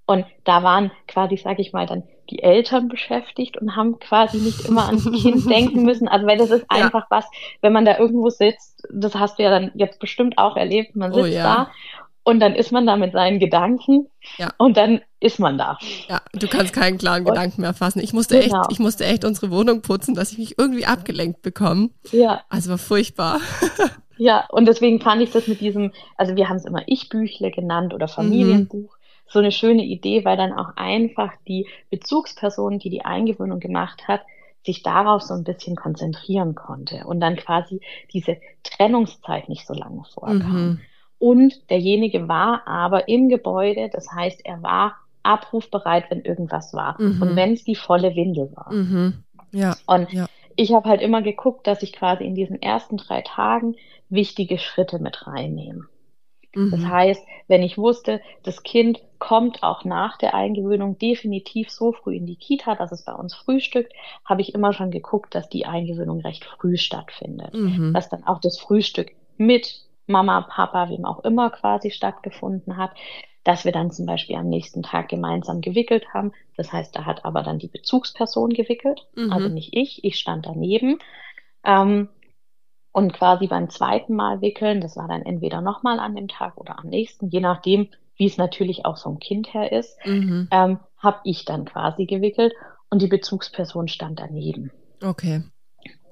Und 0.04 0.26
da 0.44 0.62
waren 0.64 0.90
quasi, 1.06 1.36
sage 1.36 1.62
ich 1.62 1.72
mal, 1.72 1.86
dann 1.86 2.02
die 2.30 2.42
Eltern 2.42 2.88
beschäftigt 2.88 3.56
und 3.58 3.76
haben 3.76 3.98
quasi 3.98 4.38
nicht 4.38 4.66
immer 4.66 4.86
ans 4.86 5.04
Kind 5.04 5.48
denken 5.50 5.84
müssen. 5.84 6.08
Also 6.08 6.26
weil 6.26 6.38
das 6.38 6.50
ist 6.50 6.66
einfach 6.68 7.02
ja. 7.02 7.16
was, 7.16 7.26
wenn 7.60 7.72
man 7.72 7.84
da 7.84 7.98
irgendwo 7.98 8.28
sitzt, 8.30 8.86
das 8.92 9.14
hast 9.14 9.38
du 9.38 9.44
ja 9.44 9.50
dann 9.50 9.70
jetzt 9.74 10.00
bestimmt 10.00 10.38
auch 10.38 10.56
erlebt, 10.56 10.96
man 10.96 11.12
oh 11.12 11.16
sitzt 11.16 11.28
oh, 11.28 11.34
ja. 11.34 11.42
da 11.42 11.70
und 12.24 12.40
dann 12.40 12.54
ist 12.54 12.72
man 12.72 12.86
da 12.86 12.96
mit 12.96 13.12
seinen 13.12 13.38
Gedanken 13.38 14.08
ja. 14.38 14.50
und 14.58 14.76
dann 14.76 15.00
ist 15.20 15.38
man 15.38 15.58
da. 15.58 15.78
Ja, 16.08 16.20
du 16.32 16.46
kannst 16.48 16.72
keinen 16.72 16.98
klaren 16.98 17.22
und, 17.22 17.28
Gedanken 17.28 17.62
mehr 17.62 17.74
fassen. 17.74 18.00
Ich 18.00 18.12
musste 18.12 18.38
genau. 18.38 18.62
echt, 18.62 18.72
ich 18.72 18.78
musste 18.78 19.04
echt 19.04 19.24
unsere 19.24 19.50
Wohnung 19.50 19.82
putzen, 19.82 20.14
dass 20.14 20.32
ich 20.32 20.38
mich 20.38 20.58
irgendwie 20.58 20.86
abgelenkt 20.86 21.42
bekomme. 21.42 21.90
Ja. 22.10 22.42
Also 22.48 22.70
war 22.70 22.78
furchtbar. 22.78 23.40
Ja, 24.18 24.46
und 24.50 24.66
deswegen 24.66 25.00
fand 25.00 25.20
ich 25.22 25.32
das 25.32 25.48
mit 25.48 25.60
diesem, 25.60 25.90
also 26.16 26.36
wir 26.36 26.48
haben 26.48 26.58
es 26.58 26.64
immer 26.64 26.82
Ich-Büchle 26.86 27.50
genannt 27.50 27.92
oder 27.92 28.06
Familienbuch, 28.06 28.94
mhm. 28.94 29.00
so 29.26 29.40
eine 29.40 29.50
schöne 29.50 29.82
Idee, 29.82 30.24
weil 30.24 30.36
dann 30.36 30.52
auch 30.52 30.76
einfach 30.76 31.32
die 31.48 31.66
Bezugsperson, 31.90 32.78
die 32.78 32.90
die 32.90 33.04
Eingewöhnung 33.04 33.58
gemacht 33.58 34.06
hat, 34.06 34.20
sich 34.64 34.84
darauf 34.84 35.22
so 35.22 35.34
ein 35.34 35.42
bisschen 35.42 35.74
konzentrieren 35.74 36.54
konnte 36.54 37.04
und 37.06 37.18
dann 37.18 37.34
quasi 37.34 37.80
diese 38.12 38.36
Trennungszeit 38.62 39.48
nicht 39.48 39.66
so 39.66 39.74
lange 39.74 40.04
vorkam. 40.14 40.66
Mhm 40.66 40.80
und 41.22 41.70
derjenige 41.70 42.26
war 42.26 42.66
aber 42.66 43.06
im 43.06 43.28
Gebäude, 43.28 43.88
das 43.92 44.10
heißt, 44.10 44.44
er 44.44 44.60
war 44.60 44.96
abrufbereit, 45.22 46.10
wenn 46.10 46.22
irgendwas 46.22 46.74
war 46.74 47.00
mhm. 47.00 47.22
und 47.22 47.36
wenn 47.36 47.52
es 47.52 47.62
die 47.62 47.76
volle 47.76 48.16
Windel 48.16 48.50
war. 48.56 48.72
Mhm. 48.72 49.22
Ja. 49.52 49.76
Und 49.86 50.12
ja. 50.12 50.26
ich 50.56 50.72
habe 50.72 50.88
halt 50.88 51.00
immer 51.00 51.22
geguckt, 51.22 51.68
dass 51.68 51.84
ich 51.84 51.92
quasi 51.92 52.24
in 52.24 52.34
diesen 52.34 52.60
ersten 52.60 52.96
drei 52.96 53.20
Tagen 53.20 53.76
wichtige 54.08 54.58
Schritte 54.58 54.98
mit 54.98 55.24
reinnehme. 55.28 55.84
Mhm. 56.56 56.72
Das 56.72 56.84
heißt, 56.84 57.24
wenn 57.46 57.62
ich 57.62 57.78
wusste, 57.78 58.20
das 58.42 58.64
Kind 58.64 59.00
kommt 59.20 59.62
auch 59.62 59.84
nach 59.84 60.18
der 60.18 60.34
Eingewöhnung 60.34 60.98
definitiv 60.98 61.70
so 61.70 61.92
früh 61.92 62.16
in 62.16 62.26
die 62.26 62.34
Kita, 62.34 62.74
dass 62.74 62.90
es 62.90 63.04
bei 63.04 63.14
uns 63.14 63.32
frühstückt, 63.32 63.92
habe 64.24 64.40
ich 64.40 64.56
immer 64.56 64.72
schon 64.72 64.90
geguckt, 64.90 65.36
dass 65.36 65.48
die 65.48 65.66
Eingewöhnung 65.66 66.18
recht 66.18 66.44
früh 66.44 66.76
stattfindet. 66.76 67.54
Mhm. 67.54 67.92
Dass 67.94 68.08
dann 68.08 68.24
auch 68.24 68.40
das 68.40 68.58
Frühstück 68.58 69.12
mit 69.38 69.82
Mama, 70.06 70.42
Papa, 70.42 70.90
wem 70.90 71.04
auch 71.04 71.24
immer 71.24 71.50
quasi 71.50 71.90
stattgefunden 71.90 72.76
hat, 72.76 72.92
dass 73.44 73.64
wir 73.64 73.72
dann 73.72 73.90
zum 73.90 74.06
Beispiel 74.06 74.36
am 74.36 74.48
nächsten 74.48 74.82
Tag 74.82 75.08
gemeinsam 75.08 75.60
gewickelt 75.60 76.12
haben. 76.14 76.32
Das 76.56 76.72
heißt, 76.72 76.94
da 76.94 77.04
hat 77.04 77.24
aber 77.24 77.42
dann 77.42 77.58
die 77.58 77.68
Bezugsperson 77.68 78.50
gewickelt, 78.50 79.06
mhm. 79.14 79.32
also 79.32 79.48
nicht 79.48 79.74
ich, 79.74 80.04
ich 80.04 80.18
stand 80.18 80.46
daneben. 80.46 80.98
Ähm, 81.64 82.08
und 82.92 83.14
quasi 83.14 83.46
beim 83.46 83.70
zweiten 83.70 84.14
Mal 84.14 84.42
wickeln, 84.42 84.80
das 84.80 84.96
war 84.96 85.08
dann 85.08 85.22
entweder 85.22 85.62
nochmal 85.62 85.98
an 85.98 86.14
dem 86.14 86.28
Tag 86.28 86.58
oder 86.58 86.78
am 86.78 86.88
nächsten, 86.88 87.28
je 87.28 87.40
nachdem, 87.40 87.88
wie 88.16 88.26
es 88.26 88.36
natürlich 88.36 88.84
auch 88.84 88.98
vom 88.98 89.18
Kind 89.18 89.54
her 89.54 89.72
ist, 89.72 89.96
mhm. 90.04 90.48
ähm, 90.50 90.78
habe 90.98 91.20
ich 91.24 91.44
dann 91.44 91.64
quasi 91.64 92.04
gewickelt 92.04 92.52
und 92.90 93.00
die 93.00 93.08
Bezugsperson 93.08 93.88
stand 93.88 94.20
daneben. 94.20 94.70
Okay. 95.02 95.42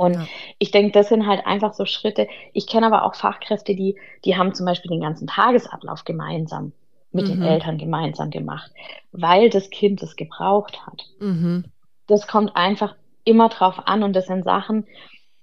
Und 0.00 0.14
ja. 0.14 0.26
ich 0.58 0.70
denke, 0.70 0.92
das 0.92 1.10
sind 1.10 1.26
halt 1.26 1.46
einfach 1.46 1.74
so 1.74 1.84
Schritte. 1.84 2.26
Ich 2.54 2.66
kenne 2.66 2.86
aber 2.86 3.04
auch 3.04 3.14
Fachkräfte, 3.14 3.74
die, 3.74 3.98
die 4.24 4.34
haben 4.34 4.54
zum 4.54 4.64
Beispiel 4.64 4.90
den 4.90 5.02
ganzen 5.02 5.26
Tagesablauf 5.26 6.04
gemeinsam 6.04 6.72
mit 7.12 7.26
mhm. 7.26 7.32
den 7.32 7.42
Eltern 7.42 7.76
gemeinsam 7.76 8.30
gemacht, 8.30 8.72
weil 9.12 9.50
das 9.50 9.68
Kind 9.68 10.02
es 10.02 10.16
gebraucht 10.16 10.86
hat. 10.86 11.04
Mhm. 11.18 11.66
Das 12.06 12.26
kommt 12.26 12.56
einfach 12.56 12.94
immer 13.24 13.50
drauf 13.50 13.74
an 13.84 14.02
und 14.02 14.16
das 14.16 14.26
sind 14.26 14.44
Sachen, 14.44 14.86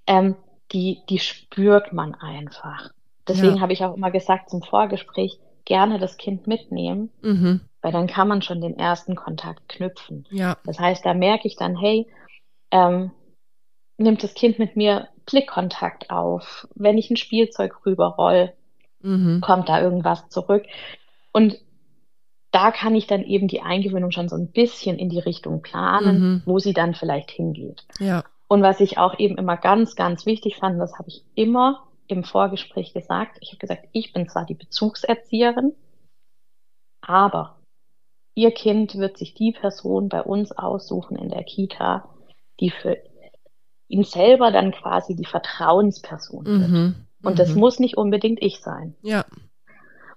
ähm, 0.08 0.36
die, 0.72 1.02
die 1.08 1.20
spürt 1.20 1.93
man 1.93 2.15
einfach. 2.15 2.89
Deswegen 3.28 3.58
ja. 3.58 3.62
habe 3.62 3.74
ich 3.74 3.86
auch 3.86 3.96
immer 3.96 4.10
gesagt 4.10 4.50
zum 4.50 4.63
Vorgespräch, 4.63 5.38
gerne 5.65 6.00
das 6.00 6.17
Kind 6.17 6.48
mitnehmen, 6.48 7.12
mhm. 7.22 7.62
weil 7.84 7.91
dann 7.91 8.08
kann 8.08 8.28
man 8.28 8.41
schon 8.41 8.62
den 8.62 8.80
ersten 8.80 9.15
Kontakt 9.15 9.70
knüpfen. 9.70 10.26
Ja. 10.32 10.58
Das 10.65 10.80
heißt, 10.80 11.06
da 11.06 11.13
merke 11.13 11.48
ich 11.48 11.58
dann, 11.58 11.78
hey, 11.78 12.08
ähm, 12.72 13.12
nimmt 13.97 14.23
das 14.23 14.33
Kind 14.33 14.60
mit 14.60 14.75
mir 14.75 15.07
Blickkontakt 15.25 16.10
auf. 16.10 16.67
Wenn 16.75 16.97
ich 16.97 17.10
ein 17.10 17.17
Spielzeug 17.17 17.86
rüberroll, 17.86 18.53
mhm. 19.01 19.41
kommt 19.41 19.69
da 19.69 19.81
irgendwas 19.81 20.29
zurück. 20.29 20.65
Und 21.33 21.57
da 22.51 22.71
kann 22.71 22.95
ich 22.95 23.07
dann 23.07 23.23
eben 23.23 23.47
die 23.47 23.62
Eingewöhnung 23.62 24.12
schon 24.12 24.29
so 24.29 24.36
ein 24.36 24.51
bisschen 24.51 24.97
in 24.97 25.10
die 25.10 25.19
Richtung 25.19 25.62
planen, 25.62 26.19
mhm. 26.19 26.41
wo 26.45 26.60
sie 26.60 26.73
dann 26.73 26.95
vielleicht 26.95 27.31
hingeht. 27.31 27.86
Ja. 27.99 28.23
Und 28.47 28.62
was 28.62 28.79
ich 28.79 28.97
auch 28.97 29.19
eben 29.19 29.38
immer 29.38 29.57
ganz, 29.57 29.95
ganz 29.95 30.25
wichtig 30.25 30.55
fand, 30.55 30.79
das 30.79 30.97
habe 30.97 31.10
ich 31.10 31.23
immer 31.36 31.83
im 32.07 32.23
Vorgespräch 32.23 32.93
gesagt. 32.93 33.38
Ich 33.41 33.49
habe 33.49 33.57
gesagt, 33.57 33.88
ich 33.91 34.13
bin 34.13 34.29
zwar 34.29 34.45
die 34.45 34.55
Bezugserzieherin, 34.55 35.73
aber 37.01 37.57
ihr 38.33 38.51
Kind 38.51 38.95
wird 38.95 39.17
sich 39.17 39.33
die 39.33 39.51
Person 39.51 40.07
bei 40.07 40.21
uns 40.21 40.51
aussuchen 40.53 41.17
in 41.17 41.29
der 41.29 41.43
Kita, 41.43 42.07
die 42.60 42.69
für 42.69 42.97
ihn 43.88 44.04
selber 44.04 44.52
dann 44.52 44.71
quasi 44.71 45.15
die 45.15 45.26
Vertrauensperson 45.26 46.45
wird. 46.45 46.69
Mhm. 46.69 46.95
Und 47.23 47.34
mhm. 47.34 47.38
das 47.38 47.56
muss 47.56 47.80
nicht 47.80 47.97
unbedingt 47.97 48.41
ich 48.41 48.60
sein. 48.60 48.95
Ja. 49.02 49.26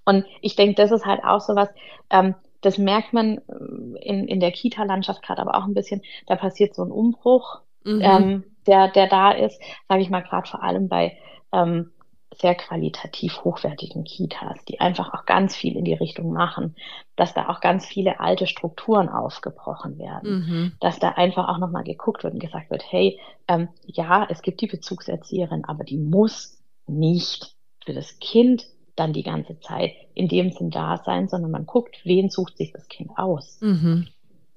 Und 0.04 0.24
ich 0.40 0.56
denke, 0.56 0.74
das 0.74 0.90
ist 0.90 1.06
halt 1.06 1.22
auch 1.24 1.40
so 1.40 1.54
was, 1.54 1.68
ähm, 2.10 2.34
das 2.60 2.78
merkt 2.78 3.12
man 3.12 3.38
äh, 3.38 3.98
in, 4.02 4.26
in 4.28 4.40
der 4.40 4.52
Kita-Landschaft 4.52 5.22
gerade 5.22 5.40
aber 5.40 5.56
auch 5.56 5.64
ein 5.64 5.74
bisschen, 5.74 6.02
da 6.26 6.36
passiert 6.36 6.74
so 6.74 6.82
ein 6.82 6.90
Umbruch, 6.90 7.60
mhm. 7.84 8.00
ähm, 8.02 8.44
der, 8.66 8.88
der 8.88 9.08
da 9.08 9.30
ist, 9.30 9.60
sage 9.88 10.02
ich 10.02 10.10
mal, 10.10 10.22
gerade 10.22 10.48
vor 10.48 10.62
allem 10.62 10.88
bei 10.88 11.16
ähm, 11.52 11.92
sehr 12.36 12.54
qualitativ 12.54 13.44
hochwertigen 13.44 14.04
Kitas, 14.04 14.64
die 14.66 14.80
einfach 14.80 15.12
auch 15.12 15.26
ganz 15.26 15.56
viel 15.56 15.76
in 15.76 15.84
die 15.84 15.94
Richtung 15.94 16.32
machen, 16.32 16.76
dass 17.16 17.34
da 17.34 17.48
auch 17.48 17.60
ganz 17.60 17.86
viele 17.86 18.20
alte 18.20 18.46
Strukturen 18.46 19.08
aufgebrochen 19.08 19.98
werden, 19.98 20.30
mhm. 20.30 20.72
dass 20.80 20.98
da 20.98 21.10
einfach 21.10 21.48
auch 21.48 21.58
nochmal 21.58 21.84
geguckt 21.84 22.22
wird 22.22 22.34
und 22.34 22.40
gesagt 22.40 22.70
wird, 22.70 22.84
hey, 22.88 23.18
ähm, 23.48 23.68
ja, 23.84 24.26
es 24.30 24.42
gibt 24.42 24.60
die 24.60 24.68
Bezugserzieherin, 24.68 25.64
aber 25.64 25.84
die 25.84 25.98
muss 25.98 26.62
nicht 26.86 27.56
für 27.84 27.92
das 27.92 28.18
Kind 28.20 28.66
dann 28.96 29.12
die 29.12 29.22
ganze 29.22 29.58
Zeit 29.60 29.92
in 30.14 30.28
dem 30.28 30.50
Sinn 30.50 30.70
da 30.70 30.98
sein, 31.04 31.28
sondern 31.28 31.50
man 31.50 31.66
guckt, 31.66 32.00
wen 32.04 32.28
sucht 32.28 32.56
sich 32.56 32.72
das 32.72 32.88
Kind 32.88 33.10
aus. 33.16 33.58
Mhm. 33.60 34.08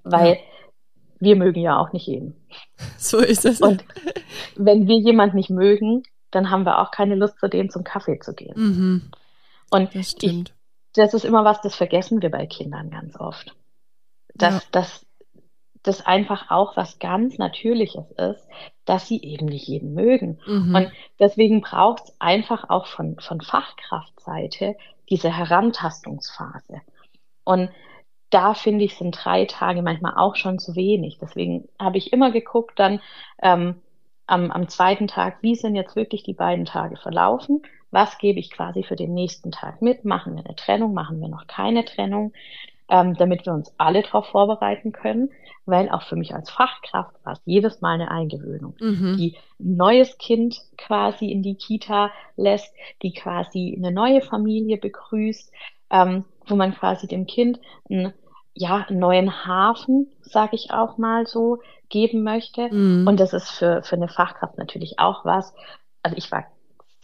Weil 0.04 0.34
ja. 0.34 0.40
wir 1.20 1.36
mögen 1.38 1.62
ja 1.62 1.80
auch 1.80 1.92
nicht 1.94 2.08
jeden. 2.08 2.36
So 2.98 3.20
ist 3.20 3.46
es. 3.46 3.62
Und 3.62 3.84
wenn 4.56 4.88
wir 4.88 4.98
jemand 4.98 5.34
nicht 5.34 5.50
mögen, 5.50 6.04
dann 6.36 6.50
haben 6.50 6.66
wir 6.66 6.80
auch 6.80 6.92
keine 6.92 7.16
Lust, 7.16 7.40
zu 7.40 7.48
denen 7.48 7.70
zum 7.70 7.84
Kaffee 7.84 8.20
zu 8.20 8.34
gehen. 8.34 8.54
Mhm. 8.56 9.12
Und 9.70 9.96
das, 9.96 10.16
ich, 10.22 10.44
das 10.94 11.14
ist 11.14 11.26
immer 11.26 11.46
was, 11.46 11.62
das 11.62 11.76
vergessen 11.76 12.22
wir 12.22 12.32
bei 12.32 12.46
Kindern 12.46 12.90
ganz 12.90 13.20
oft. 13.20 13.56
Dass, 14.36 14.56
ja. 14.56 14.62
dass 14.72 15.06
das 15.84 16.06
einfach 16.06 16.50
auch 16.50 16.78
was 16.78 16.98
ganz 17.00 17.38
Natürliches 17.38 18.10
ist, 18.12 18.48
dass 18.86 19.08
sie 19.08 19.22
eben 19.22 19.46
nicht 19.46 19.68
jeden 19.68 19.94
mögen. 19.94 20.40
Mhm. 20.48 20.76
Und 20.76 20.92
deswegen 21.20 21.62
braucht 21.62 22.06
es 22.06 22.16
einfach 22.20 22.70
auch 22.70 22.88
von, 22.88 23.20
von 23.20 23.42
Fachkraftseite 23.42 24.76
diese 25.10 25.36
Herantastungsphase. 25.36 26.82
Und 27.44 27.70
da 28.30 28.54
finde 28.54 28.86
ich, 28.86 28.96
sind 28.96 29.12
drei 29.24 29.46
Tage 29.46 29.82
manchmal 29.82 30.14
auch 30.16 30.36
schon 30.36 30.58
zu 30.58 30.76
wenig. 30.76 31.20
Deswegen 31.20 31.68
habe 31.80 31.98
ich 31.98 32.14
immer 32.14 32.32
geguckt 32.32 32.80
dann 32.80 33.00
ähm, 33.42 33.82
am, 34.34 34.52
am 34.52 34.68
zweiten 34.68 35.08
Tag, 35.08 35.38
wie 35.42 35.56
sind 35.56 35.76
jetzt 35.76 35.96
wirklich 35.96 36.24
die 36.24 36.34
beiden 36.34 36.66
Tage 36.66 36.98
verlaufen? 36.98 37.62
Was 37.92 38.18
gebe 38.18 38.40
ich 38.40 38.50
quasi 38.50 38.84
für 38.84 38.96
den 38.96 39.14
nächsten 39.14 39.52
Tag 39.52 39.82
mit? 39.82 40.06
Machen 40.06 40.36
wir 40.36 40.44
eine 40.44 40.56
Trennung? 40.56 40.94
Machen 40.96 41.22
wir 41.22 41.28
noch 41.28 41.46
keine 41.46 41.86
Trennung? 41.86 42.34
Ähm, 42.90 43.14
damit 43.16 43.46
wir 43.46 43.54
uns 43.54 43.74
alle 43.78 44.02
darauf 44.02 44.26
vorbereiten 44.26 44.92
können, 44.92 45.30
weil 45.66 45.90
auch 45.90 46.02
für 46.02 46.18
mich 46.18 46.36
als 46.36 46.50
Fachkraft 46.50 47.16
war 47.24 47.34
es 47.34 47.42
jedes 47.46 47.80
Mal 47.80 47.94
eine 47.94 48.12
Eingewöhnung, 48.12 48.76
mhm. 48.80 49.16
die 49.18 49.38
ein 49.60 49.78
neues 49.78 50.18
Kind 50.18 50.60
quasi 50.78 51.32
in 51.32 51.44
die 51.44 51.56
Kita 51.56 52.12
lässt, 52.36 52.76
die 53.02 53.14
quasi 53.14 53.74
eine 53.78 53.92
neue 53.92 54.22
Familie 54.22 54.78
begrüßt, 54.78 55.52
ähm, 55.92 56.26
wo 56.46 56.56
man 56.56 56.74
quasi 56.74 57.08
dem 57.08 57.26
Kind 57.26 57.60
ein 57.90 58.14
ja, 58.56 58.86
einen 58.88 59.00
neuen 59.00 59.46
Hafen, 59.48 60.12
sage 60.22 60.56
ich 60.56 60.72
auch 60.72 60.98
mal 60.98 61.26
so, 61.26 61.60
geben 61.94 62.24
möchte. 62.24 62.74
Mhm. 62.74 63.08
Und 63.08 63.20
das 63.20 63.34
ist 63.34 63.52
für, 63.52 63.84
für 63.84 63.96
eine 63.96 64.08
Fachkraft 64.08 64.58
natürlich 64.58 64.98
auch 64.98 65.24
was. 65.24 65.54
Also 66.02 66.18
ich 66.18 66.32
war 66.32 66.46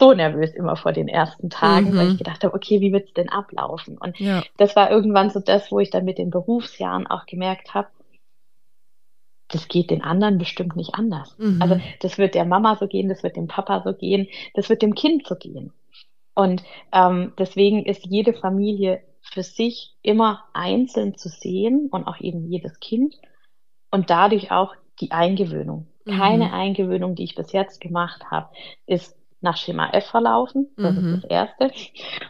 so 0.00 0.12
nervös 0.12 0.52
immer 0.52 0.76
vor 0.76 0.92
den 0.92 1.06
ersten 1.06 1.48
Tagen, 1.48 1.92
mhm. 1.92 1.96
weil 1.96 2.08
ich 2.08 2.18
gedacht 2.18 2.42
habe, 2.42 2.54
okay, 2.54 2.80
wie 2.80 2.92
wird's 2.92 3.12
denn 3.14 3.28
ablaufen? 3.28 3.96
Und 3.96 4.18
ja. 4.18 4.42
das 4.56 4.74
war 4.74 4.90
irgendwann 4.90 5.30
so 5.30 5.38
das, 5.38 5.70
wo 5.70 5.78
ich 5.78 5.90
dann 5.90 6.04
mit 6.04 6.18
den 6.18 6.30
Berufsjahren 6.30 7.06
auch 7.06 7.24
gemerkt 7.26 7.72
habe, 7.72 7.88
das 9.48 9.68
geht 9.68 9.90
den 9.90 10.02
anderen 10.02 10.38
bestimmt 10.38 10.74
nicht 10.74 10.94
anders. 10.94 11.36
Mhm. 11.38 11.62
Also 11.62 11.80
das 12.00 12.18
wird 12.18 12.34
der 12.34 12.44
Mama 12.44 12.76
so 12.76 12.88
gehen, 12.88 13.08
das 13.08 13.22
wird 13.22 13.36
dem 13.36 13.46
Papa 13.46 13.82
so 13.84 13.94
gehen, 13.94 14.26
das 14.54 14.68
wird 14.68 14.82
dem 14.82 14.94
Kind 14.94 15.26
so 15.26 15.36
gehen. 15.36 15.72
Und 16.34 16.64
ähm, 16.92 17.32
deswegen 17.38 17.84
ist 17.84 18.06
jede 18.06 18.32
Familie 18.32 19.02
für 19.20 19.42
sich 19.42 19.94
immer 20.02 20.44
einzeln 20.52 21.16
zu 21.16 21.28
sehen 21.28 21.88
und 21.90 22.06
auch 22.06 22.18
eben 22.20 22.50
jedes 22.50 22.80
Kind 22.80 23.14
und 23.90 24.10
dadurch 24.10 24.50
auch 24.50 24.74
die 25.00 25.12
Eingewöhnung. 25.12 25.86
Mhm. 26.04 26.10
Keine 26.12 26.52
Eingewöhnung, 26.52 27.14
die 27.14 27.24
ich 27.24 27.34
bis 27.34 27.52
jetzt 27.52 27.80
gemacht 27.80 28.30
habe, 28.30 28.48
ist 28.86 29.16
nach 29.40 29.56
Schema 29.56 29.90
F 29.90 30.06
verlaufen. 30.06 30.68
Das 30.76 30.94
mhm. 30.94 31.14
ist 31.14 31.24
das 31.24 31.30
Erste. 31.30 31.70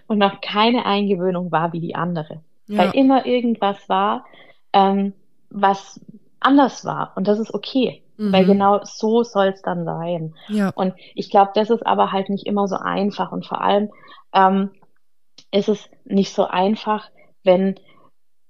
Und 0.06 0.18
noch 0.18 0.40
keine 0.40 0.86
Eingewöhnung 0.86 1.50
war 1.50 1.72
wie 1.72 1.80
die 1.80 1.94
andere. 1.94 2.40
Ja. 2.66 2.78
Weil 2.78 2.90
immer 2.94 3.26
irgendwas 3.26 3.88
war, 3.88 4.24
ähm, 4.72 5.12
was 5.50 6.00
anders 6.38 6.84
war. 6.84 7.12
Und 7.16 7.26
das 7.26 7.38
ist 7.38 7.52
okay. 7.52 8.02
Mhm. 8.16 8.32
Weil 8.32 8.44
genau 8.44 8.80
so 8.84 9.22
soll 9.22 9.48
es 9.48 9.62
dann 9.62 9.84
sein. 9.84 10.34
Ja. 10.48 10.70
Und 10.74 10.94
ich 11.14 11.30
glaube, 11.30 11.52
das 11.54 11.70
ist 11.70 11.86
aber 11.86 12.12
halt 12.12 12.28
nicht 12.28 12.46
immer 12.46 12.68
so 12.68 12.76
einfach. 12.76 13.32
Und 13.32 13.46
vor 13.46 13.60
allem 13.60 13.90
ähm, 14.32 14.70
ist 15.50 15.68
es 15.68 15.90
nicht 16.04 16.32
so 16.32 16.46
einfach, 16.46 17.08
wenn 17.42 17.76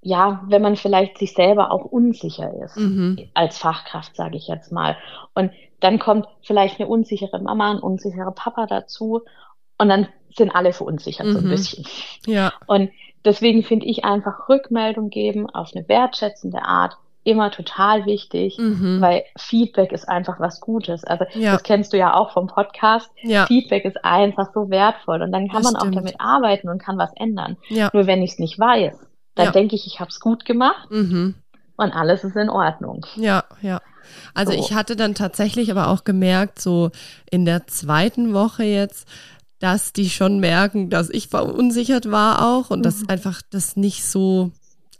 ja, 0.01 0.41
wenn 0.47 0.61
man 0.61 0.75
vielleicht 0.75 1.17
sich 1.17 1.33
selber 1.33 1.71
auch 1.71 1.85
unsicher 1.85 2.51
ist, 2.63 2.77
mhm. 2.77 3.29
als 3.33 3.57
Fachkraft, 3.57 4.15
sage 4.15 4.35
ich 4.35 4.47
jetzt 4.47 4.71
mal. 4.71 4.97
Und 5.35 5.51
dann 5.79 5.99
kommt 5.99 6.27
vielleicht 6.41 6.79
eine 6.79 6.89
unsichere 6.89 7.39
Mama, 7.39 7.71
ein 7.71 7.79
unsicherer 7.79 8.31
Papa 8.31 8.65
dazu 8.65 9.21
und 9.77 9.89
dann 9.89 10.07
sind 10.35 10.51
alle 10.55 10.73
verunsichert 10.73 11.27
mhm. 11.27 11.31
so 11.31 11.37
ein 11.39 11.45
mhm. 11.45 11.49
bisschen. 11.49 11.85
Ja. 12.25 12.53
Und 12.67 12.91
deswegen 13.25 13.63
finde 13.63 13.85
ich 13.85 14.03
einfach 14.03 14.49
Rückmeldung 14.49 15.09
geben 15.09 15.49
auf 15.49 15.71
eine 15.75 15.87
wertschätzende 15.87 16.63
Art 16.63 16.97
immer 17.23 17.51
total 17.51 18.05
wichtig, 18.07 18.57
mhm. 18.57 18.99
weil 18.99 19.23
Feedback 19.37 19.91
ist 19.91 20.09
einfach 20.09 20.39
was 20.39 20.59
Gutes. 20.59 21.03
Also 21.03 21.25
ja. 21.35 21.51
das 21.51 21.63
kennst 21.63 21.93
du 21.93 21.97
ja 21.97 22.15
auch 22.15 22.31
vom 22.31 22.47
Podcast. 22.47 23.11
Ja. 23.21 23.45
Feedback 23.45 23.85
ist 23.85 24.03
einfach 24.03 24.51
so 24.53 24.71
wertvoll 24.71 25.21
und 25.21 25.31
dann 25.31 25.47
kann 25.47 25.61
das 25.61 25.71
man 25.71 25.79
stimmt. 25.79 25.97
auch 25.97 26.01
damit 26.01 26.15
arbeiten 26.19 26.69
und 26.69 26.81
kann 26.81 26.97
was 26.97 27.11
ändern. 27.15 27.57
Ja. 27.69 27.91
Nur 27.93 28.07
wenn 28.07 28.23
ich 28.23 28.31
es 28.31 28.39
nicht 28.39 28.57
weiß, 28.57 28.97
dann 29.35 29.53
denke 29.53 29.75
ich, 29.75 29.87
ich 29.87 29.99
habe 29.99 30.09
es 30.09 30.19
gut 30.19 30.45
gemacht 30.45 30.89
mhm. 30.91 31.35
und 31.77 31.91
alles 31.91 32.23
ist 32.23 32.35
in 32.35 32.49
Ordnung. 32.49 33.05
Ja, 33.15 33.45
ja. 33.61 33.81
Also 34.33 34.51
so. 34.53 34.59
ich 34.59 34.73
hatte 34.73 34.95
dann 34.95 35.15
tatsächlich 35.15 35.71
aber 35.71 35.87
auch 35.87 36.03
gemerkt, 36.03 36.59
so 36.59 36.91
in 37.29 37.45
der 37.45 37.67
zweiten 37.67 38.33
Woche 38.33 38.63
jetzt, 38.63 39.07
dass 39.59 39.93
die 39.93 40.09
schon 40.09 40.39
merken, 40.39 40.89
dass 40.89 41.09
ich 41.09 41.27
verunsichert 41.27 42.11
war 42.11 42.45
auch 42.45 42.71
und 42.71 42.79
mhm. 42.79 42.83
dass 42.83 43.07
einfach 43.07 43.41
das 43.49 43.75
nicht 43.75 44.03
so 44.03 44.51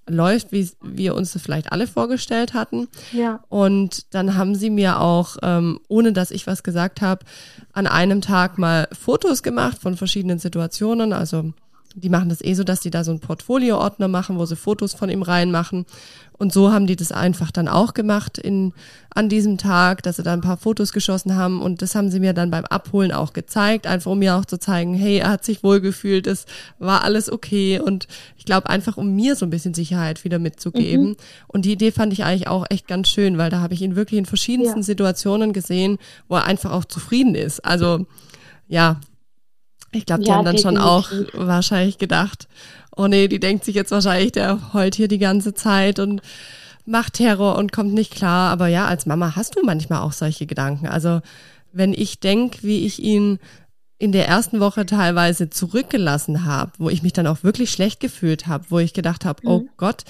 läuft, 0.08 0.52
wie 0.52 0.70
wir 0.82 1.16
uns 1.16 1.34
das 1.34 1.42
vielleicht 1.42 1.72
alle 1.72 1.88
vorgestellt 1.88 2.54
hatten. 2.54 2.88
Ja. 3.12 3.40
Und 3.50 4.14
dann 4.14 4.36
haben 4.36 4.56
sie 4.56 4.70
mir 4.70 5.00
auch, 5.00 5.38
ähm, 5.42 5.80
ohne 5.88 6.14
dass 6.14 6.32
ich 6.32 6.48
was 6.48 6.64
gesagt 6.64 7.02
habe, 7.02 7.26
an 7.74 7.88
einem 7.88 8.22
Tag 8.22 8.58
mal 8.58 8.88
Fotos 8.92 9.44
gemacht 9.44 9.80
von 9.80 9.98
verschiedenen 9.98 10.40
Situationen. 10.40 11.14
Also 11.14 11.54
die 11.96 12.10
machen 12.10 12.30
das 12.30 12.42
eh 12.42 12.54
so, 12.54 12.64
dass 12.64 12.80
die 12.80 12.90
da 12.90 13.04
so 13.04 13.12
einen 13.12 13.20
Portfolio-Ordner 13.20 14.08
machen, 14.08 14.38
wo 14.38 14.46
sie 14.46 14.56
Fotos 14.56 14.94
von 14.94 15.10
ihm 15.10 15.22
reinmachen. 15.22 15.86
Und 16.38 16.52
so 16.52 16.72
haben 16.72 16.88
die 16.88 16.96
das 16.96 17.12
einfach 17.12 17.52
dann 17.52 17.68
auch 17.68 17.94
gemacht 17.94 18.40
in, 18.40 18.74
an 19.12 19.30
diesem 19.30 19.60
Tag, 19.60 20.02
dass 20.02 20.16
sie 20.16 20.24
da 20.24 20.34
ein 20.34 20.42
paar 20.42 20.58
Fotos 20.58 20.92
geschossen 20.92 21.36
haben. 21.36 21.62
Und 21.62 21.84
das 21.84 21.94
haben 21.94 22.10
sie 22.10 22.20
mir 22.20 22.34
dann 22.34 22.50
beim 22.50 22.66
Abholen 22.66 23.12
auch 23.12 23.34
gezeigt, 23.34 23.86
einfach 23.86 24.10
um 24.10 24.20
mir 24.20 24.36
auch 24.36 24.46
zu 24.46 24.58
zeigen, 24.58 24.96
hey, 24.96 25.18
er 25.18 25.30
hat 25.30 25.46
sich 25.46 25.64
wohlgefühlt, 25.64 26.26
es 26.26 26.46
war 26.80 27.04
alles 27.04 27.32
okay. 27.32 27.80
Und 27.80 28.08
ich 28.38 28.46
glaube 28.46 28.70
einfach, 28.70 28.98
um 28.98 29.16
mir 29.16 29.36
so 29.36 29.46
ein 29.46 29.52
bisschen 29.52 29.76
Sicherheit 29.76 30.24
wieder 30.24 30.40
mitzugeben. 30.40 31.10
Mhm. 31.10 31.18
Und 31.48 31.66
die 31.66 31.74
Idee 31.74 31.92
fand 31.92 32.12
ich 32.12 32.24
eigentlich 32.24 32.48
auch 32.48 32.66
echt 32.70 32.88
ganz 32.88 33.10
schön, 33.10 33.38
weil 33.38 33.52
da 33.52 33.60
habe 33.60 33.76
ich 33.76 33.82
ihn 33.82 33.96
wirklich 33.96 34.18
in 34.18 34.26
verschiedensten 34.26 34.80
ja. 34.80 34.84
Situationen 34.84 35.54
gesehen, 35.54 36.00
wo 36.28 36.38
er 36.38 36.46
einfach 36.46 36.72
auch 36.72 36.86
zufrieden 36.86 37.36
ist. 37.36 37.64
Also 37.64 38.08
ja, 38.68 39.00
ich 39.92 40.06
glaube, 40.06 40.24
die 40.24 40.30
ja, 40.30 40.36
haben 40.36 40.46
dann 40.46 40.56
definitiv. 40.56 40.82
schon 40.82 40.90
auch 40.90 41.10
wahrscheinlich 41.34 41.98
gedacht, 41.98 42.48
oh 42.96 43.08
nee, 43.08 43.28
die 43.28 43.40
denkt 43.40 43.66
sich 43.66 43.76
jetzt 43.76 43.92
wahrscheinlich, 43.92 44.32
der 44.32 44.74
heult 44.74 44.96
hier 44.96 45.08
die 45.08 45.18
ganze 45.18 45.54
Zeit 45.54 46.00
und 46.00 46.22
macht 46.86 47.14
Terror 47.14 47.58
und 47.58 47.72
kommt 47.72 47.94
nicht 47.94 48.14
klar. 48.14 48.52
Aber 48.52 48.68
ja, 48.68 48.86
als 48.88 49.06
Mama 49.06 49.36
hast 49.36 49.56
du 49.56 49.62
manchmal 49.64 50.02
auch 50.02 50.14
solche 50.14 50.46
Gedanken. 50.46 50.88
Also 50.88 51.22
wenn 51.72 51.94
ich 51.94 52.20
denke, 52.20 52.60
wie 52.64 52.86
ich 52.86 53.02
ihn 53.02 53.40
in 53.98 54.12
der 54.12 54.28
ersten 54.28 54.60
Woche 54.60 54.86
teilweise 54.86 55.50
zurückgelassen 55.50 56.44
habe, 56.44 56.72
wo 56.80 56.90
ich 56.90 57.04
mich 57.04 57.14
dann 57.14 57.28
auch 57.28 57.44
wirklich 57.44 57.72
schlecht 57.72 58.00
gefühlt 58.00 58.48
habe, 58.48 58.66
wo 58.70 58.80
ich 58.80 58.94
gedacht 58.94 59.26
habe, 59.26 59.42
oh 59.46 59.60
mhm. 59.60 59.68
oh 59.68 59.74
Gott, 59.78 60.04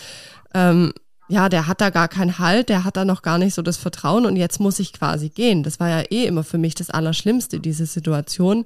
ähm, 0.54 0.94
ja, 1.28 1.50
der 1.50 1.68
hat 1.68 1.80
da 1.80 1.90
gar 1.92 2.08
keinen 2.08 2.40
Halt, 2.40 2.70
der 2.70 2.84
hat 2.84 2.98
da 2.98 3.06
noch 3.06 3.22
gar 3.22 3.38
nicht 3.38 3.54
so 3.54 3.62
das 3.62 3.78
Vertrauen 3.78 4.26
und 4.26 4.36
jetzt 4.36 4.60
muss 4.60 4.80
ich 4.80 4.92
quasi 4.92 5.30
gehen. 5.30 5.64
Das 5.64 5.80
war 5.80 5.90
ja 5.90 6.04
eh 6.10 6.26
immer 6.26 6.44
für 6.44 6.58
mich 6.58 6.76
das 6.76 6.90
Allerschlimmste, 6.90 7.60
diese 7.60 7.86
Situation, 7.86 8.66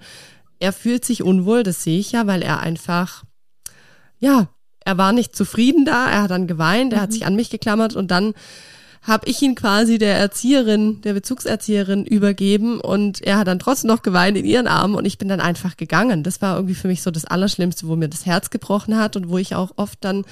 er 0.60 0.74
fühlt 0.74 1.06
sich 1.06 1.24
unwohl, 1.24 1.64
das 1.64 1.84
sehe 1.84 2.00
ich 2.00 2.12
ja, 2.12 2.28
weil 2.28 2.42
er 2.42 2.60
einfach, 2.60 3.24
ja, 4.20 4.48
er 4.84 4.98
war 4.98 5.12
nicht 5.12 5.36
zufrieden 5.36 5.86
da, 5.86 6.10
er 6.10 6.24
hat 6.24 6.32
dann 6.32 6.48
geweint, 6.48 6.94
er 6.94 7.00
mhm. 7.00 7.04
hat 7.04 7.14
sich 7.14 7.26
an 7.26 7.36
mich 7.36 7.50
geklammert 7.50 7.96
und 7.96 8.12
dann 8.12 8.34
habe 9.02 9.28
ich 9.28 9.42
ihn 9.42 9.54
quasi 9.54 9.98
der 10.00 10.18
Erzieherin, 10.18 11.02
der 11.02 11.14
Bezugserzieherin 11.14 12.06
übergeben 12.06 12.80
und 12.80 13.22
er 13.22 13.38
hat 13.38 13.48
dann 13.48 13.60
trotzdem 13.60 13.90
noch 13.90 14.02
geweint 14.02 14.36
in 14.36 14.46
ihren 14.46 14.68
Armen 14.68 14.96
und 14.96 15.06
ich 15.06 15.20
bin 15.20 15.28
dann 15.28 15.40
einfach 15.40 15.78
gegangen. 15.78 16.24
Das 16.24 16.42
war 16.42 16.56
irgendwie 16.56 16.76
für 16.76 16.88
mich 16.88 17.04
so 17.04 17.12
das 17.12 17.26
Allerschlimmste, 17.26 17.88
wo 17.88 17.96
mir 17.96 18.10
das 18.10 18.26
Herz 18.26 18.50
gebrochen 18.50 18.98
hat 18.98 19.16
und 19.16 19.30
wo 19.30 19.38
ich 19.38 19.54
auch 19.54 19.74
oft 19.76 20.04
dann 20.04 20.26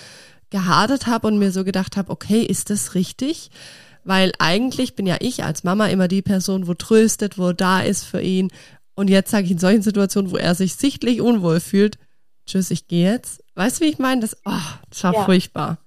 gehadert 0.49 1.07
habe 1.07 1.27
und 1.27 1.37
mir 1.37 1.51
so 1.51 1.63
gedacht 1.63 1.97
habe, 1.97 2.11
okay, 2.11 2.41
ist 2.41 2.69
das 2.71 2.95
richtig? 2.95 3.51
Weil 4.03 4.33
eigentlich 4.39 4.95
bin 4.95 5.05
ja 5.05 5.17
ich 5.19 5.43
als 5.43 5.63
Mama 5.63 5.87
immer 5.87 6.07
die 6.07 6.21
Person, 6.21 6.67
wo 6.67 6.73
tröstet, 6.73 7.37
wo 7.37 7.53
da 7.53 7.81
ist 7.81 8.03
für 8.03 8.21
ihn, 8.21 8.49
und 8.95 9.09
jetzt 9.09 9.31
sage 9.31 9.45
ich 9.45 9.51
in 9.51 9.57
solchen 9.57 9.81
Situationen, 9.81 10.31
wo 10.31 10.37
er 10.37 10.55
sich 10.55 10.75
sichtlich 10.75 11.21
unwohl 11.21 11.59
fühlt, 11.59 11.97
tschüss, 12.45 12.71
ich 12.71 12.87
gehe 12.87 13.11
jetzt. 13.11 13.43
Weißt 13.55 13.79
du, 13.79 13.85
wie 13.85 13.89
ich 13.89 13.99
meine? 13.99 14.21
Das, 14.21 14.37
oh, 14.45 14.51
das 14.89 15.03
war 15.03 15.13
ja. 15.13 15.23
furchtbar. 15.23 15.77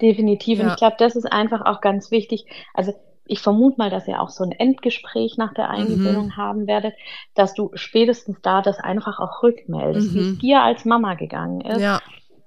Definitiv. 0.00 0.58
Ja. 0.58 0.64
Und 0.64 0.70
ich 0.72 0.76
glaube, 0.76 0.96
das 0.98 1.16
ist 1.16 1.30
einfach 1.30 1.64
auch 1.64 1.80
ganz 1.80 2.10
wichtig. 2.10 2.46
Also 2.74 2.94
ich 3.28 3.40
vermute 3.40 3.76
mal, 3.78 3.90
dass 3.90 4.08
ihr 4.08 4.20
auch 4.20 4.30
so 4.30 4.42
ein 4.42 4.52
Endgespräch 4.52 5.36
nach 5.36 5.52
der 5.52 5.68
Eingewöhnung 5.68 6.26
mhm. 6.26 6.36
haben 6.36 6.66
werdet, 6.66 6.94
dass 7.34 7.52
du 7.54 7.70
spätestens 7.74 8.38
da 8.42 8.62
das 8.62 8.78
einfach 8.78 9.18
auch 9.18 9.42
rückmeldest, 9.42 10.12
mhm. 10.12 10.14
wie 10.14 10.20
es 10.20 10.38
dir 10.38 10.62
als 10.62 10.84
Mama 10.84 11.14
gegangen 11.14 11.60
ist. 11.60 11.80
Ja. 11.80 12.00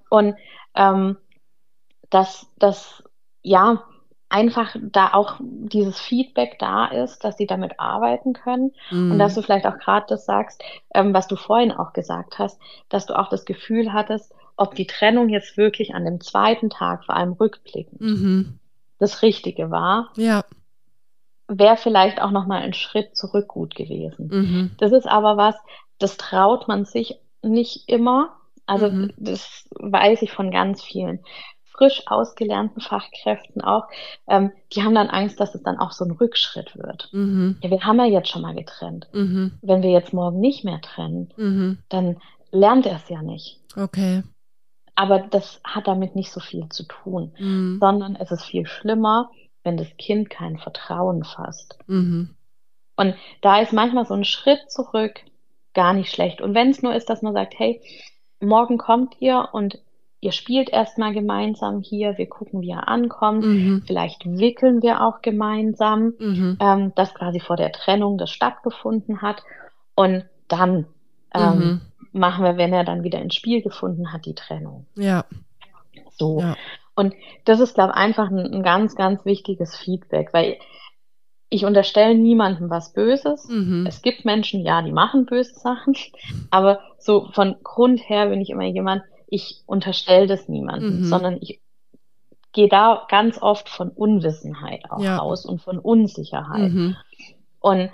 Und 0.09 0.35
ähm, 0.75 1.17
dass 2.09 2.47
das, 2.57 3.03
ja, 3.41 3.83
einfach 4.31 4.75
da 4.81 5.13
auch 5.13 5.35
dieses 5.39 5.99
Feedback 5.99 6.57
da 6.59 6.85
ist, 6.85 7.23
dass 7.23 7.37
sie 7.37 7.45
damit 7.45 7.79
arbeiten 7.79 8.33
können 8.33 8.73
mhm. 8.89 9.11
und 9.11 9.19
dass 9.19 9.35
du 9.35 9.41
vielleicht 9.41 9.67
auch 9.67 9.77
gerade 9.77 10.05
das 10.09 10.25
sagst, 10.25 10.63
ähm, 10.93 11.13
was 11.13 11.27
du 11.27 11.35
vorhin 11.35 11.71
auch 11.71 11.93
gesagt 11.93 12.39
hast, 12.39 12.59
dass 12.89 13.05
du 13.05 13.17
auch 13.17 13.29
das 13.29 13.45
Gefühl 13.45 13.93
hattest, 13.93 14.33
ob 14.55 14.75
die 14.75 14.87
Trennung 14.87 15.29
jetzt 15.29 15.57
wirklich 15.57 15.95
an 15.95 16.05
dem 16.05 16.21
zweiten 16.21 16.69
Tag, 16.69 17.05
vor 17.05 17.15
allem 17.15 17.33
rückblickend, 17.33 18.01
mhm. 18.01 18.59
das 18.99 19.21
Richtige 19.21 19.71
war. 19.71 20.11
Ja. 20.15 20.43
Wäre 21.47 21.77
vielleicht 21.77 22.21
auch 22.21 22.31
noch 22.31 22.47
mal 22.47 22.61
ein 22.61 22.73
Schritt 22.73 23.15
zurück 23.15 23.47
gut 23.47 23.75
gewesen. 23.75 24.27
Mhm. 24.31 24.71
Das 24.77 24.91
ist 24.91 25.07
aber 25.07 25.35
was, 25.37 25.55
das 25.99 26.17
traut 26.17 26.67
man 26.67 26.85
sich 26.85 27.19
nicht 27.41 27.89
immer 27.89 28.37
Also 28.65 28.89
mhm. 28.89 29.11
das 29.17 29.67
weiß 29.71 30.21
ich 30.21 30.31
von 30.31 30.51
ganz 30.51 30.81
vielen 30.83 31.19
frisch 31.71 32.03
ausgelernten 32.07 32.81
Fachkräften 32.81 33.61
auch, 33.61 33.87
ähm, 34.27 34.51
die 34.73 34.83
haben 34.83 34.95
dann 34.95 35.09
Angst, 35.09 35.39
dass 35.39 35.55
es 35.55 35.63
dann 35.63 35.77
auch 35.79 35.91
so 35.91 36.05
ein 36.05 36.11
Rückschritt 36.11 36.75
wird. 36.75 37.09
Mhm. 37.11 37.57
Ja, 37.61 37.69
wir 37.69 37.83
haben 37.83 37.99
ja 37.99 38.05
jetzt 38.05 38.29
schon 38.29 38.41
mal 38.41 38.55
getrennt. 38.55 39.07
Mhm. 39.13 39.59
Wenn 39.61 39.81
wir 39.81 39.91
jetzt 39.91 40.13
morgen 40.13 40.39
nicht 40.39 40.63
mehr 40.63 40.81
trennen, 40.81 41.33
mhm. 41.37 41.79
dann 41.89 42.17
lernt 42.51 42.85
er 42.85 42.97
es 42.97 43.09
ja 43.09 43.21
nicht. 43.21 43.59
Okay. 43.75 44.23
Aber 44.95 45.19
das 45.19 45.61
hat 45.63 45.87
damit 45.87 46.15
nicht 46.15 46.31
so 46.31 46.39
viel 46.39 46.67
zu 46.69 46.83
tun, 46.83 47.33
mhm. 47.39 47.77
sondern 47.79 48.15
es 48.15 48.31
ist 48.31 48.43
viel 48.43 48.67
schlimmer, 48.67 49.31
wenn 49.63 49.77
das 49.77 49.87
Kind 49.97 50.29
kein 50.29 50.57
Vertrauen 50.57 51.23
fasst. 51.23 51.79
Mhm. 51.87 52.35
Und 52.97 53.15
da 53.41 53.59
ist 53.61 53.73
manchmal 53.73 54.05
so 54.05 54.13
ein 54.13 54.25
Schritt 54.25 54.69
zurück 54.69 55.21
gar 55.73 55.93
nicht 55.93 56.11
schlecht. 56.11 56.41
Und 56.41 56.53
wenn 56.53 56.69
es 56.69 56.81
nur 56.81 56.93
ist, 56.93 57.09
dass 57.09 57.21
man 57.21 57.33
sagt, 57.33 57.57
hey, 57.57 57.81
morgen 58.39 58.77
kommt 58.77 59.15
ihr 59.19 59.49
und 59.53 59.79
ihr 60.21 60.31
spielt 60.31 60.69
erstmal 60.69 61.13
gemeinsam 61.13 61.81
hier, 61.81 62.17
wir 62.17 62.29
gucken, 62.29 62.61
wie 62.61 62.69
er 62.69 62.87
ankommt, 62.87 63.43
mhm. 63.43 63.83
vielleicht 63.85 64.23
wickeln 64.25 64.83
wir 64.83 65.01
auch 65.01 65.21
gemeinsam, 65.23 66.13
mhm. 66.19 66.57
ähm, 66.61 66.93
dass 66.95 67.15
quasi 67.15 67.39
vor 67.39 67.57
der 67.57 67.71
Trennung 67.71 68.19
das 68.19 68.29
stattgefunden 68.29 69.23
hat. 69.23 69.43
Und 69.95 70.25
dann 70.47 70.85
ähm, 71.33 71.57
mhm. 71.57 71.81
machen 72.11 72.45
wir, 72.45 72.55
wenn 72.57 72.71
er 72.71 72.83
dann 72.83 73.03
wieder 73.03 73.19
ins 73.19 73.35
Spiel 73.35 73.63
gefunden 73.63 74.13
hat, 74.13 74.25
die 74.27 74.35
Trennung. 74.35 74.85
Ja. 74.95 75.25
So. 76.11 76.39
Ja. 76.39 76.55
Und 76.95 77.15
das 77.45 77.59
ist, 77.59 77.73
glaube 77.73 77.93
ich, 77.93 77.97
einfach 77.97 78.29
ein, 78.29 78.53
ein, 78.53 78.63
ganz, 78.63 78.95
ganz 78.95 79.25
wichtiges 79.25 79.75
Feedback, 79.75 80.33
weil 80.33 80.57
ich 81.49 81.65
unterstelle 81.65 82.15
niemandem 82.15 82.69
was 82.69 82.93
Böses. 82.93 83.49
Mhm. 83.49 83.87
Es 83.87 84.03
gibt 84.03 84.23
Menschen, 84.23 84.61
ja, 84.61 84.83
die 84.83 84.91
machen 84.91 85.25
böse 85.25 85.55
Sachen, 85.55 85.95
aber 86.51 86.79
so 86.99 87.29
von 87.33 87.55
Grund 87.63 88.07
her 88.07 88.27
bin 88.27 88.39
ich 88.39 88.51
immer 88.51 88.65
jemand, 88.65 89.01
ich 89.31 89.63
unterstelle 89.65 90.27
das 90.27 90.49
niemandem, 90.49 90.99
mhm. 90.99 91.03
sondern 91.05 91.37
ich 91.41 91.61
gehe 92.51 92.67
da 92.67 93.07
ganz 93.09 93.41
oft 93.41 93.69
von 93.69 93.89
Unwissenheit 93.89 94.83
auch 94.91 95.01
ja. 95.01 95.19
aus 95.19 95.45
und 95.45 95.61
von 95.61 95.79
Unsicherheit. 95.79 96.73
Mhm. 96.73 96.97
Und 97.61 97.91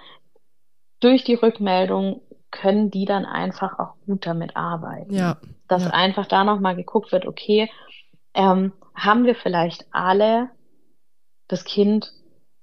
durch 1.00 1.24
die 1.24 1.36
Rückmeldung 1.36 2.22
können 2.50 2.90
die 2.90 3.06
dann 3.06 3.26
einfach 3.26 3.78
auch 3.78 3.94
gut 4.08 4.26
damit 4.26 4.56
arbeiten. 4.58 5.14
Ja. 5.14 5.38
Dass 5.68 5.84
ja. 5.84 5.92
einfach 5.92 6.26
da 6.26 6.44
nochmal 6.44 6.76
geguckt 6.76 7.12
wird, 7.12 7.28
okay, 7.28 7.70
ähm, 8.34 8.74
haben 8.96 9.26
wir 9.26 9.36
vielleicht 9.36 9.86
alle 9.92 10.50
das 11.48 11.66
Kind 11.66 12.12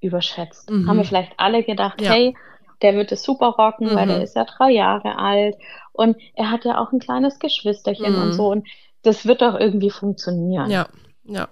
überschätzt? 0.01 0.69
Mhm. 0.69 0.89
Haben 0.89 0.97
wir 0.97 1.05
vielleicht 1.05 1.35
alle 1.37 1.63
gedacht, 1.63 2.01
hey, 2.03 2.35
der 2.83 2.95
wird 2.95 3.13
es 3.13 3.23
super 3.23 3.49
rocken, 3.49 3.91
mhm. 3.91 3.95
weil 3.95 4.09
der 4.09 4.23
ist 4.23 4.37
ja 4.37 4.45
drei 4.45 4.71
Jahre 4.71 5.19
alt 5.19 5.57
und 5.93 6.17
er 6.35 6.51
hat 6.51 6.65
ja 6.65 6.79
auch 6.79 6.93
ein 6.93 7.01
kleines 7.01 7.39
Geschwisterchen 7.39 8.15
mhm. 8.15 8.23
und 8.23 8.33
so 8.33 8.49
und 8.51 8.67
das 9.03 9.27
wird 9.27 9.43
doch 9.43 9.59
irgendwie 9.59 9.91
funktionieren. 9.91 10.71
Ja, 10.71 10.89
ja. 11.25 11.49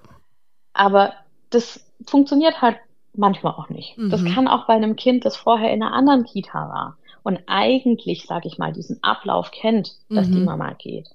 Aber 0.73 1.13
das 1.51 1.85
funktioniert 2.07 2.63
halt 2.63 2.79
manchmal 3.15 3.53
auch 3.55 3.69
nicht. 3.69 3.97
Mhm. 3.99 4.11
Das 4.11 4.25
kann 4.25 4.49
auch 4.49 4.67
bei 4.67 4.75
einem 4.75 4.97
Kind, 4.97 5.25
das 5.25 5.37
vorher 5.37 5.73
in 5.73 5.83
einer 5.83 5.93
anderen 5.93 6.25
Kita 6.25 6.69
war 6.69 6.99
und 7.23 7.41
eigentlich, 7.47 8.27
sage 8.27 8.49
ich 8.49 8.59
mal, 8.59 8.73
diesen 8.73 9.03
Ablauf 9.03 9.51
kennt, 9.51 9.93
dass 10.09 10.29
die 10.29 10.39
mhm. 10.39 10.47
Mama 10.47 10.73
geht, 10.73 11.11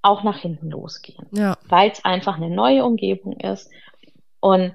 auch 0.00 0.22
nach 0.22 0.38
hinten 0.38 0.70
losgehen. 0.70 1.26
Ja. 1.32 1.56
Weil 1.68 1.90
es 1.90 2.04
einfach 2.04 2.36
eine 2.36 2.50
neue 2.50 2.84
Umgebung 2.84 3.38
ist 3.38 3.70
und 4.40 4.74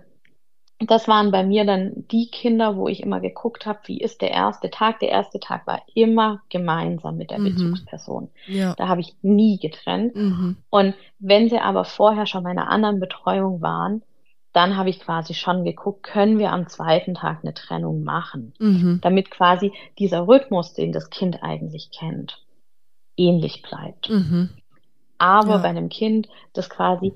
das 0.80 1.08
waren 1.08 1.32
bei 1.32 1.44
mir 1.44 1.66
dann 1.66 2.06
die 2.12 2.30
Kinder, 2.30 2.76
wo 2.78 2.88
ich 2.88 3.02
immer 3.02 3.20
geguckt 3.20 3.66
habe, 3.66 3.80
wie 3.86 4.00
ist 4.00 4.22
der 4.22 4.32
erste 4.32 4.70
Tag. 4.70 5.00
Der 5.00 5.10
erste 5.10 5.40
Tag 5.40 5.66
war 5.66 5.82
immer 5.96 6.42
gemeinsam 6.50 7.18
mit 7.18 7.32
der 7.32 7.40
mhm. 7.40 7.46
Bezugsperson. 7.46 8.30
Ja. 8.46 8.76
Da 8.76 8.88
habe 8.88 9.02
ich 9.02 9.16
nie 9.24 9.58
getrennt. 9.58 10.16
Mhm. 10.16 10.58
Und 10.70 10.94
wenn 11.18 11.50
sie 11.50 11.60
aber 11.60 11.84
vorher 11.84 12.28
schon 12.28 12.44
bei 12.44 12.52
einer 12.52 12.70
anderen 12.70 13.00
Betreuung 13.00 13.62
waren, 13.62 14.04
dann 14.54 14.78
habe 14.78 14.90
ich 14.90 15.00
quasi 15.00 15.34
schon 15.34 15.64
geguckt, 15.64 16.04
können 16.04 16.38
wir 16.38 16.52
am 16.52 16.68
zweiten 16.68 17.16
Tag 17.16 17.40
eine 17.44 17.54
Trennung 17.54 18.04
machen, 18.04 18.54
mhm. 18.60 19.00
damit 19.02 19.32
quasi 19.32 19.72
dieser 20.00 20.28
Rhythmus, 20.28 20.74
den 20.74 20.92
das 20.92 21.10
Kind 21.10 21.44
eigentlich 21.44 21.90
kennt, 21.92 22.44
ähnlich 23.16 23.64
bleibt. 23.64 24.10
Mhm. 24.10 24.50
Aber 25.18 25.56
ja. 25.56 25.58
bei 25.58 25.70
einem 25.70 25.90
Kind, 25.90 26.28
das 26.54 26.70
quasi 26.70 27.14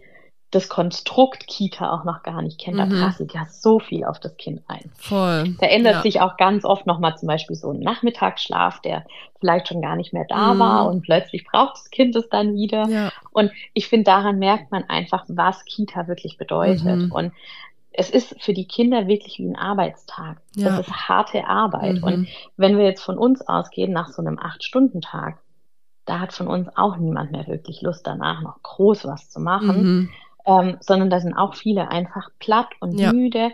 das 0.52 0.68
Konstrukt 0.68 1.48
Kita 1.48 1.92
auch 1.92 2.04
noch 2.04 2.24
gar 2.24 2.42
nicht 2.42 2.60
kennt, 2.60 2.76
mhm. 2.76 2.90
da 2.90 3.06
passt 3.06 3.24
ja 3.34 3.46
so 3.50 3.80
viel 3.80 4.04
auf 4.04 4.20
das 4.20 4.36
Kind 4.36 4.62
ein. 4.68 4.92
Voll. 4.98 5.56
Da 5.60 5.68
ändert 5.68 5.96
ja. 5.96 6.02
sich 6.02 6.20
auch 6.20 6.36
ganz 6.36 6.66
oft 6.66 6.86
nochmal 6.86 7.18
zum 7.18 7.28
Beispiel 7.28 7.56
so 7.56 7.72
ein 7.72 7.80
Nachmittagsschlaf, 7.80 8.82
der 8.82 9.06
vielleicht 9.40 9.70
schon 9.70 9.82
gar 9.82 9.96
nicht 9.96 10.12
mehr 10.12 10.26
da 10.28 10.54
mhm. 10.54 10.60
war 10.60 10.90
und 10.90 11.04
plötzlich 11.04 11.46
braucht 11.46 11.78
das 11.78 11.90
Kind 11.90 12.16
es 12.18 12.28
dann 12.28 12.54
wieder. 12.54 12.86
Ja. 12.90 13.12
Und 13.32 13.52
ich 13.74 13.88
finde, 13.88 14.04
daran 14.04 14.40
merkt 14.40 14.72
man 14.72 14.84
einfach, 14.84 15.24
was 15.30 15.64
Kita 15.64 16.10
wirklich 16.10 16.38
bedeutet. 16.38 16.84
Mhm. 16.84 17.12
Und 17.14 17.32
es 17.94 18.10
ist 18.10 18.36
für 18.42 18.54
die 18.54 18.68
Kinder 18.68 19.08
wirklich 19.08 19.40
wie 19.40 19.48
ein 19.48 19.56
Arbeitstag. 19.56 20.42
Ja. 20.56 20.70
Das 20.70 20.80
ist 20.88 21.10
harte 21.10 21.48
Arbeit. 21.48 21.98
Mhm. 21.98 22.04
Und 22.04 22.28
wenn 22.58 22.78
wir 22.78 22.84
jetzt 22.84 23.04
von 23.04 23.18
uns 23.18 23.42
ausgehen, 23.42 23.94
nach 23.94 24.10
so 24.10 24.22
einem 24.22 24.38
Acht-Stunden-Tag, 24.38 25.38
da 26.06 26.20
hat 26.20 26.34
von 26.34 26.48
uns 26.48 26.68
auch 26.76 26.98
niemand 26.98 27.32
mehr 27.32 27.48
wirklich 27.48 27.82
Lust, 27.82 28.06
danach 28.06 28.42
noch 28.42 28.62
groß 28.64 29.06
was 29.06 29.30
zu 29.30 29.40
machen. 29.40 30.10
Ähm, 30.46 30.78
sondern 30.80 31.10
da 31.10 31.20
sind 31.20 31.34
auch 31.34 31.56
viele 31.56 31.90
einfach 31.90 32.30
platt 32.40 32.70
und 32.80 33.00
ja. 33.00 33.14
müde. 33.14 33.52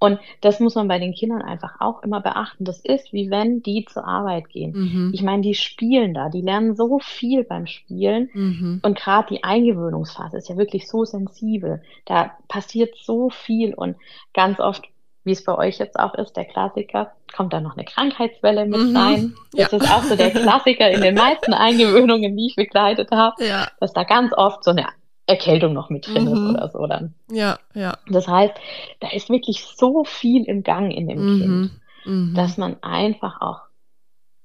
Und 0.00 0.20
das 0.40 0.60
muss 0.60 0.76
man 0.76 0.86
bei 0.86 1.00
den 1.00 1.12
Kindern 1.12 1.42
einfach 1.42 1.80
auch 1.80 2.02
immer 2.04 2.20
beachten. 2.20 2.64
Das 2.64 2.78
ist 2.78 3.12
wie 3.12 3.30
wenn 3.30 3.62
die 3.62 3.84
zur 3.84 4.06
Arbeit 4.06 4.48
gehen. 4.48 4.72
Mhm. 4.72 5.10
Ich 5.12 5.22
meine, 5.22 5.42
die 5.42 5.54
spielen 5.54 6.14
da, 6.14 6.28
die 6.28 6.40
lernen 6.40 6.76
so 6.76 7.00
viel 7.00 7.42
beim 7.42 7.66
Spielen. 7.66 8.30
Mhm. 8.32 8.80
Und 8.82 8.96
gerade 8.96 9.26
die 9.34 9.42
Eingewöhnungsphase 9.42 10.36
ist 10.36 10.48
ja 10.48 10.56
wirklich 10.56 10.88
so 10.88 11.04
sensibel. 11.04 11.82
Da 12.04 12.30
passiert 12.46 12.94
so 12.96 13.30
viel 13.30 13.74
und 13.74 13.96
ganz 14.32 14.60
oft 14.60 14.84
wie 15.28 15.32
es 15.32 15.44
bei 15.44 15.54
euch 15.56 15.78
jetzt 15.78 15.98
auch 15.98 16.14
ist, 16.14 16.36
der 16.36 16.46
Klassiker, 16.46 17.12
kommt 17.36 17.52
da 17.52 17.60
noch 17.60 17.76
eine 17.76 17.84
Krankheitswelle 17.84 18.64
mit 18.64 18.80
mhm, 18.80 18.96
rein. 18.96 19.34
Das 19.52 19.70
ja. 19.70 19.78
ist 19.78 19.92
auch 19.92 20.02
so 20.02 20.16
der 20.16 20.30
Klassiker 20.30 20.90
in 20.90 21.02
den 21.02 21.14
meisten 21.14 21.52
Eingewöhnungen, 21.54 22.34
die 22.34 22.46
ich 22.46 22.56
begleitet 22.56 23.10
habe, 23.10 23.44
ja. 23.44 23.68
dass 23.78 23.92
da 23.92 24.04
ganz 24.04 24.32
oft 24.32 24.64
so 24.64 24.70
eine 24.70 24.86
Erkältung 25.28 25.74
noch 25.74 25.90
mit 25.90 26.06
drin 26.06 26.24
mhm. 26.24 26.32
ist 26.32 26.40
oder 26.40 26.68
so 26.70 26.86
dann. 26.86 27.14
Ja, 27.30 27.58
ja. 27.74 27.98
Das 28.08 28.26
heißt, 28.26 28.54
da 29.00 29.10
ist 29.10 29.28
wirklich 29.28 29.62
so 29.62 30.02
viel 30.04 30.44
im 30.44 30.62
Gang 30.62 30.90
in 30.90 31.06
dem 31.06 31.18
mhm. 31.18 31.40
Kind, 31.40 31.70
mhm. 32.06 32.34
dass 32.34 32.56
man 32.56 32.82
einfach 32.82 33.40
auch 33.42 33.60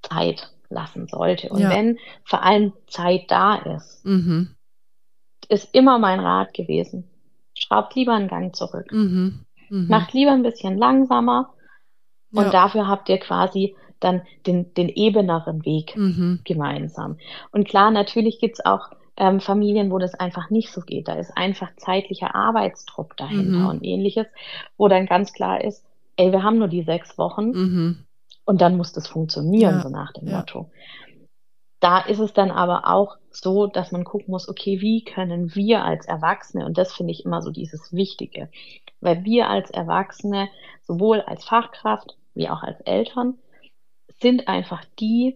Zeit 0.01 0.51
lassen 0.69 1.07
sollte. 1.07 1.49
Und 1.49 1.61
ja. 1.61 1.69
wenn 1.69 1.99
vor 2.25 2.43
allem 2.43 2.73
Zeit 2.87 3.31
da 3.31 3.55
ist, 3.55 4.03
mhm. 4.05 4.49
ist 5.47 5.73
immer 5.73 5.99
mein 5.99 6.19
Rat 6.19 6.53
gewesen, 6.53 7.09
schraubt 7.57 7.95
lieber 7.95 8.13
einen 8.13 8.27
Gang 8.27 8.53
zurück. 8.53 8.91
Mhm. 8.91 9.45
Mhm. 9.69 9.87
Macht 9.87 10.13
lieber 10.13 10.31
ein 10.31 10.43
bisschen 10.43 10.77
langsamer 10.77 11.53
und 12.33 12.45
ja. 12.45 12.49
dafür 12.49 12.89
habt 12.89 13.07
ihr 13.07 13.19
quasi 13.19 13.77
dann 14.01 14.23
den, 14.45 14.73
den 14.73 14.89
ebeneren 14.89 15.63
Weg 15.63 15.95
gemeinsam. 16.43 17.17
Und 17.51 17.69
klar, 17.69 17.89
natürlich 17.89 18.39
gibt's 18.39 18.65
auch 18.65 18.89
ähm, 19.17 19.39
Familien, 19.39 19.91
wo 19.91 19.99
das 19.99 20.15
einfach 20.15 20.49
nicht 20.49 20.71
so 20.71 20.81
geht. 20.81 21.07
Da 21.07 21.13
ist 21.13 21.35
einfach 21.37 21.69
zeitlicher 21.77 22.35
Arbeitsdruck 22.35 23.15
dahinter 23.17 23.59
mhm. 23.59 23.67
und 23.67 23.83
ähnliches, 23.83 24.27
wo 24.77 24.87
dann 24.87 25.05
ganz 25.05 25.33
klar 25.33 25.63
ist, 25.63 25.85
ey, 26.17 26.31
wir 26.31 26.43
haben 26.43 26.57
nur 26.57 26.67
die 26.67 26.83
sechs 26.83 27.17
Wochen 27.17 27.51
mhm. 27.51 28.05
und 28.45 28.61
dann 28.61 28.77
muss 28.77 28.93
das 28.93 29.07
funktionieren, 29.07 29.75
ja. 29.75 29.81
so 29.81 29.89
nach 29.89 30.13
dem 30.13 30.27
ja. 30.27 30.37
Motto. 30.37 30.69
Da 31.79 31.99
ist 31.99 32.19
es 32.19 32.33
dann 32.33 32.49
aber 32.49 32.87
auch 32.87 33.17
so, 33.29 33.67
dass 33.67 33.91
man 33.91 34.05
gucken 34.05 34.31
muss, 34.31 34.47
okay, 34.47 34.79
wie 34.79 35.03
können 35.03 35.53
wir 35.53 35.83
als 35.83 36.05
Erwachsene, 36.05 36.65
und 36.65 36.77
das 36.77 36.93
finde 36.93 37.11
ich 37.11 37.25
immer 37.25 37.41
so 37.41 37.51
dieses 37.51 37.91
Wichtige, 37.91 38.49
weil 39.01 39.25
wir 39.25 39.49
als 39.49 39.69
Erwachsene, 39.69 40.47
sowohl 40.83 41.21
als 41.21 41.43
Fachkraft 41.43 42.15
wie 42.35 42.49
auch 42.49 42.63
als 42.63 42.79
Eltern, 42.81 43.35
sind 44.21 44.47
einfach 44.47 44.85
die, 44.99 45.35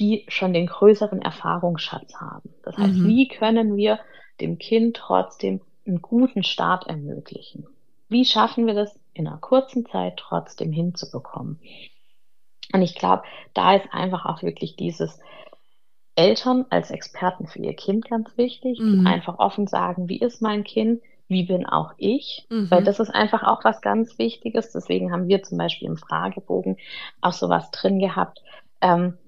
die 0.00 0.24
schon 0.28 0.52
den 0.52 0.66
größeren 0.66 1.22
Erfahrungsschatz 1.22 2.14
haben. 2.16 2.54
Das 2.64 2.76
heißt, 2.76 2.96
mhm. 2.98 3.06
wie 3.06 3.28
können 3.28 3.76
wir 3.76 4.00
dem 4.40 4.58
Kind 4.58 4.96
trotzdem 4.96 5.60
einen 5.86 6.00
guten 6.00 6.42
Start 6.42 6.86
ermöglichen? 6.86 7.66
Wie 8.08 8.24
schaffen 8.24 8.66
wir 8.66 8.74
das 8.74 8.98
in 9.12 9.28
einer 9.28 9.38
kurzen 9.38 9.86
Zeit 9.86 10.16
trotzdem 10.16 10.72
hinzubekommen? 10.72 11.60
Und 12.72 12.82
ich 12.82 12.94
glaube, 12.94 13.22
da 13.54 13.74
ist 13.76 13.86
einfach 13.92 14.24
auch 14.26 14.42
wirklich 14.42 14.76
dieses 14.76 15.18
Eltern 16.14 16.66
als 16.70 16.90
Experten 16.90 17.46
für 17.46 17.60
ihr 17.60 17.74
Kind 17.74 18.08
ganz 18.08 18.36
wichtig, 18.36 18.80
mhm. 18.80 19.00
die 19.00 19.06
einfach 19.06 19.38
offen 19.38 19.66
sagen, 19.66 20.08
wie 20.08 20.18
ist 20.18 20.42
mein 20.42 20.64
Kind, 20.64 21.02
wie 21.28 21.44
bin 21.44 21.64
auch 21.64 21.92
ich, 21.96 22.46
mhm. 22.50 22.70
weil 22.70 22.82
das 22.82 23.00
ist 23.00 23.10
einfach 23.10 23.44
auch 23.44 23.64
was 23.64 23.80
ganz 23.80 24.18
Wichtiges. 24.18 24.72
Deswegen 24.72 25.12
haben 25.12 25.28
wir 25.28 25.42
zum 25.42 25.58
Beispiel 25.58 25.88
im 25.88 25.96
Fragebogen 25.96 26.76
auch 27.20 27.32
sowas 27.32 27.70
drin 27.70 28.00
gehabt. 28.00 28.42
Ähm, 28.80 29.18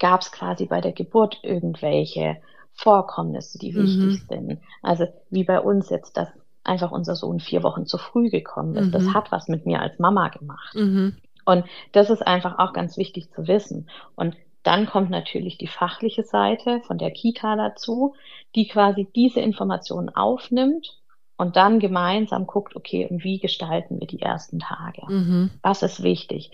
gab 0.00 0.22
es 0.22 0.32
quasi 0.32 0.66
bei 0.66 0.80
der 0.80 0.92
Geburt 0.92 1.38
irgendwelche 1.42 2.38
Vorkommnisse, 2.72 3.58
die 3.58 3.72
mhm. 3.72 3.82
wichtig 3.82 4.26
sind. 4.28 4.60
Also 4.82 5.06
wie 5.30 5.44
bei 5.44 5.60
uns 5.60 5.90
jetzt, 5.90 6.16
dass 6.16 6.28
einfach 6.64 6.90
unser 6.90 7.14
Sohn 7.14 7.40
vier 7.40 7.62
Wochen 7.62 7.86
zu 7.86 7.98
früh 7.98 8.28
gekommen 8.30 8.74
ist. 8.76 8.88
Mhm. 8.88 8.92
Das 8.92 9.14
hat 9.14 9.30
was 9.30 9.48
mit 9.48 9.66
mir 9.66 9.80
als 9.80 9.98
Mama 9.98 10.28
gemacht. 10.28 10.74
Mhm. 10.74 11.16
Und 11.44 11.64
das 11.92 12.10
ist 12.10 12.26
einfach 12.26 12.58
auch 12.58 12.72
ganz 12.72 12.96
wichtig 12.96 13.30
zu 13.30 13.46
wissen. 13.46 13.88
Und 14.14 14.36
dann 14.62 14.86
kommt 14.86 15.10
natürlich 15.10 15.56
die 15.56 15.66
fachliche 15.66 16.22
Seite 16.22 16.80
von 16.86 16.98
der 16.98 17.10
Kita 17.10 17.56
dazu, 17.56 18.14
die 18.54 18.68
quasi 18.68 19.08
diese 19.14 19.40
Informationen 19.40 20.10
aufnimmt 20.10 20.98
und 21.38 21.56
dann 21.56 21.78
gemeinsam 21.80 22.46
guckt, 22.46 22.76
okay, 22.76 23.08
und 23.10 23.24
wie 23.24 23.38
gestalten 23.38 23.98
wir 24.00 24.06
die 24.06 24.20
ersten 24.20 24.58
Tage? 24.58 25.02
Mhm. 25.08 25.50
Was 25.62 25.82
ist 25.82 26.02
wichtig? 26.02 26.50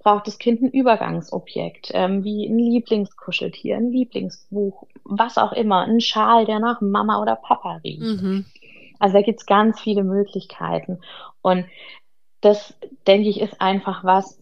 Braucht 0.00 0.26
das 0.26 0.38
Kind 0.38 0.62
ein 0.62 0.70
Übergangsobjekt, 0.70 1.90
ähm, 1.92 2.22
wie 2.24 2.46
ein 2.46 2.58
Lieblingskuscheltier, 2.58 3.76
ein 3.76 3.90
Lieblingsbuch, 3.90 4.86
was 5.04 5.38
auch 5.38 5.52
immer, 5.52 5.82
ein 5.82 6.00
Schal, 6.00 6.46
der 6.46 6.60
nach 6.60 6.80
Mama 6.80 7.20
oder 7.20 7.36
Papa 7.36 7.80
riecht. 7.82 8.22
Mhm. 8.22 8.44
Also 8.98 9.14
da 9.14 9.22
gibt's 9.22 9.46
ganz 9.46 9.80
viele 9.80 10.04
Möglichkeiten. 10.04 11.00
Und 11.42 11.66
das, 12.40 12.74
denke 13.06 13.28
ich, 13.28 13.40
ist 13.40 13.60
einfach 13.60 14.04
was, 14.04 14.38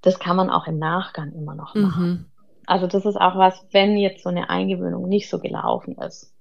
das 0.00 0.18
kann 0.18 0.36
man 0.36 0.50
auch 0.50 0.66
im 0.66 0.78
Nachgang 0.78 1.32
immer 1.32 1.54
noch 1.54 1.74
machen. 1.74 2.06
Mhm. 2.06 2.26
Also 2.66 2.86
das 2.86 3.06
ist 3.06 3.16
auch 3.16 3.36
was, 3.36 3.66
wenn 3.72 3.96
jetzt 3.96 4.22
so 4.22 4.28
eine 4.28 4.50
Eingewöhnung 4.50 5.08
nicht 5.08 5.28
so 5.28 5.38
gelaufen 5.38 5.96
ist, 5.98 6.32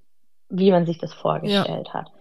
wie 0.49 0.71
man 0.71 0.85
sich 0.85 0.97
das 0.97 1.13
vorgestellt 1.13 1.87
ja. 1.87 1.93
hat, 1.93 2.11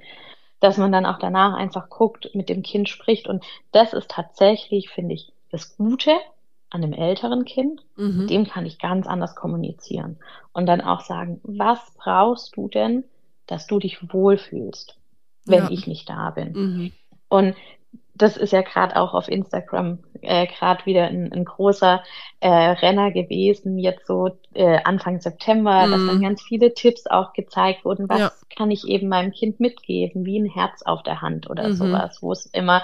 dass 0.61 0.79
man 0.79 0.93
dann 0.93 1.07
auch 1.07 1.19
danach 1.19 1.55
einfach 1.55 1.89
guckt, 1.89 2.31
mit 2.35 2.49
dem 2.49 2.63
Kind 2.63 2.89
spricht. 2.89 3.27
Und 3.27 3.45
das 3.73 3.93
ist 3.93 4.11
tatsächlich, 4.11 4.91
finde 4.91 5.15
ich, 5.15 5.33
das 5.51 5.77
Gute 5.77 6.13
an 6.71 6.85
einem 6.85 6.93
älteren 6.93 7.45
Kind. 7.45 7.83
Mhm. 7.97 8.27
Dem 8.29 8.47
kann 8.47 8.67
ich 8.67 8.79
ganz 8.79 9.07
anders 9.07 9.35
kommunizieren. 9.35 10.19
Und 10.53 10.67
dann 10.67 10.81
auch 10.81 11.01
sagen, 11.01 11.41
was 11.43 11.81
brauchst 11.97 12.57
du 12.57 12.69
denn, 12.69 13.05
dass 13.47 13.67
du 13.67 13.79
dich 13.79 14.13
wohlfühlst, 14.13 14.97
wenn 15.45 15.65
ja. 15.65 15.71
ich 15.71 15.87
nicht 15.87 16.09
da 16.09 16.31
bin? 16.31 16.53
Mhm. 16.53 16.93
Und 17.29 17.57
das 18.15 18.37
ist 18.37 18.53
ja 18.53 18.61
gerade 18.61 18.97
auch 18.97 19.15
auf 19.15 19.29
Instagram 19.29 19.99
äh, 20.21 20.47
gerade 20.47 20.85
wieder 20.85 21.05
ein, 21.05 21.33
ein 21.33 21.45
großer 21.45 22.03
äh, 22.41 22.49
Renner 22.49 23.13
gewesen, 23.13 23.79
jetzt 23.79 24.07
so 24.07 24.31
äh, 24.53 24.79
Anfang 24.85 25.21
September, 25.21 25.87
mm. 25.87 25.91
dass 25.91 26.07
dann 26.07 26.19
mhm. 26.19 26.23
ganz 26.23 26.43
viele 26.43 26.75
Tipps 26.75 27.07
auch 27.07 27.33
gezeigt 27.33 27.85
wurden, 27.85 28.09
was 28.09 28.19
ja. 28.19 28.33
kann 28.55 28.71
ich 28.71 28.87
eben 28.87 29.09
meinem 29.09 29.33
Kind 29.33 29.61
mitgeben, 29.61 30.27
wie 30.27 30.39
ein 30.39 30.47
Herz 30.51 30.83
auf 30.83 31.03
der 31.03 31.23
Hand 31.23 31.49
oder 31.49 31.69
mhm. 31.69 31.73
sowas, 31.73 32.19
wo 32.21 32.33
es 32.33 32.45
immer 32.47 32.83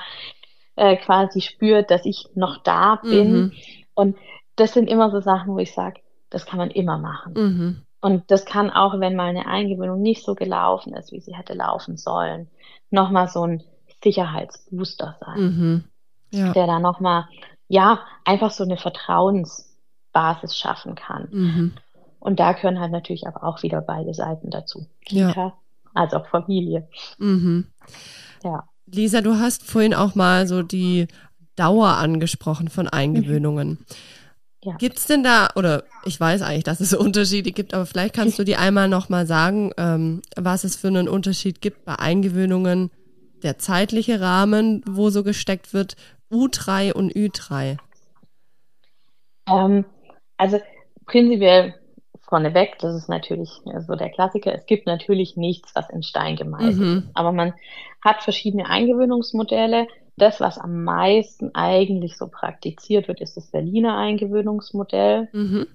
äh, 0.77 0.97
quasi 0.97 1.41
spürt, 1.41 1.91
dass 1.91 2.05
ich 2.05 2.29
noch 2.35 2.63
da 2.63 2.97
bin. 2.97 3.33
Mhm. 3.33 3.53
Und 3.95 4.17
das 4.57 4.73
sind 4.73 4.89
immer 4.89 5.11
so 5.11 5.21
Sachen, 5.21 5.55
wo 5.55 5.59
ich 5.59 5.75
sage, 5.75 6.01
das 6.31 6.47
kann 6.47 6.59
man 6.59 6.71
immer 6.71 6.99
machen. 6.99 7.35
Mhm. 7.35 7.83
Und 8.01 8.31
das 8.31 8.45
kann 8.45 8.71
auch, 8.71 9.01
wenn 9.01 9.17
mal 9.17 9.29
eine 9.29 9.47
Eingewöhnung 9.47 10.01
nicht 10.01 10.25
so 10.25 10.35
gelaufen 10.35 10.95
ist, 10.95 11.13
wie 11.13 11.21
sie 11.21 11.35
hätte 11.35 11.55
laufen 11.55 11.97
sollen, 11.97 12.49
nochmal 12.91 13.29
so 13.29 13.43
ein 13.43 13.63
Sicherheitsbooster 14.05 15.17
sein, 15.19 15.41
mhm. 15.41 15.85
ja. 16.31 16.53
der 16.53 16.67
da 16.67 16.79
nochmal, 16.79 17.25
ja, 17.69 18.01
einfach 18.25 18.51
so 18.51 18.65
eine 18.65 18.77
Vertrauensbasis 18.77 20.57
schaffen 20.57 20.95
kann. 20.95 21.29
Mhm. 21.31 21.73
Und 22.21 22.39
da 22.39 22.53
gehören 22.53 22.81
halt 22.81 22.93
natürlich 22.93 23.27
aber 23.27 23.45
auch 23.45 23.63
wieder 23.63 23.81
beide 23.81 24.15
Seiten 24.15 24.51
dazu. 24.51 24.87
Kita 25.05 25.33
ja. 25.33 25.53
als 25.95 26.15
auch 26.15 26.27
Familie. 26.27 26.89
Mhm. 27.19 27.69
Ja. 28.45 28.69
Lisa, 28.87 29.21
du 29.21 29.39
hast 29.39 29.65
vorhin 29.65 29.95
auch 29.95 30.15
mal 30.15 30.47
so 30.47 30.63
die 30.63 31.09
Dauer 31.57 31.89
angesprochen 31.89 32.69
von 32.69 32.89
Eingewöhnungen. 32.89 33.85
Ja. 34.63 34.75
Gibt 34.77 34.99
es 34.99 35.07
denn 35.07 35.23
da, 35.23 35.49
oder 35.55 35.85
ich 36.05 36.19
weiß 36.19 36.43
eigentlich, 36.43 36.65
dass 36.65 36.81
es 36.81 36.93
Unterschiede 36.95 37.53
gibt, 37.53 37.75
aber 37.75 37.87
vielleicht 37.87 38.15
kannst 38.15 38.39
du 38.39 38.45
die 38.45 38.57
einmal 38.57 38.89
nochmal 38.89 39.27
sagen, 39.27 39.73
ähm, 39.77 40.23
was 40.37 40.65
es 40.65 40.77
für 40.77 40.89
einen 40.89 41.09
Unterschied 41.09 41.61
gibt 41.61 41.85
bei 41.85 41.97
Eingewöhnungen 41.97 42.91
der 43.43 43.59
zeitliche 43.59 44.21
Rahmen, 44.21 44.83
wo 44.87 45.11
so 45.11 45.23
gesteckt 45.23 45.73
wird, 45.73 45.97
U3 46.33 46.93
und 46.93 47.13
Ü3? 47.13 47.77
Ähm, 49.49 49.85
also 50.37 50.61
prinzipiell 51.07 51.75
vorneweg, 52.29 52.79
das 52.81 52.97
ist 52.97 53.09
natürlich 53.09 53.51
so 53.87 53.95
der 53.95 54.11
Klassiker, 54.11 54.53
es 54.53 54.67
gibt 54.67 54.87
natürlich 54.87 55.37
nichts, 55.37 55.71
was 55.75 55.89
in 55.91 56.03
Stein 56.03 56.35
gemeißelt 56.35 56.77
mhm. 56.77 56.99
ist. 56.99 57.09
Aber 57.15 57.31
man 57.31 57.55
hat 58.07 58.23
verschiedene 58.23 58.71
Eingewöhnungsmodelle. 58.71 59.87
Das, 60.17 60.41
was 60.41 60.59
am 60.59 60.85
meisten 60.85 61.55
eigentlich 61.55 62.17
so 62.17 62.29
praktiziert 62.29 63.09
wird, 63.09 63.21
ist 63.21 63.37
das 63.37 63.51
Berliner 63.51 63.99
Eingewöhnungsmodell. 63.99 65.29
Mhm. 65.33 65.67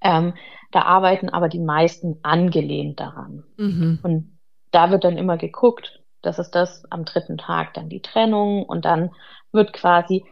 Ähm, 0.00 0.34
da 0.70 0.82
arbeiten 0.82 1.28
aber 1.28 1.48
die 1.48 1.60
meisten 1.60 2.18
angelehnt 2.22 3.00
daran. 3.00 3.44
Mhm. 3.56 3.98
Und 4.02 4.38
da 4.70 4.90
wird 4.90 5.04
dann 5.04 5.18
immer 5.18 5.36
geguckt, 5.36 6.00
das 6.22 6.38
ist 6.38 6.52
das 6.52 6.84
am 6.90 7.04
dritten 7.04 7.36
Tag 7.36 7.74
dann 7.74 7.88
die 7.88 8.00
Trennung 8.00 8.64
und 8.64 8.84
dann 8.84 9.10
wird 9.50 9.72
quasi 9.72 10.24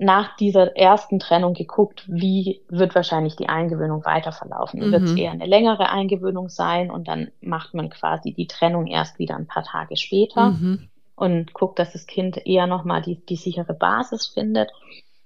nach 0.00 0.34
dieser 0.36 0.76
ersten 0.78 1.18
Trennung 1.18 1.52
geguckt, 1.52 2.04
wie 2.08 2.62
wird 2.68 2.94
wahrscheinlich 2.94 3.36
die 3.36 3.50
Eingewöhnung 3.50 4.02
weiter 4.06 4.32
verlaufen. 4.32 4.80
Mhm. 4.80 4.92
Wird 4.92 5.02
es 5.02 5.14
eher 5.14 5.30
eine 5.30 5.44
längere 5.44 5.90
Eingewöhnung 5.90 6.48
sein 6.48 6.90
und 6.90 7.06
dann 7.06 7.30
macht 7.42 7.74
man 7.74 7.90
quasi 7.90 8.32
die 8.32 8.46
Trennung 8.46 8.86
erst 8.86 9.18
wieder 9.18 9.36
ein 9.36 9.46
paar 9.46 9.62
Tage 9.62 9.98
später 9.98 10.52
mhm. 10.52 10.88
und 11.16 11.52
guckt, 11.52 11.78
dass 11.78 11.92
das 11.92 12.06
Kind 12.06 12.46
eher 12.46 12.66
nochmal 12.66 13.02
die, 13.02 13.16
die 13.26 13.36
sichere 13.36 13.74
Basis 13.74 14.26
findet. 14.26 14.70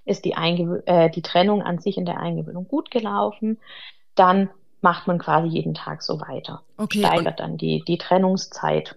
Ist 0.05 0.25
die, 0.25 0.35
Eingewö 0.35 0.81
äh, 0.87 1.09
die 1.09 1.23
Trennung 1.23 1.63
an 1.63 1.79
sich 1.79 1.97
in 1.97 2.05
der 2.05 2.19
Eingewöhnung 2.19 2.67
gut 2.67 2.91
gelaufen, 2.91 3.59
dann 4.17 4.51
macht 4.81 5.07
man 5.07 5.19
quasi 5.19 5.47
jeden 5.47 5.75
Tag 5.75 6.03
so 6.03 6.21
weiter. 6.21 6.63
Okay, 6.79 6.99
steigert 6.99 7.39
dann 7.39 7.57
die, 7.57 7.85
die 7.87 7.97
Trennungszeit. 7.97 8.97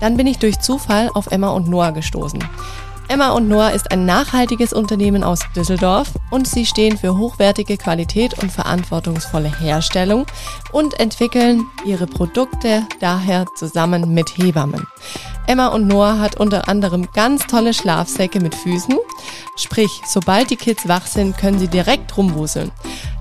Dann 0.00 0.16
bin 0.16 0.26
ich 0.26 0.38
durch 0.38 0.60
Zufall 0.60 1.10
auf 1.14 1.28
Emma 1.30 1.48
und 1.50 1.68
Noah 1.68 1.92
gestoßen. 1.92 2.42
Emma 3.10 3.30
und 3.30 3.48
Noah 3.48 3.70
ist 3.70 3.90
ein 3.90 4.04
nachhaltiges 4.04 4.74
Unternehmen 4.74 5.24
aus 5.24 5.40
Düsseldorf 5.56 6.10
und 6.30 6.46
sie 6.46 6.66
stehen 6.66 6.98
für 6.98 7.16
hochwertige 7.16 7.78
Qualität 7.78 8.38
und 8.42 8.52
verantwortungsvolle 8.52 9.50
Herstellung 9.60 10.26
und 10.72 11.00
entwickeln 11.00 11.66
ihre 11.86 12.06
Produkte 12.06 12.86
daher 13.00 13.46
zusammen 13.56 14.12
mit 14.12 14.36
Hebammen. 14.36 14.86
Emma 15.46 15.68
und 15.68 15.86
Noah 15.86 16.18
hat 16.18 16.38
unter 16.38 16.68
anderem 16.68 17.08
ganz 17.14 17.46
tolle 17.46 17.72
Schlafsäcke 17.72 18.40
mit 18.40 18.54
Füßen, 18.54 18.98
sprich, 19.56 20.02
sobald 20.06 20.50
die 20.50 20.56
Kids 20.56 20.86
wach 20.86 21.06
sind, 21.06 21.38
können 21.38 21.58
sie 21.58 21.68
direkt 21.68 22.14
rumwuseln. 22.14 22.70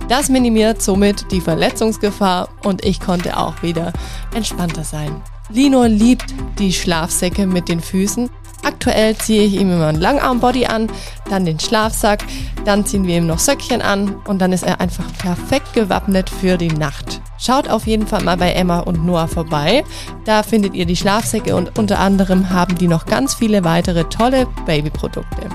Das 0.10 0.28
minimiert 0.28 0.82
somit 0.82 1.32
die 1.32 1.40
Verletzungsgefahr 1.40 2.50
und 2.63 2.84
ich 2.84 3.00
konnte 3.00 3.38
auch 3.38 3.62
wieder 3.62 3.94
entspannter 4.36 4.84
sein. 4.84 5.22
Lino 5.49 5.83
liebt 5.86 6.33
die 6.60 6.73
Schlafsäcke 6.73 7.47
mit 7.47 7.69
den 7.69 7.79
Füßen. 7.79 8.29
Aktuell 8.63 9.15
ziehe 9.15 9.43
ich 9.43 9.53
ihm 9.53 9.71
immer 9.71 9.88
einen 9.88 10.01
Langarmbody 10.01 10.65
an, 10.65 10.89
dann 11.29 11.45
den 11.45 11.60
Schlafsack, 11.60 12.25
dann 12.65 12.86
ziehen 12.86 13.07
wir 13.07 13.17
ihm 13.17 13.27
noch 13.27 13.39
Söckchen 13.39 13.81
an 13.81 14.15
und 14.25 14.39
dann 14.39 14.51
ist 14.51 14.63
er 14.63 14.81
einfach 14.81 15.05
perfekt 15.19 15.73
gewappnet 15.73 16.29
für 16.29 16.57
die 16.57 16.67
Nacht. 16.67 17.21
Schaut 17.39 17.69
auf 17.69 17.88
jeden 17.88 18.07
Fall 18.07 18.23
mal 18.23 18.36
bei 18.36 18.51
Emma 18.51 18.79
und 18.79 19.05
Noah 19.05 19.27
vorbei. 19.27 19.83
Da 20.25 20.43
findet 20.43 20.73
ihr 20.73 20.86
die 20.86 20.95
Schlafsäcke 20.95 21.55
und 21.55 21.77
unter 21.77 21.99
anderem 21.99 22.49
haben 22.49 22.75
die 22.75 22.88
noch 22.88 23.05
ganz 23.05 23.36
viele 23.36 23.63
weitere 23.63 24.03
tolle 24.05 24.47
Babyprodukte. 24.65 25.49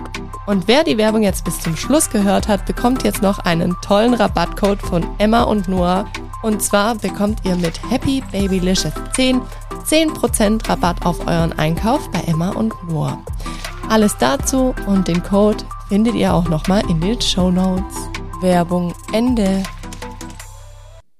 Und 0.46 0.66
wer 0.66 0.82
die 0.82 0.98
Werbung 0.98 1.22
jetzt 1.22 1.44
bis 1.44 1.60
zum 1.60 1.76
Schluss 1.76 2.10
gehört 2.10 2.48
hat, 2.48 2.66
bekommt 2.66 3.04
jetzt 3.04 3.22
noch 3.22 3.40
einen 3.40 3.76
tollen 3.82 4.14
Rabattcode 4.14 4.80
von 4.80 5.04
Emma 5.18 5.42
und 5.42 5.68
Noah. 5.68 6.06
Und 6.42 6.62
zwar 6.62 6.96
bekommt 6.96 7.40
ihr 7.44 7.54
mit 7.56 7.80
Happy 7.90 8.22
Babylicious 8.32 8.92
10 9.14 9.40
10% 9.84 10.68
Rabatt 10.68 11.04
auf 11.04 11.26
euren 11.26 11.52
Einkauf 11.58 12.10
bei 12.10 12.20
Emma 12.20 12.50
und 12.50 12.72
Noah. 12.88 13.22
Alles 13.88 14.16
dazu 14.18 14.74
und 14.86 15.08
den 15.08 15.22
Code 15.22 15.64
findet 15.88 16.14
ihr 16.14 16.32
auch 16.32 16.48
nochmal 16.48 16.82
in 16.88 17.00
den 17.00 17.20
Show 17.20 17.50
Notes. 17.50 17.96
Werbung 18.40 18.94
Ende. 19.12 19.62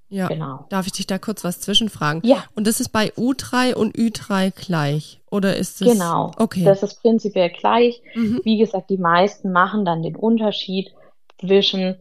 Ja, 0.08 0.28
genau. 0.28 0.66
Darf 0.68 0.86
ich 0.86 0.92
dich 0.92 1.06
da 1.06 1.18
kurz 1.18 1.44
was 1.44 1.60
zwischenfragen? 1.60 2.20
Ja. 2.24 2.44
Und 2.54 2.66
das 2.66 2.80
ist 2.80 2.90
bei 2.90 3.12
U3 3.14 3.74
und 3.74 3.96
Ü3 3.96 4.50
gleich? 4.50 5.20
Oder 5.30 5.56
ist 5.56 5.80
es? 5.80 5.92
Genau. 5.92 6.32
Okay. 6.36 6.64
Das 6.64 6.82
ist 6.82 7.00
prinzipiell 7.00 7.50
gleich. 7.50 8.02
Mhm. 8.14 8.40
Wie 8.44 8.58
gesagt, 8.58 8.90
die 8.90 8.98
meisten 8.98 9.52
machen 9.52 9.84
dann 9.84 10.02
den 10.02 10.16
Unterschied 10.16 10.92
zwischen, 11.40 11.96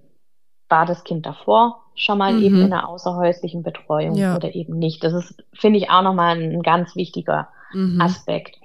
war 0.70 0.86
das 0.86 1.04
Kind 1.04 1.26
davor 1.26 1.81
schon 1.96 2.18
mal 2.18 2.34
mhm. 2.34 2.44
eben 2.44 2.62
in 2.62 2.70
der 2.70 2.88
außerhäuslichen 2.88 3.64
Betreuung 3.64 4.16
ja. 4.16 4.36
oder 4.36 4.56
eben 4.56 4.78
nicht. 4.78 5.04
Das 5.04 5.14
ist, 5.14 5.44
finde 5.54 5.80
ich, 5.80 5.90
auch 5.90 6.02
nochmal 6.02 6.42
ein 6.42 6.62
ganz 6.62 6.96
wichtiger 6.96 7.50
mhm. 7.74 8.00
Aspekt. 8.02 8.58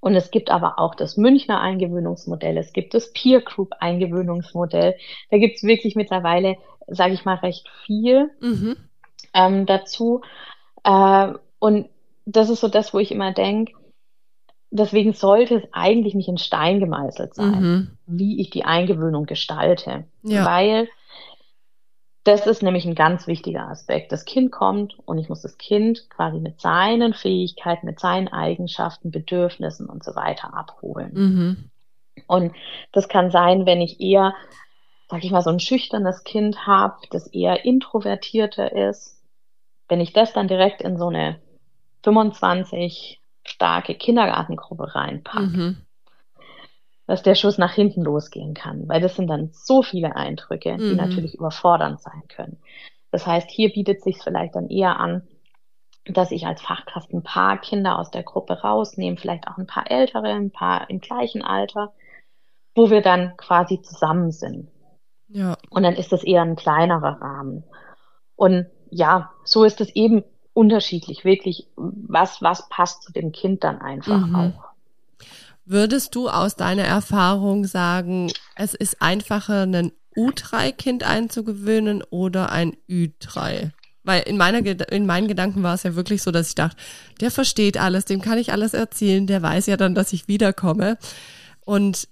Und 0.00 0.14
es 0.14 0.30
gibt 0.30 0.50
aber 0.50 0.78
auch 0.78 0.94
das 0.94 1.16
Münchner 1.16 1.60
Eingewöhnungsmodell, 1.60 2.56
es 2.58 2.72
gibt 2.72 2.94
das 2.94 3.12
Peer 3.12 3.40
Group 3.40 3.72
Eingewöhnungsmodell. 3.80 4.94
Da 5.30 5.38
gibt 5.38 5.56
es 5.56 5.62
wirklich 5.64 5.96
mittlerweile 5.96 6.56
sage 6.86 7.14
ich 7.14 7.24
mal, 7.24 7.36
recht 7.36 7.68
viel 7.84 8.30
mhm. 8.40 8.76
ähm, 9.34 9.66
dazu. 9.66 10.22
Äh, 10.84 11.32
und 11.58 11.88
das 12.24 12.50
ist 12.50 12.60
so 12.60 12.68
das, 12.68 12.94
wo 12.94 12.98
ich 12.98 13.10
immer 13.10 13.32
denke, 13.32 13.72
deswegen 14.70 15.12
sollte 15.12 15.56
es 15.56 15.64
eigentlich 15.72 16.14
nicht 16.14 16.28
in 16.28 16.38
Stein 16.38 16.80
gemeißelt 16.80 17.34
sein, 17.34 17.62
mhm. 17.62 17.90
wie 18.06 18.40
ich 18.40 18.50
die 18.50 18.64
Eingewöhnung 18.64 19.26
gestalte. 19.26 20.04
Ja. 20.22 20.44
Weil 20.44 20.88
das 22.26 22.46
ist 22.46 22.62
nämlich 22.62 22.84
ein 22.84 22.94
ganz 22.94 23.26
wichtiger 23.26 23.68
Aspekt. 23.68 24.10
Das 24.10 24.24
Kind 24.24 24.50
kommt 24.50 24.98
und 25.04 25.18
ich 25.18 25.28
muss 25.28 25.42
das 25.42 25.58
Kind 25.58 26.10
quasi 26.10 26.38
mit 26.38 26.60
seinen 26.60 27.14
Fähigkeiten, 27.14 27.86
mit 27.86 28.00
seinen 28.00 28.28
Eigenschaften, 28.28 29.10
Bedürfnissen 29.10 29.88
und 29.88 30.02
so 30.02 30.16
weiter 30.16 30.52
abholen. 30.52 31.12
Mhm. 31.14 31.70
Und 32.26 32.54
das 32.92 33.08
kann 33.08 33.30
sein, 33.30 33.66
wenn 33.66 33.80
ich 33.80 34.00
eher, 34.00 34.34
sag 35.08 35.24
ich 35.24 35.30
mal, 35.30 35.42
so 35.42 35.50
ein 35.50 35.60
schüchternes 35.60 36.24
Kind 36.24 36.66
habe, 36.66 36.96
das 37.10 37.28
eher 37.28 37.64
introvertierter 37.64 38.72
ist. 38.72 39.22
Wenn 39.88 40.00
ich 40.00 40.12
das 40.12 40.32
dann 40.32 40.48
direkt 40.48 40.82
in 40.82 40.96
so 40.96 41.08
eine 41.08 41.38
25 42.02 43.20
starke 43.44 43.94
Kindergartengruppe 43.94 44.94
reinpacke, 44.94 45.42
mhm 45.42 45.85
dass 47.06 47.22
der 47.22 47.34
Schuss 47.34 47.58
nach 47.58 47.72
hinten 47.72 48.02
losgehen 48.02 48.54
kann, 48.54 48.88
weil 48.88 49.00
das 49.00 49.16
sind 49.16 49.28
dann 49.28 49.50
so 49.52 49.82
viele 49.82 50.16
Eindrücke, 50.16 50.76
die 50.76 50.90
mhm. 50.90 50.96
natürlich 50.96 51.34
überfordernd 51.34 52.00
sein 52.00 52.22
können. 52.28 52.58
Das 53.10 53.26
heißt, 53.26 53.50
hier 53.50 53.72
bietet 53.72 54.02
sich 54.02 54.18
vielleicht 54.22 54.56
dann 54.56 54.68
eher 54.68 54.98
an, 54.98 55.22
dass 56.04 56.30
ich 56.30 56.46
als 56.46 56.62
Fachkraft 56.62 57.12
ein 57.12 57.22
paar 57.22 57.58
Kinder 57.58 57.98
aus 57.98 58.10
der 58.10 58.22
Gruppe 58.22 58.60
rausnehme, 58.60 59.16
vielleicht 59.16 59.48
auch 59.48 59.58
ein 59.58 59.66
paar 59.66 59.90
ältere, 59.90 60.28
ein 60.28 60.50
paar 60.50 60.88
im 60.90 61.00
gleichen 61.00 61.42
Alter, 61.42 61.92
wo 62.74 62.90
wir 62.90 63.02
dann 63.02 63.36
quasi 63.36 63.80
zusammen 63.82 64.30
sind. 64.30 64.68
Ja. 65.28 65.56
Und 65.70 65.82
dann 65.82 65.94
ist 65.94 66.12
das 66.12 66.22
eher 66.22 66.42
ein 66.42 66.56
kleinerer 66.56 67.20
Rahmen. 67.20 67.64
Und 68.36 68.66
ja, 68.90 69.32
so 69.44 69.64
ist 69.64 69.80
es 69.80 69.94
eben 69.94 70.24
unterschiedlich, 70.52 71.24
wirklich, 71.24 71.68
was, 71.76 72.40
was 72.42 72.68
passt 72.68 73.02
zu 73.02 73.12
dem 73.12 73.32
Kind 73.32 73.64
dann 73.64 73.80
einfach 73.80 74.26
mhm. 74.26 74.36
auch. 74.36 74.64
Würdest 75.68 76.14
du 76.14 76.28
aus 76.28 76.54
deiner 76.54 76.84
Erfahrung 76.84 77.64
sagen, 77.66 78.30
es 78.54 78.72
ist 78.72 79.02
einfacher, 79.02 79.62
ein 79.62 79.90
U3-Kind 80.16 81.02
einzugewöhnen 81.02 82.04
oder 82.08 82.52
ein 82.52 82.76
Ü3? 82.88 83.72
Weil 84.04 84.22
in, 84.22 84.36
meiner, 84.36 84.64
in 84.92 85.06
meinen 85.06 85.26
Gedanken 85.26 85.64
war 85.64 85.74
es 85.74 85.82
ja 85.82 85.96
wirklich 85.96 86.22
so, 86.22 86.30
dass 86.30 86.50
ich 86.50 86.54
dachte, 86.54 86.76
der 87.20 87.32
versteht 87.32 87.78
alles, 87.78 88.04
dem 88.04 88.20
kann 88.20 88.38
ich 88.38 88.52
alles 88.52 88.74
erzählen, 88.74 89.26
der 89.26 89.42
weiß 89.42 89.66
ja 89.66 89.76
dann, 89.76 89.96
dass 89.96 90.12
ich 90.12 90.28
wiederkomme. 90.28 90.98
Und 91.64 92.06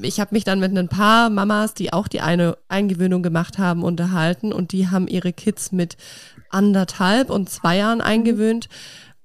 ich 0.00 0.20
habe 0.20 0.32
mich 0.32 0.44
dann 0.44 0.60
mit 0.60 0.78
ein 0.78 0.88
paar 0.88 1.30
Mamas, 1.30 1.74
die 1.74 1.92
auch 1.92 2.06
die 2.06 2.20
eine 2.20 2.56
Eingewöhnung 2.68 3.24
gemacht 3.24 3.58
haben, 3.58 3.82
unterhalten 3.82 4.52
und 4.52 4.70
die 4.70 4.88
haben 4.88 5.08
ihre 5.08 5.32
Kids 5.32 5.72
mit 5.72 5.96
anderthalb 6.48 7.28
und 7.28 7.50
zwei 7.50 7.78
Jahren 7.78 8.00
eingewöhnt. 8.00 8.68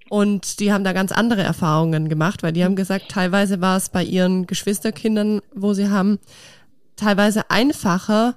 Und 0.09 0.59
die 0.59 0.71
haben 0.71 0.83
da 0.83 0.93
ganz 0.93 1.11
andere 1.11 1.41
Erfahrungen 1.41 2.09
gemacht, 2.09 2.43
weil 2.43 2.53
die 2.53 2.63
haben 2.63 2.75
gesagt, 2.75 3.09
teilweise 3.09 3.59
war 3.61 3.77
es 3.77 3.89
bei 3.89 4.03
ihren 4.03 4.45
Geschwisterkindern, 4.45 5.41
wo 5.53 5.73
sie 5.73 5.89
haben, 5.89 6.19
teilweise 6.95 7.49
einfacher, 7.49 8.35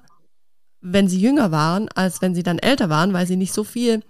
wenn 0.81 1.07
sie 1.07 1.19
jünger 1.19 1.51
waren, 1.51 1.89
als 1.95 2.21
wenn 2.21 2.33
sie 2.33 2.43
dann 2.43 2.59
älter 2.59 2.89
waren, 2.89 3.13
weil 3.13 3.27
sie 3.27 3.35
nicht 3.35 3.53
so 3.53 3.63
viel 3.63 4.01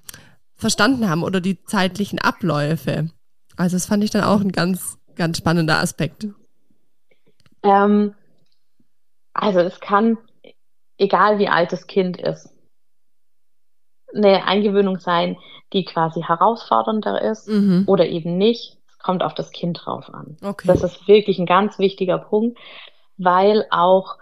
verstanden 0.56 1.10
haben 1.10 1.24
oder 1.24 1.42
die 1.42 1.64
zeitlichen 1.64 2.20
Abläufe. 2.20 3.10
Also 3.58 3.76
das 3.76 3.86
fand 3.86 4.04
ich 4.04 4.12
dann 4.12 4.24
auch 4.24 4.42
ein 4.42 4.52
ganz, 4.52 4.98
ganz 5.16 5.38
spannender 5.38 5.80
Aspekt. 5.80 6.28
Ähm, 7.64 8.14
also 9.34 9.60
es 9.60 9.80
kann, 9.80 10.18
egal 10.98 11.40
wie 11.40 11.50
alt 11.50 11.72
das 11.72 11.88
Kind 11.88 12.18
ist, 12.18 12.50
eine 14.14 14.46
Eingewöhnung 14.46 15.00
sein, 15.00 15.38
die 15.74 15.86
quasi 15.86 16.22
herausfordernder 16.22 17.22
ist 17.22 17.48
mhm. 17.48 17.84
oder 17.88 18.08
eben 18.08 18.38
nicht. 18.38 18.78
Es 18.88 18.98
kommt 19.00 19.24
auf 19.24 19.34
das 19.34 19.52
Kind 19.52 19.82
drauf 19.84 20.14
an. 20.14 20.38
Okay. 20.42 20.68
Das 20.68 20.84
ist 20.84 21.08
wirklich 21.08 21.40
ein 21.40 21.46
ganz 21.46 21.80
wichtiger 21.80 22.18
Punkt, 22.18 22.58
weil 23.18 23.66
auch 23.70 24.18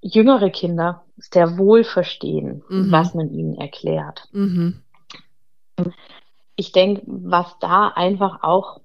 jüngere 0.00 0.50
Kinder 0.50 1.04
sehr 1.16 1.58
wohl 1.58 1.84
verstehen, 1.84 2.62
mhm. 2.68 2.90
was 2.90 3.14
man 3.14 3.30
ihnen 3.30 3.54
erklärt. 3.54 4.28
Mhm. 4.32 4.82
Ich 6.56 6.72
denke, 6.72 7.02
was 7.06 7.58
da 7.60 7.88
einfach 7.88 8.42
auch 8.42 8.80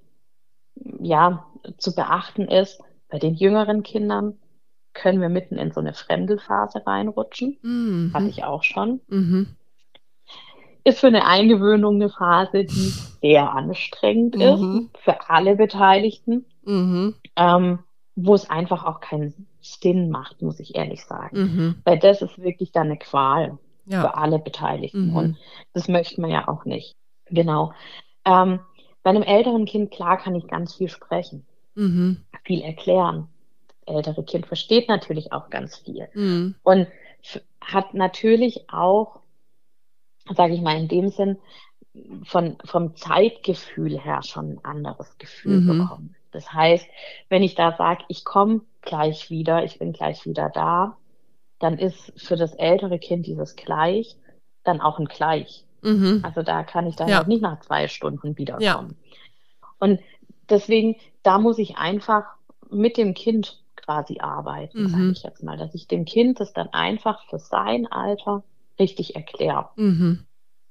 ja 0.99 1.45
zu 1.77 1.95
beachten 1.95 2.47
ist, 2.47 2.81
bei 3.09 3.19
den 3.19 3.35
jüngeren 3.35 3.83
Kindern 3.83 4.37
können 4.93 5.21
wir 5.21 5.29
mitten 5.29 5.57
in 5.57 5.71
so 5.71 5.79
eine 5.79 5.93
Fremdelphase 5.93 6.85
reinrutschen. 6.85 7.57
Mhm. 7.61 8.11
Hatte 8.13 8.27
ich 8.27 8.43
auch 8.43 8.63
schon. 8.63 9.01
Ist 10.85 10.99
für 10.99 11.07
eine 11.07 11.25
Eingewöhnung 11.25 11.95
eine 11.95 12.09
Phase, 12.09 12.63
die 12.63 12.93
sehr 13.21 13.51
anstrengend 13.51 14.35
mhm. 14.35 14.89
ist 14.93 15.03
für 15.03 15.29
alle 15.29 15.55
Beteiligten, 15.55 16.45
mhm. 16.63 17.15
ähm, 17.35 17.79
wo 18.15 18.35
es 18.35 18.49
einfach 18.49 18.85
auch 18.85 19.01
keinen 19.01 19.47
Sinn 19.61 20.09
macht, 20.09 20.41
muss 20.43 20.59
ich 20.59 20.75
ehrlich 20.75 21.03
sagen. 21.03 21.37
Mhm. 21.37 21.75
Weil 21.83 21.97
das 21.97 22.21
ist 22.21 22.37
wirklich 22.39 22.71
dann 22.71 22.87
eine 22.87 22.97
Qual 22.97 23.57
ja. 23.87 24.01
für 24.01 24.15
alle 24.15 24.39
Beteiligten 24.39 25.09
mhm. 25.09 25.15
und 25.15 25.37
das 25.73 25.87
möchte 25.87 26.21
man 26.21 26.29
ja 26.29 26.47
auch 26.47 26.65
nicht. 26.65 26.95
Genau. 27.25 27.73
Ähm, 28.23 28.59
bei 29.03 29.09
einem 29.09 29.23
älteren 29.23 29.65
Kind, 29.65 29.91
klar, 29.91 30.17
kann 30.17 30.35
ich 30.35 30.47
ganz 30.47 30.75
viel 30.75 30.89
sprechen, 30.89 31.45
mhm. 31.75 32.25
viel 32.43 32.61
erklären. 32.61 33.27
Das 33.85 33.95
ältere 33.95 34.23
Kind 34.23 34.45
versteht 34.45 34.87
natürlich 34.87 35.31
auch 35.31 35.49
ganz 35.49 35.77
viel 35.77 36.07
mhm. 36.13 36.55
und 36.63 36.87
hat 37.61 37.95
natürlich 37.95 38.69
auch 38.69 39.19
sage 40.33 40.53
ich 40.53 40.61
mal 40.61 40.77
in 40.77 40.87
dem 40.87 41.09
Sinn, 41.09 41.37
von, 42.23 42.57
vom 42.65 42.95
Zeitgefühl 42.95 43.99
her 43.99 44.21
schon 44.23 44.53
ein 44.53 44.65
anderes 44.65 45.17
Gefühl 45.17 45.61
mhm. 45.61 45.79
bekommen. 45.79 46.15
Das 46.31 46.51
heißt, 46.51 46.85
wenn 47.29 47.43
ich 47.43 47.55
da 47.55 47.75
sage, 47.77 48.03
ich 48.09 48.25
komme 48.25 48.61
gleich 48.81 49.29
wieder, 49.29 49.63
ich 49.63 49.79
bin 49.79 49.93
gleich 49.93 50.25
wieder 50.25 50.49
da, 50.49 50.97
dann 51.59 51.77
ist 51.77 52.11
für 52.17 52.35
das 52.35 52.53
ältere 52.53 52.99
Kind 52.99 53.25
dieses 53.25 53.55
gleich 53.55 54.17
dann 54.63 54.81
auch 54.81 54.99
ein 54.99 55.05
gleich. 55.05 55.63
Mhm. 55.81 56.21
Also 56.23 56.41
da 56.41 56.63
kann 56.63 56.87
ich 56.87 56.95
dann 56.95 57.07
ja. 57.07 57.21
auch 57.21 57.27
nicht 57.27 57.41
nach 57.41 57.61
zwei 57.61 57.87
Stunden 57.87 58.37
wiederkommen. 58.37 58.97
Ja. 58.99 59.67
Und 59.79 59.99
deswegen, 60.49 60.97
da 61.23 61.37
muss 61.37 61.57
ich 61.57 61.77
einfach 61.77 62.25
mit 62.69 62.97
dem 62.97 63.13
Kind 63.13 63.61
quasi 63.75 64.19
arbeiten, 64.19 64.83
mhm. 64.83 64.89
sage 64.89 65.11
ich 65.11 65.23
jetzt 65.23 65.43
mal, 65.43 65.57
dass 65.57 65.73
ich 65.75 65.87
dem 65.87 66.05
Kind 66.05 66.39
das 66.39 66.51
dann 66.53 66.69
einfach 66.69 67.23
für 67.29 67.39
sein 67.39 67.87
Alter 67.87 68.43
richtig 68.79 69.15
erkläre. 69.15 69.69
Mhm. 69.75 70.25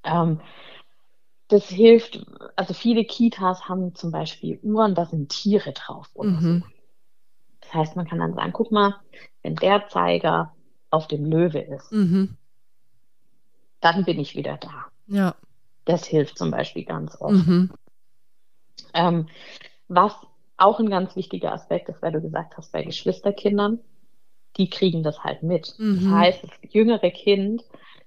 Ähm, 0.04 0.40
das 1.48 1.68
hilft, 1.68 2.24
also 2.56 2.74
viele 2.74 3.04
Kitas 3.04 3.68
haben 3.68 3.94
zum 3.94 4.10
Beispiel 4.10 4.58
Uhren, 4.62 4.94
da 4.94 5.04
sind 5.04 5.28
Tiere 5.28 5.72
drauf 5.72 6.10
oder 6.14 6.30
mhm. 6.30 6.60
so. 6.60 6.66
Das 7.60 7.74
heißt, 7.74 7.96
man 7.96 8.06
kann 8.06 8.18
dann 8.18 8.34
sagen, 8.34 8.52
guck 8.52 8.72
mal, 8.72 8.96
wenn 9.42 9.56
der 9.56 9.88
Zeiger 9.88 10.54
auf 10.90 11.08
dem 11.08 11.24
Löwe 11.24 11.60
ist, 11.60 11.92
mhm. 11.92 12.36
dann 13.80 14.04
bin 14.04 14.18
ich 14.18 14.36
wieder 14.36 14.56
da. 14.56 14.86
Ja. 15.06 15.34
Das 15.84 16.06
hilft 16.06 16.38
zum 16.38 16.50
Beispiel 16.50 16.84
ganz 16.84 17.20
oft. 17.20 17.46
Mhm. 17.46 17.70
Ähm, 18.94 19.28
was 19.88 20.14
auch 20.56 20.78
ein 20.78 20.88
ganz 20.88 21.16
wichtiger 21.16 21.52
Aspekt 21.52 21.88
ist, 21.88 22.00
weil 22.00 22.12
du 22.12 22.20
gesagt 22.20 22.56
hast, 22.56 22.72
bei 22.72 22.82
Geschwisterkindern, 22.82 23.80
die 24.56 24.70
kriegen 24.70 25.02
das 25.02 25.24
halt 25.24 25.42
mit. 25.42 25.68
Das 25.68 25.78
mhm. 25.78 26.14
heißt, 26.14 26.44
das 26.44 26.72
jüngere 26.72 27.10
Kind 27.10 27.62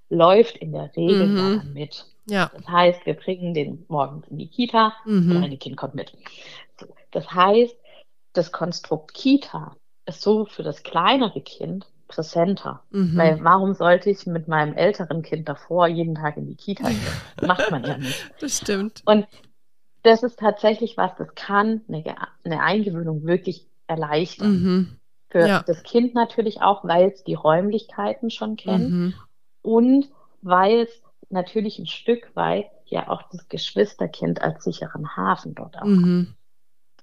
läuft 0.09 0.57
in 0.57 0.71
der 0.71 0.95
Regel 0.95 1.27
mhm. 1.27 1.73
mit. 1.73 2.05
Ja. 2.29 2.51
Das 2.53 2.67
heißt, 2.67 3.05
wir 3.05 3.13
bringen 3.13 3.53
den 3.53 3.85
morgens 3.87 4.27
in 4.27 4.37
die 4.37 4.47
Kita 4.47 4.93
mhm. 5.05 5.35
und 5.35 5.43
ein 5.43 5.59
Kind 5.59 5.77
kommt 5.77 5.95
mit. 5.95 6.13
Das 7.11 7.31
heißt, 7.31 7.75
das 8.33 8.51
Konstrukt 8.51 9.13
Kita 9.13 9.75
ist 10.05 10.21
so 10.21 10.45
für 10.45 10.63
das 10.63 10.83
kleinere 10.83 11.41
Kind 11.41 11.87
präsenter. 12.07 12.83
Mhm. 12.91 13.17
Weil 13.17 13.43
warum 13.43 13.73
sollte 13.73 14.09
ich 14.09 14.25
mit 14.25 14.47
meinem 14.47 14.73
älteren 14.73 15.21
Kind 15.23 15.49
davor 15.49 15.87
jeden 15.87 16.15
Tag 16.15 16.37
in 16.37 16.47
die 16.47 16.55
Kita 16.55 16.87
gehen? 16.89 17.01
Macht 17.47 17.71
man 17.71 17.83
ja 17.83 17.97
nicht. 17.97 18.31
Das 18.39 18.57
stimmt. 18.57 19.01
Und 19.05 19.27
das 20.03 20.23
ist 20.23 20.39
tatsächlich 20.39 20.95
was, 20.95 21.11
das 21.17 21.33
kann 21.35 21.81
eine, 21.87 22.03
eine 22.43 22.61
Eingewöhnung 22.61 23.25
wirklich 23.25 23.67
erleichtern. 23.87 24.51
Mhm. 24.51 24.95
Für 25.29 25.45
ja. 25.45 25.63
das 25.67 25.83
Kind 25.83 26.13
natürlich 26.13 26.61
auch, 26.61 26.85
weil 26.85 27.09
es 27.09 27.23
die 27.25 27.33
Räumlichkeiten 27.33 28.29
schon 28.29 28.55
kennt 28.55 28.89
mhm 28.89 29.13
und 29.61 30.09
weil 30.41 30.81
es 30.81 31.03
natürlich 31.29 31.79
ein 31.79 31.87
Stück 31.87 32.35
weit 32.35 32.67
ja 32.85 33.09
auch 33.09 33.23
das 33.31 33.47
Geschwisterkind 33.49 34.41
als 34.41 34.63
sicheren 34.63 35.15
Hafen 35.15 35.55
dort 35.55 35.77
auch 35.77 35.85
mhm. 35.85 36.35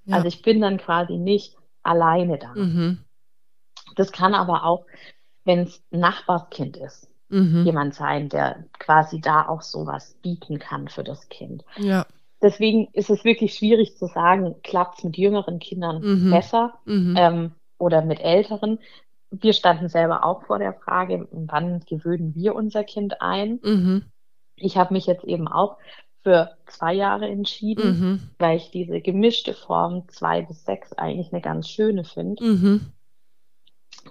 ja. 0.05 0.17
Also 0.17 0.29
ich 0.29 0.43
bin 0.43 0.61
dann 0.61 0.79
quasi 0.79 1.17
nicht 1.17 1.57
alleine 1.83 2.39
da. 2.39 2.55
Mhm. 2.55 3.05
Das 3.97 4.11
kann 4.11 4.35
aber 4.35 4.65
auch, 4.65 4.87
wenn 5.45 5.61
es 5.61 5.83
ein 5.93 6.01
Nachbarskind 6.01 6.77
ist, 6.77 7.09
mhm. 7.29 7.65
jemand 7.65 7.95
sein, 7.95 8.29
der 8.29 8.65
quasi 8.79 9.21
da 9.21 9.47
auch 9.47 9.63
sowas 9.63 10.17
bieten 10.23 10.59
kann 10.59 10.89
für 10.89 11.05
das 11.05 11.29
Kind. 11.29 11.65
Ja. 11.77 12.07
Deswegen 12.43 12.89
ist 12.93 13.11
es 13.11 13.25
wirklich 13.25 13.55
schwierig 13.55 13.97
zu 13.97 14.07
sagen, 14.07 14.57
klappt 14.63 14.99
es 14.99 15.05
mit 15.05 15.17
jüngeren 15.17 15.59
Kindern 15.59 16.03
mhm. 16.03 16.31
besser 16.31 16.75
mhm. 16.85 17.15
ähm, 17.17 17.53
oder 17.79 18.03
mit 18.03 18.21
älteren, 18.21 18.79
wir 19.43 19.53
standen 19.53 19.89
selber 19.89 20.25
auch 20.25 20.45
vor 20.45 20.59
der 20.59 20.75
Frage, 20.75 21.29
wann 21.31 21.81
gewöhnen 21.81 22.35
wir 22.35 22.55
unser 22.55 22.85
Kind 22.85 23.21
ein? 23.21 23.61
Mhm. 23.63 24.05
Ich 24.57 24.77
habe 24.77 24.95
mich 24.95 25.07
jetzt 25.07 25.25
eben 25.25 25.49
auch 25.49 25.79
für 26.23 26.57
zwei 26.67 26.95
Jahre 26.95 27.29
entschieden, 27.29 28.01
mhm. 28.01 28.31
weil 28.39 28.57
ich 28.57 28.71
diese 28.71 29.01
gemischte 29.01 29.53
Form 29.53 30.09
zwei 30.09 30.43
bis 30.43 30.65
sechs 30.65 30.93
eigentlich 30.95 31.33
eine 31.33 31.43
ganz 31.43 31.69
schöne 31.69 32.05
finde. 32.05 32.43
Mhm. 32.43 32.93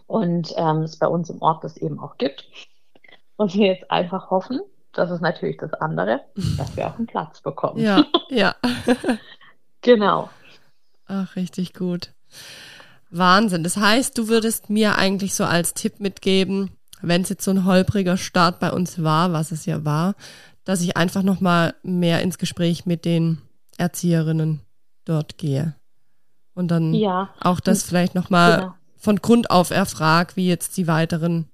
Und 0.08 0.54
ähm, 0.58 0.84
es 0.84 0.98
bei 0.98 1.08
uns 1.08 1.30
im 1.30 1.42
Ort 1.42 1.64
das 1.64 1.78
eben 1.78 2.00
auch 2.00 2.18
gibt. 2.18 2.46
Und 3.36 3.54
wir 3.56 3.68
jetzt 3.68 3.90
einfach 3.90 4.30
hoffen, 4.30 4.62
das 4.92 5.10
ist 5.10 5.22
natürlich 5.22 5.58
das 5.58 5.74
andere, 5.74 6.22
dass 6.58 6.78
wir 6.78 6.88
auch 6.88 6.98
einen 6.98 7.08
Platz 7.08 7.42
bekommen. 7.42 7.80
Ja, 7.80 8.06
ja. 8.30 8.56
genau. 9.82 10.30
Ach, 11.08 11.36
richtig 11.36 11.74
gut. 11.74 12.14
Wahnsinn. 13.18 13.64
Das 13.64 13.78
heißt, 13.78 14.18
du 14.18 14.28
würdest 14.28 14.70
mir 14.70 14.98
eigentlich 14.98 15.36
so 15.36 15.46
als 15.46 15.74
Tipp 15.74 16.00
mitgeben, 16.00 16.72
wenn 17.02 17.22
es 17.22 17.30
jetzt 17.30 17.44
so 17.44 17.52
ein 17.52 17.66
holpriger 17.66 18.18
Start 18.18 18.60
bei 18.60 18.72
uns 18.72 19.04
war, 19.04 19.34
was 19.34 19.52
es 19.52 19.66
ja 19.66 19.86
war, 19.86 20.16
dass 20.64 20.82
ich 20.82 20.98
einfach 20.98 21.24
noch 21.24 21.42
mal 21.42 21.76
mehr 21.84 22.22
ins 22.22 22.38
Gespräch 22.38 22.86
mit 22.86 23.06
den 23.06 23.42
Erzieherinnen 23.78 24.62
dort 25.06 25.38
gehe 25.38 25.76
und 26.54 26.70
dann 26.70 26.94
ja. 26.94 27.30
auch 27.40 27.60
das 27.60 27.84
vielleicht 27.84 28.16
noch 28.16 28.30
mal 28.30 28.58
genau. 28.58 28.74
von 28.98 29.16
Grund 29.18 29.50
auf 29.50 29.72
erfrag, 29.72 30.36
wie 30.36 30.48
jetzt 30.48 30.78
die 30.78 30.88
weiteren 30.88 31.48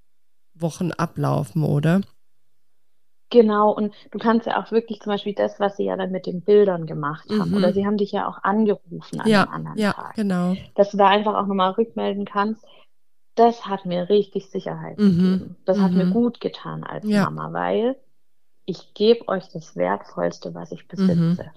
Wochen 0.54 0.92
ablaufen, 0.92 1.64
oder? 1.64 2.02
Genau, 3.30 3.70
und 3.70 3.94
du 4.10 4.18
kannst 4.18 4.46
ja 4.46 4.60
auch 4.60 4.72
wirklich 4.72 5.00
zum 5.00 5.12
Beispiel 5.12 5.34
das, 5.34 5.60
was 5.60 5.76
sie 5.76 5.84
ja 5.84 5.96
dann 5.96 6.10
mit 6.10 6.26
den 6.26 6.42
Bildern 6.42 6.86
gemacht 6.86 7.28
haben, 7.30 7.50
mhm. 7.50 7.56
oder 7.56 7.72
sie 7.72 7.86
haben 7.86 7.96
dich 7.96 8.10
ja 8.10 8.28
auch 8.28 8.42
angerufen 8.42 9.20
an 9.20 9.28
ja, 9.28 9.42
einem 9.44 9.52
anderen 9.52 9.78
ja, 9.78 9.92
Tag. 9.92 10.14
genau. 10.16 10.56
Dass 10.74 10.90
du 10.90 10.96
da 10.96 11.06
einfach 11.06 11.34
auch 11.34 11.46
nochmal 11.46 11.70
rückmelden 11.72 12.24
kannst, 12.24 12.64
das 13.36 13.66
hat 13.66 13.86
mir 13.86 14.08
richtig 14.08 14.50
Sicherheit 14.50 14.98
mhm. 14.98 15.16
gegeben. 15.16 15.56
Das 15.64 15.78
mhm. 15.78 15.82
hat 15.82 15.92
mir 15.92 16.06
mhm. 16.06 16.12
gut 16.12 16.40
getan 16.40 16.82
als 16.82 17.06
ja. 17.06 17.30
Mama, 17.30 17.52
weil 17.52 17.96
ich 18.66 18.94
gebe 18.94 19.28
euch 19.28 19.48
das 19.48 19.76
Wertvollste, 19.76 20.54
was 20.54 20.72
ich 20.72 20.88
besitze. 20.88 21.50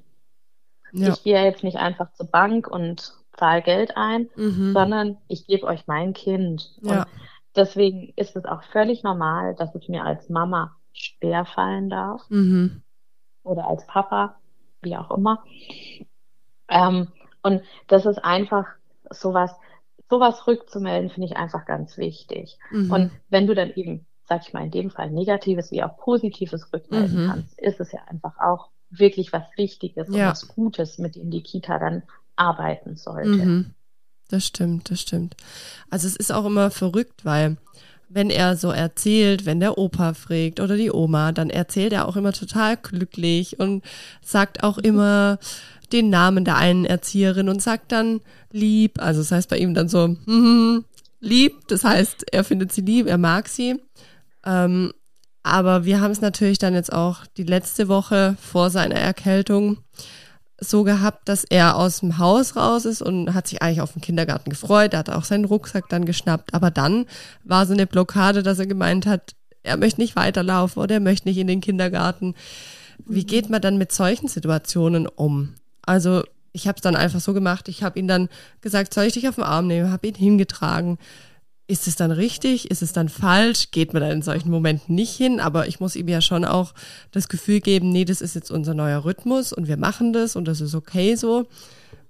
Mhm. 0.92 1.02
Ja. 1.02 1.10
Ich 1.10 1.24
gehe 1.24 1.44
jetzt 1.44 1.64
nicht 1.64 1.78
einfach 1.78 2.14
zur 2.14 2.28
Bank 2.28 2.68
und 2.68 3.16
zahle 3.36 3.64
Geld 3.64 3.98
ein, 3.98 4.30
mhm. 4.36 4.74
sondern 4.74 5.18
ich 5.28 5.48
gebe 5.48 5.66
euch 5.66 5.88
mein 5.88 6.14
Kind. 6.14 6.78
Ja. 6.82 7.02
Und 7.02 7.08
deswegen 7.56 8.14
ist 8.16 8.36
es 8.36 8.46
auch 8.46 8.62
völlig 8.72 9.02
normal, 9.02 9.56
dass 9.56 9.74
es 9.74 9.88
mir 9.88 10.04
als 10.04 10.30
Mama 10.30 10.76
schwer 10.94 11.46
fallen 11.46 11.90
darf. 11.90 12.22
Mhm. 12.30 12.82
Oder 13.44 13.68
als 13.68 13.86
Papa, 13.88 14.40
wie 14.82 14.96
auch 14.96 15.12
immer. 15.12 15.44
Ähm, 16.70 17.10
und 17.42 17.62
das 17.88 18.06
ist 18.06 18.24
einfach 18.24 18.68
sowas, 19.10 19.52
sowas 20.10 20.48
rückzumelden, 20.48 21.10
finde 21.10 21.28
ich 21.28 21.38
einfach 21.38 21.66
ganz 21.66 21.98
wichtig. 21.98 22.58
Mhm. 22.72 22.92
Und 22.92 23.12
wenn 23.30 23.48
du 23.48 23.56
dann 23.56 23.72
eben, 23.72 24.06
sag 24.28 24.48
ich 24.48 24.54
mal, 24.54 24.64
in 24.64 24.72
dem 24.72 24.92
Fall 24.92 25.12
Negatives 25.12 25.72
wie 25.72 25.84
auch 25.84 25.98
Positives 25.98 26.72
rückmelden 26.72 27.24
mhm. 27.24 27.30
kannst, 27.30 27.60
ist 27.60 27.80
es 27.80 27.92
ja 27.92 28.00
einfach 28.08 28.38
auch 28.40 28.70
wirklich 28.90 29.34
was 29.34 29.44
Wichtiges 29.58 30.08
ja. 30.10 30.14
und 30.14 30.32
was 30.32 30.48
Gutes, 30.48 30.98
mit 30.98 31.16
dem 31.16 31.32
die 31.32 31.44
Kita 31.44 31.80
dann 31.80 32.04
arbeiten 32.36 32.96
sollte. 32.96 33.30
Mhm. 33.30 33.74
Das 34.30 34.46
stimmt, 34.46 34.90
das 34.90 35.02
stimmt. 35.02 35.36
Also 35.90 36.08
es 36.08 36.16
ist 36.16 36.32
auch 36.32 36.46
immer 36.46 36.72
verrückt, 36.72 37.26
weil 37.26 37.58
wenn 38.14 38.30
er 38.30 38.56
so 38.56 38.70
erzählt, 38.70 39.46
wenn 39.46 39.60
der 39.60 39.78
Opa 39.78 40.14
fragt 40.14 40.60
oder 40.60 40.78
die 40.78 40.92
Oma, 40.92 41.32
dann 41.32 41.50
erzählt 41.50 41.94
er 41.94 42.08
auch 42.08 42.16
immer 42.16 42.34
total 42.34 42.78
glücklich 42.78 43.60
und 43.60 43.84
sagt 44.22 44.64
auch 44.64 44.78
immer 44.78 45.40
den 45.92 46.10
Namen 46.10 46.46
der 46.46 46.58
einen 46.58 46.86
Erzieherin 46.86 47.50
und 47.50 47.62
sagt 47.62 47.92
dann 47.92 48.22
lieb. 48.52 49.02
Also 49.02 49.22
das 49.22 49.32
heißt 49.32 49.50
bei 49.50 49.58
ihm 49.58 49.74
dann 49.74 49.90
so, 49.90 50.16
hm, 50.26 50.86
lieb. 51.20 51.68
Das 51.68 51.84
heißt, 51.84 52.26
er 52.32 52.44
findet 52.44 52.72
sie 52.72 52.82
lieb, 52.82 53.08
er 53.08 53.18
mag 53.18 53.48
sie. 53.48 53.80
Ähm, 54.46 54.92
aber 55.44 55.86
wir 55.86 56.00
haben 56.00 56.12
es 56.12 56.22
natürlich 56.22 56.58
dann 56.58 56.74
jetzt 56.74 56.94
auch 56.94 57.26
die 57.38 57.44
letzte 57.44 57.88
Woche 57.88 58.38
vor 58.40 58.70
seiner 58.70 58.96
Erkältung 58.96 59.78
so 60.64 60.84
gehabt, 60.84 61.28
dass 61.30 61.44
er 61.44 61.76
aus 61.76 62.00
dem 62.00 62.18
Haus 62.18 62.56
raus 62.56 62.86
ist 62.86 63.02
und 63.02 63.34
hat 63.34 63.48
sich 63.48 63.62
eigentlich 63.62 63.82
auf 63.82 63.94
den 63.94 64.02
Kindergarten 64.02 64.50
gefreut. 64.50 64.94
Er 64.94 65.00
hat 65.00 65.10
auch 65.10 65.24
seinen 65.24 65.46
Rucksack 65.46 65.90
dann 65.90 66.06
geschnappt. 66.06 66.54
Aber 66.54 66.72
dann 66.72 67.06
war 67.44 67.66
so 67.66 67.74
eine 67.74 67.88
Blockade, 67.88 68.44
dass 68.44 68.60
er 68.60 68.68
gemeint 68.68 69.06
hat, 69.06 69.36
er 69.64 69.78
möchte 69.78 70.02
nicht 70.02 70.16
weiterlaufen 70.16 70.82
oder 70.82 70.96
er 70.96 71.02
möchte 71.02 71.28
nicht 71.28 71.38
in 71.38 71.48
den 71.48 71.62
Kindergarten. 71.62 72.36
Wie 73.06 73.26
geht 73.26 73.50
man 73.50 73.62
dann 73.62 73.78
mit 73.78 73.92
solchen 73.92 74.28
Situationen 74.28 75.08
um? 75.08 75.56
Also 75.82 76.24
ich 76.52 76.68
habe 76.68 76.76
es 76.76 76.82
dann 76.82 76.96
einfach 76.96 77.20
so 77.20 77.34
gemacht. 77.34 77.68
Ich 77.68 77.84
habe 77.84 78.00
ihn 78.00 78.08
dann 78.08 78.30
gesagt, 78.62 78.94
soll 78.94 79.06
ich 79.06 79.14
dich 79.14 79.28
auf 79.28 79.36
den 79.36 79.44
Arm 79.44 79.68
nehmen? 79.68 79.92
Habe 79.92 80.08
ihn 80.08 80.16
hingetragen 80.16 80.98
ist 81.68 81.88
es 81.88 81.96
dann 81.96 82.12
richtig? 82.12 82.70
Ist 82.70 82.82
es 82.82 82.92
dann 82.92 83.10
falsch? 83.10 83.72
Geht 83.72 83.94
man 83.94 84.02
dann 84.02 84.12
in 84.12 84.22
solchen 84.22 84.52
Momenten 84.52 84.96
nicht 84.96 85.16
hin? 85.16 85.40
Aber 85.40 85.68
ich 85.68 85.80
muss 85.80 85.96
ihm 85.96 86.08
ja 86.08 86.22
schon 86.22 86.44
auch 86.44 86.74
das 87.12 87.30
Gefühl 87.30 87.62
geben, 87.62 87.90
nee, 87.90 88.06
das 88.06 88.22
ist 88.22 88.36
jetzt 88.36 88.52
unser 88.52 88.74
neuer 88.74 89.06
Rhythmus 89.06 89.54
und 89.54 89.68
wir 89.68 89.78
machen 89.78 90.12
das 90.12 90.36
und 90.36 90.46
das 90.48 90.60
ist 90.62 90.76
okay 90.76 91.16
so. 91.16 91.48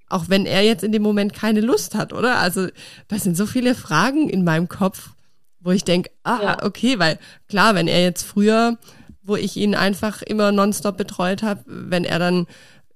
Auch 0.10 0.26
wenn 0.28 0.46
er 0.46 0.64
jetzt 0.64 0.84
in 0.84 0.92
dem 0.92 1.04
Moment 1.04 1.34
keine 1.34 1.62
Lust 1.62 1.96
hat, 1.96 2.14
oder? 2.14 2.40
Also, 2.40 2.68
das 3.08 3.24
sind 3.24 3.38
so 3.38 3.46
viele 3.46 3.76
Fragen 3.76 4.30
in 4.30 4.44
meinem 4.44 4.70
Kopf, 4.70 5.12
wo 5.60 5.72
ich 5.72 5.84
denke, 5.84 6.12
ah, 6.24 6.40
ja. 6.42 6.64
okay, 6.64 7.00
weil 7.00 7.20
klar, 7.48 7.74
wenn 7.76 7.88
er 7.88 8.04
jetzt 8.04 8.24
früher, 8.24 8.78
wo 9.22 9.36
ich 9.36 9.56
ihn 9.56 9.76
einfach 9.76 10.22
immer 10.22 10.52
nonstop 10.52 10.98
betreut 10.98 11.42
habe, 11.42 11.62
wenn 11.66 12.06
er 12.06 12.20
dann 12.20 12.48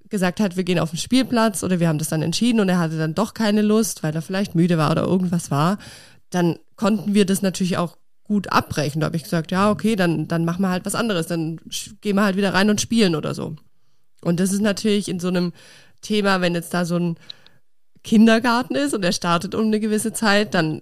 gesagt 0.10 0.40
hat, 0.40 0.58
wir 0.58 0.64
gehen 0.64 0.80
auf 0.80 0.92
den 0.92 1.00
Spielplatz 1.00 1.64
oder 1.64 1.80
wir 1.80 1.88
haben 1.88 1.98
das 1.98 2.10
dann 2.10 2.22
entschieden 2.22 2.60
und 2.60 2.70
er 2.70 2.80
hatte 2.80 2.98
dann 2.98 3.16
doch 3.16 3.34
keine 3.34 3.62
Lust, 3.62 4.04
weil 4.04 4.16
er 4.16 4.22
vielleicht 4.22 4.56
müde 4.56 4.78
war 4.78 4.92
oder 4.92 5.04
irgendwas 5.04 5.52
war, 5.52 5.78
dann 6.30 6.60
konnten 6.76 7.14
wir 7.14 7.26
das 7.26 7.42
natürlich 7.42 7.78
auch 7.78 7.98
gut 8.24 8.52
abbrechen. 8.52 9.00
Da 9.00 9.06
habe 9.06 9.16
ich 9.16 9.24
gesagt, 9.24 9.52
ja, 9.52 9.72
okay, 9.72 9.96
dann, 9.96 10.28
dann 10.28 10.46
machen 10.46 10.62
wir 10.62 10.70
halt 10.70 10.86
was 10.86 10.96
anderes. 10.96 11.28
Dann 11.28 11.60
gehen 12.02 12.16
wir 12.16 12.24
halt 12.24 12.36
wieder 12.36 12.54
rein 12.54 12.70
und 12.70 12.82
spielen 12.82 13.16
oder 13.16 13.34
so. 13.34 13.56
Und 14.22 14.40
das 14.40 14.52
ist 14.52 14.62
natürlich 14.62 15.08
in 15.08 15.20
so 15.20 15.30
einem 15.30 15.54
Thema, 16.02 16.42
wenn 16.42 16.54
jetzt 16.54 16.74
da 16.74 16.86
so 16.86 16.98
ein 16.98 17.18
Kindergarten 18.04 18.76
ist 18.76 18.94
und 18.94 19.04
er 19.04 19.12
startet 19.12 19.56
um 19.56 19.66
eine 19.66 19.80
gewisse 19.80 20.14
Zeit, 20.14 20.54
dann 20.54 20.82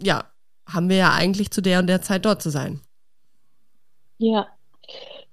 ja, 0.00 0.24
haben 0.66 0.88
wir 0.88 0.96
ja 0.96 1.12
eigentlich 1.12 1.50
zu 1.50 1.60
der 1.60 1.78
und 1.78 1.86
der 1.86 2.02
Zeit 2.02 2.24
dort 2.24 2.42
zu 2.42 2.50
sein. 2.50 2.80
Ja, 4.18 4.46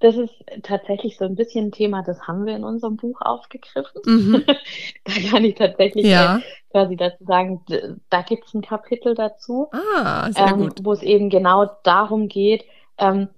das 0.02 0.16
ist 0.16 0.34
tatsächlich 0.64 1.18
so 1.18 1.26
ein 1.26 1.36
bisschen 1.36 1.68
ein 1.68 1.72
Thema, 1.72 2.02
das 2.04 2.28
haben 2.28 2.45
wir 2.45 2.56
in 2.56 2.64
unserem 2.64 2.97
Buch 2.97 3.22
aufgegriffen. 3.22 4.02
Mhm. 4.06 4.43
da 5.06 5.14
kann 5.30 5.45
ich 5.45 5.56
tatsächlich 5.56 6.06
ja. 6.06 6.41
Quasi 6.72 6.95
dazu 6.95 7.24
sagen, 7.24 7.64
da 8.10 8.22
gibt 8.22 8.47
es 8.47 8.54
ein 8.54 8.62
Kapitel 8.62 9.14
dazu, 9.14 9.70
ah, 9.72 10.30
ähm, 10.36 10.72
wo 10.82 10.93
es 10.93 11.04
eben 11.04 11.30
genau 11.30 11.70
darum 11.84 12.28
geht, 12.28 12.66
ähm, 12.97 13.30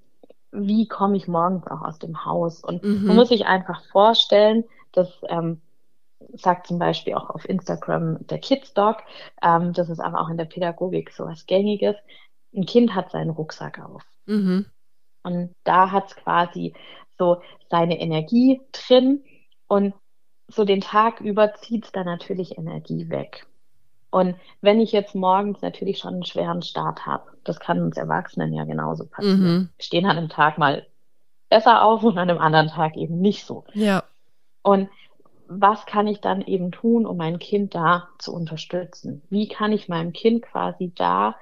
wie 0.51 0.87
komme 0.87 1.17
ich 1.17 1.27
morgens 1.27 1.67
auch 1.67 1.81
aus 1.81 1.99
dem 1.99 2.25
Haus. 2.25 2.63
Und 2.63 2.83
mhm. 2.83 3.07
man 3.07 3.15
muss 3.15 3.29
sich 3.29 3.45
einfach 3.45 3.83
vorstellen, 3.91 4.63
dass 4.91 5.09
ähm, 5.27 5.61
sagt 6.35 6.67
zum 6.67 6.79
Beispiel 6.79 7.15
auch 7.15 7.29
auf 7.29 7.47
Instagram 7.47 8.25
der 8.27 8.37
Kids 8.37 8.73
Dog, 8.73 8.97
ähm, 9.41 9.73
das 9.73 9.89
ist 9.89 9.99
aber 9.99 10.21
auch 10.21 10.29
in 10.29 10.37
der 10.37 10.45
Pädagogik 10.45 11.11
so 11.11 11.25
was 11.25 11.45
Gängiges. 11.45 11.95
Ein 12.55 12.65
Kind 12.65 12.95
hat 12.95 13.11
seinen 13.11 13.31
Rucksack 13.31 13.79
auf. 13.83 14.03
Mhm. 14.27 14.67
Und 15.23 15.55
da 15.63 15.91
hat 15.91 16.07
es 16.07 16.15
quasi 16.15 16.73
so 17.17 17.41
seine 17.69 17.99
Energie 17.99 18.61
drin 18.71 19.23
und 19.67 19.93
so 20.47 20.65
den 20.65 20.81
Tag 20.81 21.21
über 21.21 21.53
zieht 21.55 21.85
es 21.85 21.91
dann 21.91 22.05
natürlich 22.05 22.57
Energie 22.57 23.09
weg. 23.09 23.47
Und 24.11 24.35
wenn 24.61 24.79
ich 24.79 24.91
jetzt 24.91 25.15
morgens 25.15 25.61
natürlich 25.61 25.97
schon 25.97 26.13
einen 26.13 26.25
schweren 26.25 26.61
Start 26.61 27.05
habe, 27.07 27.31
das 27.43 27.59
kann 27.59 27.81
uns 27.81 27.97
Erwachsenen 27.97 28.53
ja 28.53 28.63
genauso 28.63 29.07
passieren. 29.07 29.41
Mhm. 29.41 29.69
Wir 29.75 29.83
stehen 29.83 30.05
an 30.05 30.17
einem 30.17 30.29
Tag 30.29 30.59
mal 30.59 30.85
besser 31.49 31.83
auf 31.83 32.03
und 32.03 32.17
an 32.17 32.29
einem 32.29 32.39
anderen 32.39 32.67
Tag 32.67 32.95
eben 32.95 33.19
nicht 33.19 33.45
so. 33.45 33.63
Ja. 33.73 34.03
Und 34.61 34.89
was 35.47 35.85
kann 35.85 36.07
ich 36.07 36.21
dann 36.21 36.41
eben 36.41 36.71
tun, 36.71 37.05
um 37.05 37.17
mein 37.17 37.39
Kind 37.39 37.75
da 37.75 38.09
zu 38.19 38.33
unterstützen? 38.33 39.23
Wie 39.29 39.47
kann 39.47 39.71
ich 39.71 39.89
meinem 39.89 40.13
Kind 40.13 40.43
quasi 40.43 40.91
da 40.95 41.35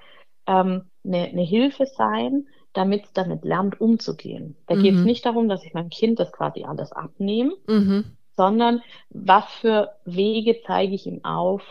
ähm, 0.48 0.90
eine, 1.06 1.26
eine 1.26 1.44
Hilfe 1.44 1.86
sein, 1.86 2.48
damit 2.74 3.06
es 3.06 3.14
damit 3.14 3.44
lernt, 3.44 3.80
umzugehen. 3.82 4.56
Da 4.68 4.76
mhm. 4.76 4.84
geht 4.84 4.96
es 4.96 5.02
nicht 5.02 5.26
darum, 5.26 5.50
dass 5.50 5.64
ich 5.64 5.74
meinem 5.74 5.90
Kind 5.90 6.20
das 6.20 6.32
quasi 6.32 6.64
alles 6.64 6.92
abnehme, 6.92 7.54
mhm. 7.68 8.06
sondern 8.36 8.82
was 9.10 9.46
für 9.46 9.92
Wege 10.06 10.58
zeige 10.66 10.96
ich 10.96 11.06
ihm 11.06 11.24
auf, 11.26 11.62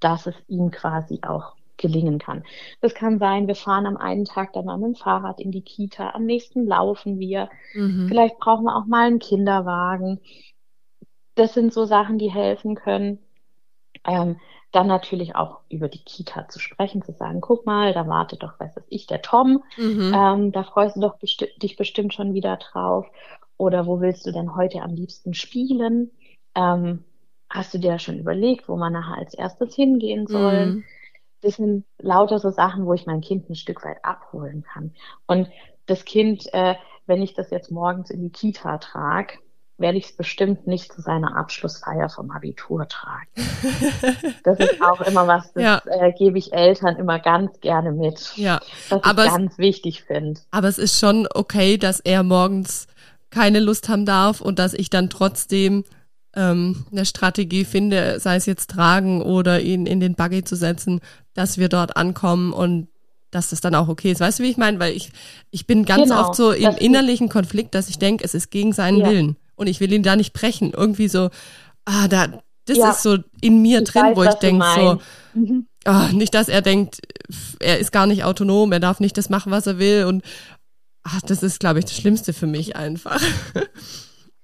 dass 0.00 0.26
es 0.26 0.34
ihm 0.48 0.70
quasi 0.70 1.20
auch 1.22 1.54
gelingen 1.76 2.18
kann. 2.18 2.44
Das 2.80 2.94
kann 2.94 3.18
sein, 3.18 3.48
wir 3.48 3.54
fahren 3.54 3.86
am 3.86 3.96
einen 3.96 4.24
Tag 4.24 4.52
dann 4.52 4.64
mal 4.64 4.78
mit 4.78 4.86
dem 4.86 4.94
Fahrrad 4.94 5.40
in 5.40 5.50
die 5.50 5.62
Kita, 5.62 6.10
am 6.10 6.24
nächsten 6.24 6.66
laufen 6.66 7.18
wir. 7.18 7.48
Mhm. 7.74 8.06
Vielleicht 8.08 8.38
brauchen 8.38 8.64
wir 8.64 8.76
auch 8.76 8.86
mal 8.86 9.06
einen 9.06 9.18
Kinderwagen. 9.18 10.20
Das 11.34 11.54
sind 11.54 11.72
so 11.72 11.84
Sachen, 11.84 12.18
die 12.18 12.30
helfen 12.30 12.74
können. 12.74 13.18
Ähm, 14.04 14.36
dann 14.72 14.86
natürlich 14.86 15.36
auch 15.36 15.60
über 15.68 15.88
die 15.88 16.02
Kita 16.02 16.48
zu 16.48 16.58
sprechen, 16.58 17.02
zu 17.02 17.12
sagen, 17.12 17.40
guck 17.40 17.66
mal, 17.66 17.92
da 17.92 18.08
wartet 18.08 18.42
doch, 18.42 18.58
weiß 18.58 18.80
ich, 18.88 19.06
der 19.06 19.22
Tom, 19.22 19.62
mhm. 19.76 20.12
ähm, 20.14 20.52
da 20.52 20.64
freust 20.64 20.96
du 20.96 21.00
doch 21.00 21.18
besti 21.18 21.48
dich 21.58 21.76
bestimmt 21.76 22.14
schon 22.14 22.34
wieder 22.34 22.56
drauf. 22.56 23.06
Oder 23.58 23.86
wo 23.86 24.00
willst 24.00 24.26
du 24.26 24.32
denn 24.32 24.56
heute 24.56 24.80
am 24.80 24.94
liebsten 24.94 25.34
spielen? 25.34 26.10
Ähm, 26.54 27.04
hast 27.48 27.74
du 27.74 27.78
dir 27.78 27.98
schon 27.98 28.18
überlegt, 28.18 28.68
wo 28.68 28.76
man 28.76 28.94
nachher 28.94 29.18
als 29.18 29.34
erstes 29.34 29.74
hingehen 29.74 30.26
soll? 30.26 30.66
Mhm. 30.66 30.84
das 31.42 31.56
sind 31.56 31.84
lauter 31.98 32.38
so 32.38 32.50
Sachen, 32.50 32.86
wo 32.86 32.94
ich 32.94 33.06
mein 33.06 33.20
Kind 33.20 33.50
ein 33.50 33.56
Stück 33.56 33.84
weit 33.84 34.04
abholen 34.04 34.62
kann. 34.62 34.94
Und 35.26 35.48
das 35.86 36.04
Kind, 36.04 36.52
äh, 36.54 36.76
wenn 37.06 37.20
ich 37.20 37.34
das 37.34 37.50
jetzt 37.50 37.70
morgens 37.70 38.10
in 38.10 38.22
die 38.22 38.30
Kita 38.30 38.78
trage, 38.78 39.38
werde 39.82 39.98
ich 39.98 40.06
es 40.06 40.12
bestimmt 40.12 40.66
nicht 40.66 40.92
zu 40.92 41.02
seiner 41.02 41.36
Abschlussfeier 41.36 42.08
vom 42.08 42.30
Abitur 42.30 42.88
tragen. 42.88 43.28
das 44.44 44.58
ist 44.58 44.80
auch 44.80 45.02
immer 45.02 45.26
was, 45.26 45.52
das 45.52 45.62
ja. 45.62 45.82
äh, 45.84 46.12
gebe 46.12 46.38
ich 46.38 46.54
Eltern 46.54 46.96
immer 46.96 47.18
ganz 47.18 47.60
gerne 47.60 47.92
mit. 47.92 48.32
Ja, 48.36 48.60
was 48.88 49.04
aber 49.04 49.26
ich 49.26 49.30
ganz 49.30 49.58
wichtig 49.58 50.04
finde. 50.04 50.40
Aber 50.50 50.68
es 50.68 50.78
ist 50.78 50.98
schon 50.98 51.28
okay, 51.34 51.76
dass 51.76 52.00
er 52.00 52.22
morgens 52.22 52.86
keine 53.28 53.60
Lust 53.60 53.88
haben 53.88 54.06
darf 54.06 54.40
und 54.40 54.58
dass 54.58 54.72
ich 54.72 54.88
dann 54.88 55.10
trotzdem 55.10 55.84
ähm, 56.34 56.86
eine 56.90 57.04
Strategie 57.04 57.64
finde, 57.64 58.20
sei 58.20 58.36
es 58.36 58.46
jetzt 58.46 58.70
tragen 58.70 59.20
oder 59.20 59.60
ihn 59.60 59.84
in 59.86 60.00
den 60.00 60.14
Buggy 60.14 60.44
zu 60.44 60.56
setzen, 60.56 61.00
dass 61.34 61.58
wir 61.58 61.68
dort 61.68 61.96
ankommen 61.96 62.52
und 62.52 62.88
dass 63.30 63.50
das 63.50 63.60
dann 63.60 63.74
auch 63.74 63.88
okay 63.88 64.12
ist. 64.12 64.20
Weißt 64.20 64.38
du, 64.38 64.42
wie 64.42 64.50
ich 64.50 64.58
meine? 64.58 64.78
Weil 64.78 64.94
ich, 64.94 65.10
ich 65.50 65.66
bin 65.66 65.84
ganz 65.84 66.04
genau, 66.04 66.20
oft 66.20 66.34
so 66.34 66.52
im 66.52 66.76
innerlichen 66.76 67.28
Konflikt, 67.28 67.74
dass 67.74 67.88
ich 67.88 67.98
denke, 67.98 68.24
es 68.24 68.34
ist 68.34 68.50
gegen 68.50 68.72
seinen 68.72 68.98
ja. 68.98 69.08
Willen 69.08 69.36
und 69.56 69.66
ich 69.66 69.80
will 69.80 69.92
ihn 69.92 70.02
da 70.02 70.16
nicht 70.16 70.32
brechen. 70.32 70.72
Irgendwie 70.76 71.08
so, 71.08 71.30
ah, 71.84 72.08
da, 72.08 72.42
das 72.66 72.78
ja. 72.78 72.90
ist 72.90 73.02
so 73.02 73.18
in 73.40 73.62
mir 73.62 73.82
ich 73.82 73.90
drin, 73.90 74.02
weiß, 74.02 74.16
wo 74.16 74.22
ich 74.24 74.34
denke 74.34 74.64
so, 74.74 74.98
mhm. 75.34 75.66
ah, 75.84 76.08
nicht, 76.12 76.34
dass 76.34 76.48
er 76.48 76.62
denkt, 76.62 76.98
er 77.60 77.78
ist 77.78 77.92
gar 77.92 78.06
nicht 78.06 78.24
autonom, 78.24 78.72
er 78.72 78.80
darf 78.80 79.00
nicht 79.00 79.16
das 79.18 79.30
machen, 79.30 79.52
was 79.52 79.66
er 79.66 79.78
will 79.78 80.04
und 80.04 80.22
ach, 81.04 81.20
das 81.22 81.42
ist, 81.42 81.60
glaube 81.60 81.78
ich, 81.78 81.84
das 81.84 81.96
Schlimmste 81.96 82.32
für 82.32 82.46
mich 82.46 82.76
einfach. 82.76 83.20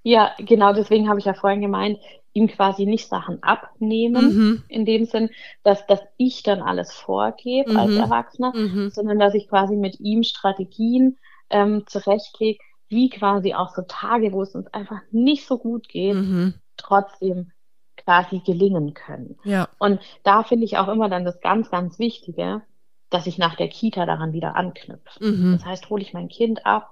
Ja, 0.04 0.32
genau, 0.38 0.72
deswegen 0.72 1.08
habe 1.08 1.18
ich 1.18 1.26
ja 1.26 1.34
vorhin 1.34 1.60
gemeint, 1.60 1.98
ihm 2.32 2.48
quasi 2.48 2.86
nicht 2.86 3.08
Sachen 3.08 3.42
abnehmen, 3.42 4.24
mhm. 4.24 4.62
in 4.68 4.86
dem 4.86 5.04
Sinn, 5.04 5.28
dass, 5.64 5.86
dass 5.86 6.00
ich 6.16 6.42
dann 6.42 6.62
alles 6.62 6.92
vorgebe 6.94 7.72
mhm. 7.72 7.76
als 7.76 7.94
Erwachsener, 7.94 8.52
mhm. 8.54 8.90
sondern 8.90 9.18
dass 9.18 9.34
ich 9.34 9.48
quasi 9.48 9.76
mit 9.76 10.00
ihm 10.00 10.22
Strategien 10.22 11.18
ähm, 11.50 11.84
zurechtlege, 11.86 12.58
wie 12.88 13.10
quasi 13.10 13.54
auch 13.54 13.74
so 13.74 13.82
Tage, 13.82 14.32
wo 14.32 14.42
es 14.42 14.54
uns 14.54 14.66
einfach 14.68 15.00
nicht 15.10 15.46
so 15.46 15.58
gut 15.58 15.88
geht, 15.88 16.14
mhm. 16.14 16.54
trotzdem 16.76 17.52
quasi 17.96 18.40
gelingen 18.40 18.94
können. 18.94 19.38
Ja. 19.44 19.68
Und 19.78 20.00
da 20.22 20.42
finde 20.42 20.64
ich 20.64 20.78
auch 20.78 20.88
immer 20.88 21.08
dann 21.08 21.24
das 21.24 21.40
ganz, 21.40 21.70
ganz 21.70 21.98
Wichtige, 21.98 22.62
dass 23.10 23.26
ich 23.26 23.38
nach 23.38 23.56
der 23.56 23.68
Kita 23.68 24.06
daran 24.06 24.32
wieder 24.32 24.56
anknüpfe. 24.56 25.24
Mhm. 25.24 25.52
Das 25.52 25.64
heißt, 25.64 25.90
hole 25.90 26.02
ich 26.02 26.14
mein 26.14 26.28
Kind 26.28 26.64
ab, 26.64 26.90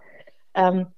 ähm, 0.54 0.88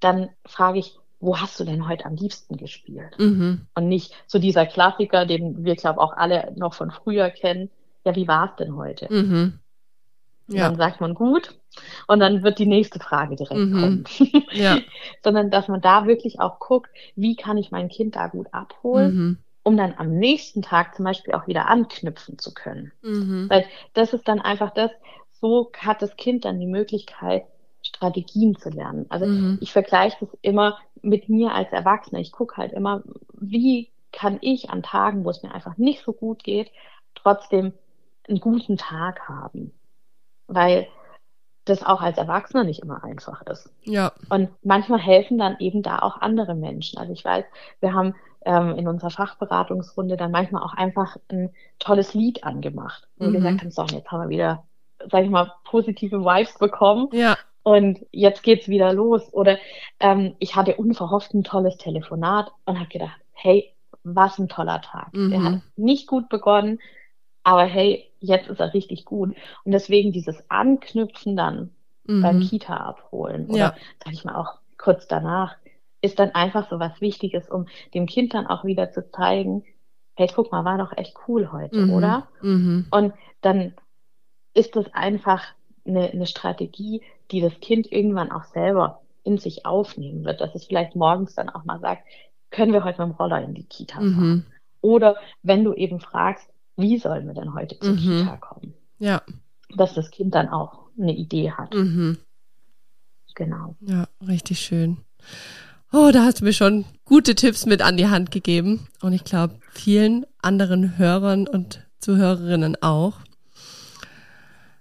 dann 0.00 0.30
frage 0.46 0.78
ich, 0.78 0.96
wo 1.20 1.38
hast 1.38 1.60
du 1.60 1.64
denn 1.64 1.86
heute 1.86 2.06
am 2.06 2.16
liebsten 2.16 2.56
gespielt? 2.56 3.18
Mhm. 3.18 3.66
Und 3.74 3.88
nicht 3.88 4.14
so 4.26 4.38
dieser 4.38 4.64
Klassiker, 4.64 5.26
den 5.26 5.64
wir, 5.64 5.76
glaube 5.76 6.00
auch 6.00 6.14
alle 6.16 6.52
noch 6.56 6.74
von 6.74 6.90
früher 6.90 7.28
kennen. 7.30 7.70
Ja, 8.04 8.16
wie 8.16 8.26
war 8.26 8.50
es 8.50 8.56
denn 8.56 8.74
heute? 8.74 9.12
Mhm. 9.12 9.58
Ja. 10.48 10.68
Dann 10.68 10.76
sagt 10.76 11.00
man 11.00 11.14
gut 11.14 11.59
und 12.06 12.20
dann 12.20 12.42
wird 12.42 12.58
die 12.58 12.66
nächste 12.66 12.98
Frage 12.98 13.36
direkt 13.36 13.60
mhm. 13.60 13.80
kommen. 13.80 14.04
Ja. 14.52 14.78
Sondern 15.22 15.50
dass 15.50 15.68
man 15.68 15.80
da 15.80 16.06
wirklich 16.06 16.40
auch 16.40 16.58
guckt, 16.58 16.90
wie 17.16 17.36
kann 17.36 17.56
ich 17.56 17.70
mein 17.70 17.88
Kind 17.88 18.16
da 18.16 18.26
gut 18.26 18.48
abholen, 18.52 19.14
mhm. 19.14 19.38
um 19.62 19.76
dann 19.76 19.94
am 19.96 20.18
nächsten 20.18 20.62
Tag 20.62 20.94
zum 20.94 21.04
Beispiel 21.04 21.34
auch 21.34 21.46
wieder 21.46 21.68
anknüpfen 21.68 22.38
zu 22.38 22.52
können. 22.52 22.92
Mhm. 23.02 23.46
Weil 23.48 23.66
das 23.94 24.12
ist 24.12 24.26
dann 24.28 24.40
einfach 24.40 24.70
das, 24.70 24.90
so 25.32 25.70
hat 25.78 26.02
das 26.02 26.16
Kind 26.16 26.44
dann 26.44 26.60
die 26.60 26.66
Möglichkeit, 26.66 27.44
Strategien 27.82 28.56
zu 28.56 28.68
lernen. 28.68 29.06
Also 29.08 29.26
mhm. 29.26 29.58
ich 29.60 29.72
vergleiche 29.72 30.16
das 30.20 30.28
immer 30.42 30.78
mit 31.02 31.28
mir 31.28 31.54
als 31.54 31.72
Erwachsener. 31.72 32.20
Ich 32.20 32.32
gucke 32.32 32.56
halt 32.58 32.72
immer, 32.72 33.02
wie 33.32 33.90
kann 34.12 34.38
ich 34.42 34.70
an 34.70 34.82
Tagen, 34.82 35.24
wo 35.24 35.30
es 35.30 35.42
mir 35.42 35.54
einfach 35.54 35.78
nicht 35.78 36.02
so 36.04 36.12
gut 36.12 36.42
geht, 36.42 36.70
trotzdem 37.14 37.72
einen 38.28 38.40
guten 38.40 38.76
Tag 38.76 39.28
haben. 39.28 39.72
Weil 40.46 40.88
das 41.64 41.84
auch 41.84 42.00
als 42.00 42.18
Erwachsener 42.18 42.64
nicht 42.64 42.82
immer 42.82 43.04
einfach 43.04 43.42
ist. 43.42 43.70
Ja. 43.82 44.12
Und 44.28 44.50
manchmal 44.62 44.98
helfen 44.98 45.38
dann 45.38 45.56
eben 45.58 45.82
da 45.82 45.98
auch 45.98 46.20
andere 46.20 46.54
Menschen. 46.54 46.98
Also 46.98 47.12
ich 47.12 47.24
weiß, 47.24 47.44
wir 47.80 47.92
haben 47.92 48.14
ähm, 48.44 48.76
in 48.76 48.88
unserer 48.88 49.10
Fachberatungsrunde 49.10 50.16
dann 50.16 50.30
manchmal 50.30 50.62
auch 50.62 50.74
einfach 50.74 51.16
ein 51.30 51.50
tolles 51.78 52.14
Lied 52.14 52.44
angemacht. 52.44 53.08
Und 53.18 53.30
mhm. 53.30 53.34
gesagt 53.34 53.60
haben, 53.60 53.70
so, 53.70 53.84
jetzt 53.84 54.10
haben 54.10 54.22
wir 54.22 54.28
wieder, 54.30 54.64
sag 55.10 55.24
ich 55.24 55.30
mal, 55.30 55.52
positive 55.64 56.24
Vibes 56.24 56.58
bekommen. 56.58 57.08
Ja 57.12 57.36
und 57.62 58.06
jetzt 58.10 58.42
geht's 58.42 58.68
wieder 58.68 58.92
los. 58.92 59.32
Oder 59.32 59.58
ähm, 59.98 60.34
ich 60.38 60.56
hatte 60.56 60.76
unverhofft 60.76 61.34
ein 61.34 61.44
tolles 61.44 61.76
Telefonat 61.76 62.52
und 62.64 62.78
habe 62.78 62.88
gedacht, 62.88 63.20
hey, 63.32 63.74
was 64.02 64.38
ein 64.38 64.48
toller 64.48 64.80
Tag. 64.80 65.12
Mhm. 65.12 65.30
Der 65.30 65.44
hat 65.44 65.60
nicht 65.76 66.06
gut 66.06 66.28
begonnen, 66.28 66.80
aber 67.42 67.64
hey, 67.64 68.10
jetzt 68.20 68.48
ist 68.48 68.60
er 68.60 68.74
richtig 68.74 69.04
gut. 69.04 69.34
Und 69.64 69.72
deswegen 69.72 70.12
dieses 70.12 70.48
Anknüpfen 70.50 71.36
dann 71.36 71.70
mhm. 72.04 72.22
beim 72.22 72.40
Kita 72.40 72.76
abholen 72.76 73.46
oder 73.46 73.58
ja. 73.58 73.74
sag 74.04 74.12
ich 74.12 74.24
mal 74.24 74.36
auch 74.36 74.58
kurz 74.78 75.06
danach, 75.06 75.56
ist 76.02 76.18
dann 76.18 76.30
einfach 76.30 76.68
so 76.70 76.78
was 76.78 77.00
Wichtiges, 77.00 77.50
um 77.50 77.66
dem 77.94 78.06
Kind 78.06 78.34
dann 78.34 78.46
auch 78.46 78.64
wieder 78.64 78.90
zu 78.90 79.10
zeigen, 79.10 79.64
hey, 80.14 80.30
guck 80.34 80.52
mal, 80.52 80.64
war 80.64 80.78
doch 80.78 80.96
echt 80.96 81.14
cool 81.28 81.52
heute, 81.52 81.78
mhm. 81.78 81.92
oder? 81.92 82.28
Mhm. 82.42 82.86
Und 82.90 83.14
dann 83.40 83.74
ist 84.54 84.76
das 84.76 84.92
einfach 84.92 85.44
eine, 85.86 86.10
eine 86.10 86.26
Strategie, 86.26 87.02
die 87.30 87.40
das 87.40 87.58
Kind 87.60 87.90
irgendwann 87.90 88.32
auch 88.32 88.44
selber 88.44 89.02
in 89.22 89.38
sich 89.38 89.66
aufnehmen 89.66 90.24
wird, 90.24 90.40
dass 90.40 90.54
es 90.54 90.64
vielleicht 90.66 90.96
morgens 90.96 91.34
dann 91.34 91.48
auch 91.48 91.64
mal 91.64 91.80
sagt, 91.80 92.04
können 92.50 92.72
wir 92.72 92.84
heute 92.84 93.00
mit 93.02 93.14
dem 93.14 93.16
Roller 93.16 93.42
in 93.42 93.54
die 93.54 93.64
Kita 93.64 93.96
fahren? 93.96 94.28
Mhm. 94.28 94.46
Oder 94.80 95.16
wenn 95.42 95.62
du 95.62 95.74
eben 95.74 96.00
fragst, 96.00 96.48
wie 96.76 96.98
sollen 96.98 97.26
wir 97.26 97.34
denn 97.34 97.54
heute 97.54 97.78
zur 97.78 97.92
mhm. 97.92 97.96
Kita 97.96 98.36
kommen? 98.36 98.74
Ja. 98.98 99.22
Dass 99.76 99.94
das 99.94 100.10
Kind 100.10 100.34
dann 100.34 100.48
auch 100.48 100.90
eine 100.98 101.14
Idee 101.14 101.52
hat. 101.52 101.74
Mhm. 101.74 102.18
Genau. 103.34 103.76
Ja, 103.80 104.06
richtig 104.26 104.60
schön. 104.60 104.98
Oh, 105.92 106.10
da 106.12 106.24
hast 106.24 106.40
du 106.40 106.44
mir 106.44 106.52
schon 106.52 106.84
gute 107.04 107.34
Tipps 107.34 107.66
mit 107.66 107.82
an 107.82 107.96
die 107.96 108.08
Hand 108.08 108.30
gegeben. 108.30 108.86
Und 109.00 109.12
ich 109.12 109.24
glaube, 109.24 109.58
vielen 109.72 110.24
anderen 110.40 110.98
Hörern 110.98 111.48
und 111.48 111.86
Zuhörerinnen 111.98 112.80
auch. 112.82 113.14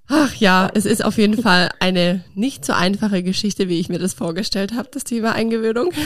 Ach 0.08 0.34
ja, 0.36 0.70
es 0.74 0.86
ist 0.86 1.06
auf 1.06 1.18
jeden 1.18 1.42
Fall 1.42 1.70
eine 1.80 2.24
nicht 2.34 2.66
so 2.66 2.74
einfache 2.74 3.22
Geschichte, 3.22 3.70
wie 3.70 3.80
ich 3.80 3.90
mir 3.90 4.00
das 4.00 4.14
vorgestellt 4.14 4.74
habe, 4.74 4.90
das 4.92 5.04
Thema 5.04 5.34
Eingewöhnung. 5.34 5.92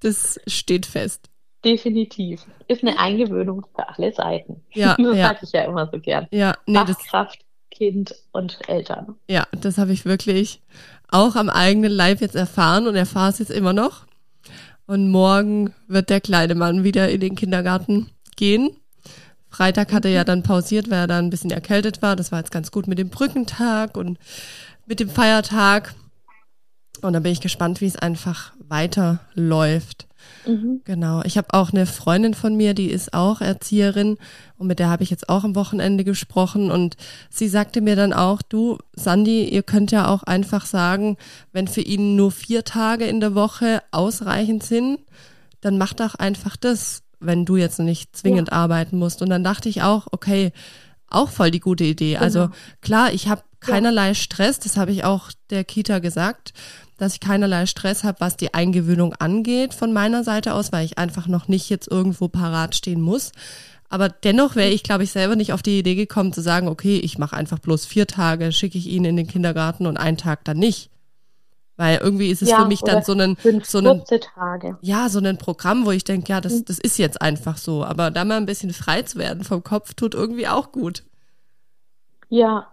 Das 0.00 0.38
steht 0.46 0.86
fest. 0.86 1.28
Definitiv. 1.64 2.46
Ist 2.68 2.82
eine 2.82 2.98
Eingewöhnung 2.98 3.66
für 3.74 3.88
alle 3.88 4.12
Seiten. 4.12 4.62
Ja, 4.72 4.96
das 4.98 5.16
ja. 5.16 5.28
sage 5.28 5.38
ich 5.42 5.52
ja 5.52 5.62
immer 5.62 5.88
so 5.92 5.98
gern. 5.98 6.26
Ja, 6.30 6.54
nee, 6.66 6.78
Fachkraft, 6.78 7.40
Kind 7.70 8.14
und 8.32 8.58
Eltern. 8.68 9.16
Ja, 9.28 9.46
das 9.52 9.78
habe 9.78 9.92
ich 9.92 10.04
wirklich 10.04 10.60
auch 11.10 11.36
am 11.36 11.48
eigenen 11.48 11.92
Leib 11.92 12.20
jetzt 12.20 12.36
erfahren 12.36 12.86
und 12.86 12.94
erfahre 12.94 13.30
es 13.30 13.38
jetzt 13.38 13.50
immer 13.50 13.72
noch. 13.72 14.06
Und 14.86 15.10
morgen 15.10 15.74
wird 15.86 16.10
der 16.10 16.20
kleine 16.20 16.54
Mann 16.54 16.84
wieder 16.84 17.08
in 17.08 17.20
den 17.20 17.34
Kindergarten 17.34 18.10
gehen. 18.36 18.70
Freitag 19.50 19.92
hat 19.92 20.04
er 20.04 20.10
ja 20.10 20.24
dann 20.24 20.42
pausiert, 20.42 20.90
weil 20.90 21.00
er 21.00 21.06
dann 21.06 21.26
ein 21.26 21.30
bisschen 21.30 21.50
erkältet 21.50 22.02
war. 22.02 22.16
Das 22.16 22.32
war 22.32 22.38
jetzt 22.38 22.50
ganz 22.50 22.70
gut 22.70 22.86
mit 22.86 22.98
dem 22.98 23.10
Brückentag 23.10 23.96
und 23.96 24.18
mit 24.86 25.00
dem 25.00 25.08
Feiertag. 25.10 25.94
Und 27.02 27.12
da 27.12 27.20
bin 27.20 27.32
ich 27.32 27.40
gespannt, 27.40 27.80
wie 27.80 27.86
es 27.86 27.96
einfach 27.96 28.52
weiterläuft. 28.68 30.07
Mhm. 30.46 30.82
Genau. 30.84 31.22
Ich 31.24 31.36
habe 31.36 31.48
auch 31.52 31.72
eine 31.72 31.86
Freundin 31.86 32.34
von 32.34 32.56
mir, 32.56 32.74
die 32.74 32.90
ist 32.90 33.14
auch 33.14 33.40
Erzieherin 33.40 34.18
und 34.56 34.66
mit 34.66 34.78
der 34.78 34.88
habe 34.88 35.02
ich 35.02 35.10
jetzt 35.10 35.28
auch 35.28 35.44
am 35.44 35.54
Wochenende 35.54 36.04
gesprochen 36.04 36.70
und 36.70 36.96
sie 37.30 37.48
sagte 37.48 37.80
mir 37.80 37.96
dann 37.96 38.12
auch, 38.12 38.42
du, 38.42 38.78
Sandy, 38.94 39.48
ihr 39.48 39.62
könnt 39.62 39.92
ja 39.92 40.08
auch 40.08 40.22
einfach 40.22 40.66
sagen, 40.66 41.16
wenn 41.52 41.68
für 41.68 41.82
ihn 41.82 42.16
nur 42.16 42.30
vier 42.30 42.64
Tage 42.64 43.04
in 43.04 43.20
der 43.20 43.34
Woche 43.34 43.82
ausreichend 43.90 44.62
sind, 44.62 45.00
dann 45.60 45.78
macht 45.78 46.00
doch 46.00 46.14
einfach 46.14 46.56
das 46.56 47.02
wenn 47.20 47.44
du 47.44 47.56
jetzt 47.56 47.78
nicht 47.78 48.16
zwingend 48.16 48.48
ja. 48.50 48.54
arbeiten 48.54 48.98
musst. 48.98 49.22
Und 49.22 49.30
dann 49.30 49.44
dachte 49.44 49.68
ich 49.68 49.82
auch, 49.82 50.06
okay, 50.12 50.52
auch 51.08 51.30
voll 51.30 51.50
die 51.50 51.60
gute 51.60 51.84
Idee. 51.84 52.12
Genau. 52.12 52.22
Also 52.22 52.50
klar, 52.80 53.12
ich 53.12 53.28
habe 53.28 53.42
keinerlei 53.60 54.14
Stress, 54.14 54.60
das 54.60 54.76
habe 54.76 54.92
ich 54.92 55.04
auch 55.04 55.30
der 55.50 55.64
Kita 55.64 55.98
gesagt, 55.98 56.52
dass 56.98 57.14
ich 57.14 57.20
keinerlei 57.20 57.64
Stress 57.66 58.04
habe, 58.04 58.20
was 58.20 58.36
die 58.36 58.52
Eingewöhnung 58.52 59.14
angeht 59.14 59.72
von 59.72 59.92
meiner 59.92 60.24
Seite 60.24 60.52
aus, 60.52 60.72
weil 60.72 60.84
ich 60.84 60.98
einfach 60.98 61.26
noch 61.28 61.48
nicht 61.48 61.70
jetzt 61.70 61.90
irgendwo 61.90 62.28
parat 62.28 62.74
stehen 62.74 63.00
muss. 63.00 63.32
Aber 63.88 64.10
dennoch 64.10 64.54
wäre 64.54 64.70
ich, 64.70 64.82
glaube 64.82 65.04
ich, 65.04 65.12
selber 65.12 65.34
nicht 65.34 65.52
auf 65.52 65.62
die 65.62 65.78
Idee 65.78 65.94
gekommen 65.94 66.32
zu 66.32 66.42
sagen, 66.42 66.68
okay, 66.68 66.98
ich 66.98 67.16
mache 67.16 67.36
einfach 67.36 67.58
bloß 67.58 67.86
vier 67.86 68.06
Tage, 68.06 68.52
schicke 68.52 68.76
ich 68.76 68.88
ihn 68.88 69.04
in 69.04 69.16
den 69.16 69.26
Kindergarten 69.26 69.86
und 69.86 69.96
einen 69.96 70.18
Tag 70.18 70.44
dann 70.44 70.58
nicht. 70.58 70.90
Weil 71.76 71.98
irgendwie 71.98 72.28
ist 72.28 72.42
es 72.42 72.50
ja, 72.50 72.60
für 72.60 72.66
mich 72.66 72.80
dann 72.80 73.04
so 73.04 73.12
ein, 73.12 73.36
so 73.62 73.78
ein, 73.78 74.02
Tage. 74.34 74.76
ja, 74.80 75.08
so 75.08 75.20
ein 75.20 75.38
Programm, 75.38 75.86
wo 75.86 75.92
ich 75.92 76.02
denke, 76.02 76.32
ja, 76.32 76.40
das, 76.40 76.54
hm. 76.54 76.64
das 76.64 76.80
ist 76.80 76.98
jetzt 76.98 77.22
einfach 77.22 77.56
so. 77.56 77.84
Aber 77.84 78.10
da 78.10 78.24
mal 78.24 78.36
ein 78.36 78.46
bisschen 78.46 78.72
frei 78.72 79.02
zu 79.02 79.16
werden 79.16 79.44
vom 79.44 79.62
Kopf, 79.62 79.94
tut 79.94 80.14
irgendwie 80.14 80.48
auch 80.48 80.72
gut. 80.72 81.04
Ja, 82.28 82.66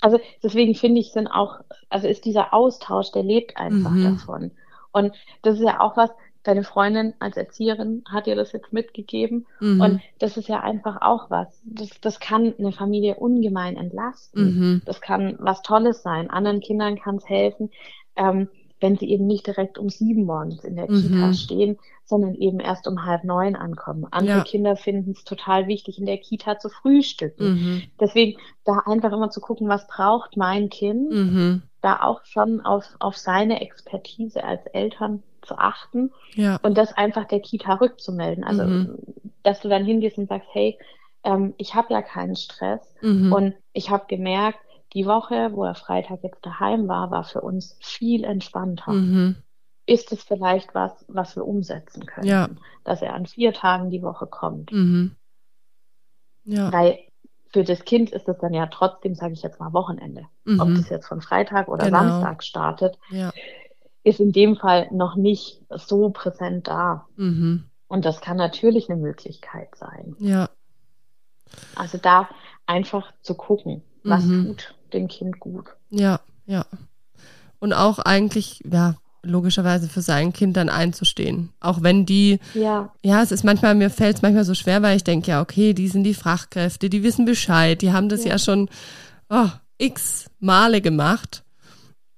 also 0.00 0.20
deswegen 0.42 0.74
finde 0.74 1.00
ich 1.00 1.12
dann 1.12 1.26
auch, 1.26 1.60
also 1.88 2.06
ist 2.06 2.24
dieser 2.24 2.54
Austausch, 2.54 3.10
der 3.12 3.22
lebt 3.22 3.56
einfach 3.56 3.90
mhm. 3.90 4.04
davon. 4.04 4.50
Und 4.92 5.14
das 5.42 5.56
ist 5.56 5.64
ja 5.64 5.80
auch 5.80 5.96
was, 5.96 6.10
deine 6.44 6.64
Freundin 6.64 7.14
als 7.18 7.36
Erzieherin 7.36 8.04
hat 8.10 8.26
dir 8.26 8.34
das 8.34 8.52
jetzt 8.52 8.72
mitgegeben. 8.72 9.46
Mhm. 9.60 9.80
Und 9.80 10.00
das 10.18 10.36
ist 10.36 10.48
ja 10.48 10.60
einfach 10.60 11.02
auch 11.02 11.30
was. 11.30 11.60
Das, 11.64 12.00
das 12.00 12.20
kann 12.20 12.54
eine 12.58 12.72
Familie 12.72 13.16
ungemein 13.16 13.76
entlasten. 13.76 14.44
Mhm. 14.44 14.82
Das 14.86 15.00
kann 15.00 15.36
was 15.40 15.62
Tolles 15.62 16.02
sein. 16.02 16.30
Anderen 16.30 16.60
Kindern 16.60 16.98
kann 16.98 17.16
es 17.16 17.28
helfen, 17.28 17.70
ähm, 18.16 18.48
wenn 18.80 18.96
sie 18.96 19.10
eben 19.10 19.26
nicht 19.26 19.46
direkt 19.46 19.78
um 19.78 19.88
sieben 19.88 20.24
morgens 20.24 20.64
in 20.64 20.76
der 20.76 20.90
mhm. 20.90 21.02
Kita 21.02 21.32
stehen, 21.34 21.78
sondern 22.04 22.34
eben 22.34 22.60
erst 22.60 22.86
um 22.86 23.04
halb 23.04 23.24
neun 23.24 23.56
ankommen. 23.56 24.06
Andere 24.10 24.38
ja. 24.38 24.44
Kinder 24.44 24.76
finden 24.76 25.12
es 25.12 25.24
total 25.24 25.66
wichtig, 25.66 25.98
in 25.98 26.06
der 26.06 26.18
Kita 26.18 26.58
zu 26.58 26.68
frühstücken. 26.68 27.54
Mhm. 27.54 27.82
Deswegen 28.00 28.38
da 28.64 28.82
einfach 28.86 29.12
immer 29.12 29.30
zu 29.30 29.40
gucken, 29.40 29.68
was 29.68 29.86
braucht 29.86 30.36
mein 30.36 30.70
Kind, 30.70 31.10
mhm. 31.10 31.62
da 31.82 32.02
auch 32.02 32.24
schon 32.24 32.60
auf, 32.60 32.84
auf 32.98 33.16
seine 33.16 33.60
Expertise 33.60 34.42
als 34.42 34.64
Eltern 34.66 35.22
zu 35.42 35.58
achten 35.58 36.12
ja. 36.34 36.58
und 36.62 36.76
das 36.76 36.92
einfach 36.92 37.24
der 37.26 37.40
Kita 37.40 37.74
rückzumelden. 37.74 38.44
Also, 38.44 38.64
mhm. 38.64 38.98
dass 39.42 39.60
du 39.60 39.68
dann 39.68 39.84
hingehst 39.84 40.18
und 40.18 40.28
sagst, 40.28 40.48
hey, 40.52 40.78
ähm, 41.24 41.54
ich 41.58 41.74
habe 41.74 41.92
ja 41.92 42.02
keinen 42.02 42.36
Stress 42.36 42.94
mhm. 43.00 43.32
und 43.32 43.54
ich 43.72 43.90
habe 43.90 44.04
gemerkt, 44.08 44.58
die 44.94 45.06
Woche, 45.06 45.50
wo 45.52 45.64
er 45.64 45.74
Freitag 45.74 46.22
jetzt 46.22 46.44
daheim 46.44 46.88
war, 46.88 47.10
war 47.10 47.24
für 47.24 47.40
uns 47.40 47.76
viel 47.80 48.24
entspannter. 48.24 48.92
Mhm. 48.92 49.36
Ist 49.86 50.12
es 50.12 50.22
vielleicht 50.22 50.74
was, 50.74 50.92
was 51.08 51.36
wir 51.36 51.46
umsetzen 51.46 52.06
können? 52.06 52.26
Ja. 52.26 52.48
Dass 52.84 53.02
er 53.02 53.14
an 53.14 53.26
vier 53.26 53.52
Tagen 53.52 53.90
die 53.90 54.02
Woche 54.02 54.26
kommt. 54.26 54.72
Mhm. 54.72 55.16
Ja. 56.44 56.72
Weil 56.72 56.98
für 57.50 57.64
das 57.64 57.84
Kind 57.84 58.10
ist 58.10 58.28
es 58.28 58.38
dann 58.38 58.52
ja 58.54 58.66
trotzdem, 58.66 59.14
sage 59.14 59.32
ich 59.32 59.42
jetzt 59.42 59.60
mal, 59.60 59.72
Wochenende. 59.72 60.26
Mhm. 60.44 60.60
Ob 60.60 60.68
das 60.74 60.88
jetzt 60.88 61.06
von 61.06 61.20
Freitag 61.20 61.68
oder 61.68 61.86
genau. 61.86 62.00
Samstag 62.00 62.44
startet, 62.44 62.98
ja. 63.10 63.32
ist 64.02 64.20
in 64.20 64.32
dem 64.32 64.56
Fall 64.56 64.88
noch 64.90 65.16
nicht 65.16 65.62
so 65.70 66.10
präsent 66.10 66.68
da. 66.68 67.06
Mhm. 67.16 67.64
Und 67.88 68.04
das 68.04 68.20
kann 68.20 68.36
natürlich 68.36 68.90
eine 68.90 69.00
Möglichkeit 69.00 69.74
sein. 69.76 70.14
Ja. 70.18 70.50
Also 71.74 71.96
da 71.96 72.28
einfach 72.66 73.12
zu 73.22 73.34
gucken, 73.34 73.82
was 74.02 74.24
mhm. 74.24 74.56
tut 74.56 74.74
dem 74.92 75.08
Kind 75.08 75.38
gut. 75.40 75.66
Ja, 75.90 76.20
ja. 76.46 76.64
Und 77.58 77.72
auch 77.72 77.98
eigentlich, 77.98 78.62
ja, 78.70 78.96
logischerweise 79.22 79.88
für 79.88 80.00
sein 80.00 80.32
Kind 80.32 80.56
dann 80.56 80.68
einzustehen. 80.68 81.50
Auch 81.60 81.82
wenn 81.82 82.06
die, 82.06 82.38
ja, 82.54 82.92
ja 83.02 83.22
es 83.22 83.32
ist 83.32 83.44
manchmal, 83.44 83.74
mir 83.74 83.90
fällt 83.90 84.16
es 84.16 84.22
manchmal 84.22 84.44
so 84.44 84.54
schwer, 84.54 84.82
weil 84.82 84.96
ich 84.96 85.04
denke, 85.04 85.30
ja, 85.30 85.40
okay, 85.40 85.74
die 85.74 85.88
sind 85.88 86.04
die 86.04 86.14
Fachkräfte, 86.14 86.88
die 86.88 87.02
wissen 87.02 87.24
Bescheid, 87.24 87.82
die 87.82 87.92
haben 87.92 88.08
das 88.08 88.24
ja, 88.24 88.32
ja 88.32 88.38
schon 88.38 88.68
oh, 89.28 89.48
x 89.78 90.26
Male 90.40 90.80
gemacht. 90.80 91.44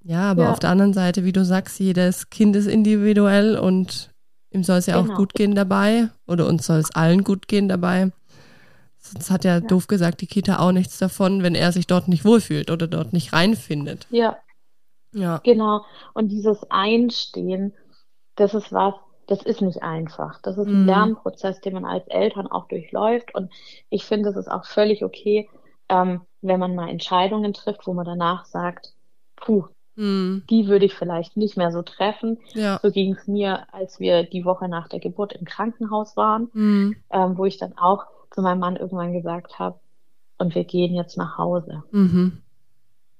Ja, 0.02 0.30
aber 0.30 0.44
ja. 0.44 0.52
auf 0.52 0.58
der 0.58 0.70
anderen 0.70 0.94
Seite, 0.94 1.24
wie 1.24 1.32
du 1.32 1.44
sagst, 1.44 1.78
jedes 1.78 2.30
Kind 2.30 2.56
ist 2.56 2.66
individuell 2.66 3.58
und 3.58 4.10
ihm 4.50 4.64
soll 4.64 4.78
es 4.78 4.86
ja 4.86 5.00
genau. 5.00 5.12
auch 5.12 5.16
gut 5.16 5.34
gehen 5.34 5.54
dabei 5.54 6.08
oder 6.26 6.46
uns 6.46 6.66
soll 6.66 6.78
es 6.78 6.94
allen 6.94 7.24
gut 7.24 7.48
gehen 7.48 7.68
dabei. 7.68 8.10
Sonst 9.00 9.30
hat 9.30 9.44
ja, 9.44 9.54
ja, 9.54 9.60
doof 9.60 9.86
gesagt 9.86 10.20
die 10.20 10.26
Kita 10.26 10.58
auch 10.58 10.72
nichts 10.72 10.98
davon, 10.98 11.42
wenn 11.42 11.54
er 11.54 11.72
sich 11.72 11.86
dort 11.86 12.06
nicht 12.06 12.24
wohlfühlt 12.24 12.70
oder 12.70 12.86
dort 12.86 13.12
nicht 13.12 13.32
reinfindet. 13.32 14.06
Ja. 14.10 14.36
Ja. 15.12 15.40
Genau. 15.42 15.84
Und 16.14 16.28
dieses 16.28 16.70
Einstehen, 16.70 17.74
das 18.36 18.54
ist 18.54 18.72
was, 18.72 18.94
das 19.26 19.42
ist 19.42 19.62
nicht 19.62 19.82
einfach. 19.82 20.40
Das 20.42 20.58
ist 20.58 20.66
ein 20.66 20.82
mhm. 20.82 20.86
Lernprozess, 20.86 21.60
den 21.60 21.74
man 21.74 21.84
als 21.84 22.06
Eltern 22.08 22.46
auch 22.46 22.68
durchläuft. 22.68 23.34
Und 23.34 23.50
ich 23.88 24.04
finde, 24.04 24.28
es 24.28 24.36
ist 24.36 24.50
auch 24.50 24.66
völlig 24.66 25.02
okay, 25.04 25.48
ähm, 25.88 26.22
wenn 26.42 26.60
man 26.60 26.74
mal 26.74 26.88
Entscheidungen 26.88 27.52
trifft, 27.52 27.86
wo 27.86 27.94
man 27.94 28.06
danach 28.06 28.44
sagt, 28.44 28.92
puh, 29.36 29.64
mhm. 29.96 30.44
die 30.50 30.68
würde 30.68 30.84
ich 30.84 30.94
vielleicht 30.94 31.36
nicht 31.36 31.56
mehr 31.56 31.72
so 31.72 31.82
treffen. 31.82 32.38
Ja. 32.54 32.78
So 32.82 32.90
ging 32.90 33.14
es 33.14 33.26
mir, 33.26 33.72
als 33.72 33.98
wir 33.98 34.24
die 34.24 34.44
Woche 34.44 34.68
nach 34.68 34.88
der 34.88 35.00
Geburt 35.00 35.32
im 35.32 35.44
Krankenhaus 35.44 36.16
waren, 36.16 36.48
mhm. 36.52 36.96
ähm, 37.10 37.38
wo 37.38 37.44
ich 37.46 37.58
dann 37.58 37.76
auch 37.78 38.04
zu 38.30 38.42
meinem 38.42 38.60
Mann 38.60 38.76
irgendwann 38.76 39.12
gesagt 39.12 39.58
habe, 39.58 39.80
und 40.40 40.54
wir 40.54 40.64
gehen 40.64 40.94
jetzt 40.94 41.18
nach 41.18 41.36
Hause. 41.36 41.84
Mhm. 41.90 42.38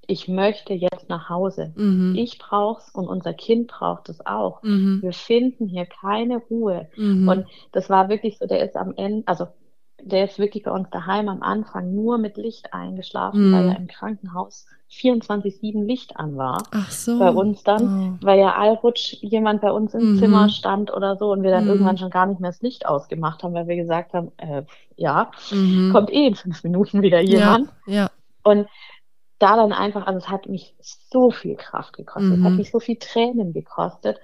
Ich 0.06 0.26
möchte 0.26 0.72
jetzt 0.72 1.08
nach 1.08 1.28
Hause. 1.28 1.72
Mhm. 1.76 2.16
Ich 2.16 2.38
brauch's 2.38 2.90
und 2.94 3.06
unser 3.06 3.34
Kind 3.34 3.68
braucht 3.68 4.08
es 4.08 4.24
auch. 4.24 4.62
Mhm. 4.62 5.02
Wir 5.02 5.12
finden 5.12 5.68
hier 5.68 5.84
keine 5.84 6.38
Ruhe. 6.38 6.88
Mhm. 6.96 7.28
Und 7.28 7.46
das 7.72 7.90
war 7.90 8.08
wirklich 8.08 8.38
so, 8.38 8.46
der 8.46 8.64
ist 8.64 8.74
am 8.76 8.94
Ende, 8.96 9.22
also 9.28 9.48
der 10.05 10.24
ist 10.24 10.38
wirklich 10.38 10.64
bei 10.64 10.70
uns 10.70 10.88
daheim 10.90 11.28
am 11.28 11.42
Anfang 11.42 11.94
nur 11.94 12.18
mit 12.18 12.36
Licht 12.36 12.72
eingeschlafen, 12.72 13.53
weil 13.53 13.64
mhm. 13.64 13.68
er 13.70 13.76
im 13.78 13.86
Krankenhaus 13.86 14.66
24-7 14.90 15.84
Licht 15.84 16.16
an 16.16 16.36
war. 16.36 16.64
Ach 16.72 16.90
so. 16.90 17.18
Bei 17.18 17.30
uns 17.30 17.62
dann, 17.62 18.18
oh. 18.20 18.26
weil 18.26 18.40
ja 18.40 18.55
allrutsch 18.55 19.14
jemand 19.20 19.61
bei 19.61 19.70
uns 19.70 19.94
im 19.94 20.14
mhm. 20.14 20.18
Zimmer 20.18 20.48
stand 20.48 20.92
oder 20.92 21.16
so 21.16 21.30
und 21.30 21.42
wir 21.42 21.51
dann 21.51 21.64
mhm. 21.64 21.70
irgendwann 21.70 21.98
schon 21.98 22.11
gar 22.11 22.26
nicht 22.26 22.40
mehr 22.40 22.51
das 22.51 22.62
Licht 22.62 22.86
ausgemacht 22.86 23.42
haben, 23.42 23.55
weil 23.55 23.68
wir 23.68 23.76
gesagt 23.76 24.12
haben, 24.14 24.32
äh, 24.38 24.64
ja, 24.96 25.30
mhm. 25.53 25.90
kommt 25.92 26.11
eh 26.11 26.26
in 26.26 26.34
fünf 26.34 26.64
Minuten 26.64 27.03
wieder 27.03 27.20
jemand. 27.20 27.68
Ja, 27.86 27.94
ja. 27.94 28.11
Und 28.42 28.66
da 29.38 29.57
dann 29.57 29.72
einfach, 29.72 30.07
also 30.07 30.18
es 30.18 30.28
hat 30.28 30.48
mich 30.48 30.74
so 30.80 31.30
viel 31.30 31.57
Kraft 31.57 31.96
gekostet, 31.96 32.38
es 32.38 32.44
hat 32.44 32.51
mhm. 32.51 32.57
mich 32.57 32.70
so 32.70 32.80
viel 32.80 32.96
Tränen 32.96 33.53
gekostet, 33.53 34.18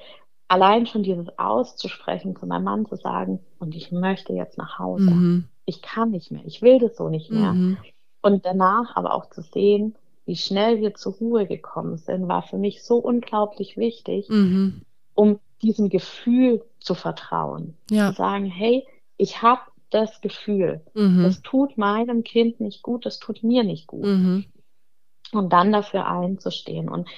allein 0.49 0.87
schon 0.87 1.03
dieses 1.03 1.39
auszusprechen, 1.39 2.37
zu 2.37 2.47
meinem 2.47 2.64
Mann 2.64 2.87
zu 2.87 2.97
sagen, 2.97 3.41
und 3.59 3.74
ich 3.74 3.93
möchte 3.93 4.33
jetzt 4.33 4.59
nach 4.59 4.79
Hause. 4.79 5.11
Mhm. 5.11 5.49
Ich 5.67 5.83
kann 5.83 6.11
nicht 6.11 6.31
mehr, 6.31 6.43
ich 6.45 6.62
will 6.62 6.79
das 6.79 6.97
so 6.97 7.09
nicht 7.09 7.31
mehr. 7.31 7.53
Mhm. 7.53 7.77
Und 8.23 8.47
danach 8.47 8.97
aber 8.97 9.14
auch 9.14 9.31
zu 9.31 9.43
sehen, 9.43 9.95
wie 10.25 10.37
schnell 10.37 10.81
wir 10.81 10.95
zur 10.95 11.14
Ruhe 11.14 11.47
gekommen 11.47 11.99
sind, 11.99 12.29
war 12.29 12.43
für 12.43 12.59
mich 12.59 12.83
so 12.83 12.97
unglaublich 12.97 13.77
wichtig, 13.77 14.29
mhm. 14.29 14.83
um 15.14 15.39
diesem 15.62 15.89
Gefühl 15.89 16.64
zu 16.81 16.95
vertrauen. 16.95 17.77
Ja. 17.91 18.11
Zu 18.11 18.17
sagen, 18.17 18.47
hey, 18.47 18.87
ich 19.17 19.43
habe 19.43 19.62
das 19.91 20.21
Gefühl, 20.21 20.83
mhm. 20.95 21.23
das 21.23 21.43
tut 21.43 21.79
meinem 21.79 22.25
Kind 22.25 22.61
nicht 22.61 22.83
gut, 22.83 23.07
das 23.07 23.19
tut 23.19 23.43
mir 23.43 23.62
nicht 23.62 23.87
gut. 23.87 24.05
Mhm. 24.05 24.45
Und 25.33 25.53
dann 25.53 25.73
dafür 25.73 26.07
einzustehen. 26.07 26.89
Und 26.89 27.09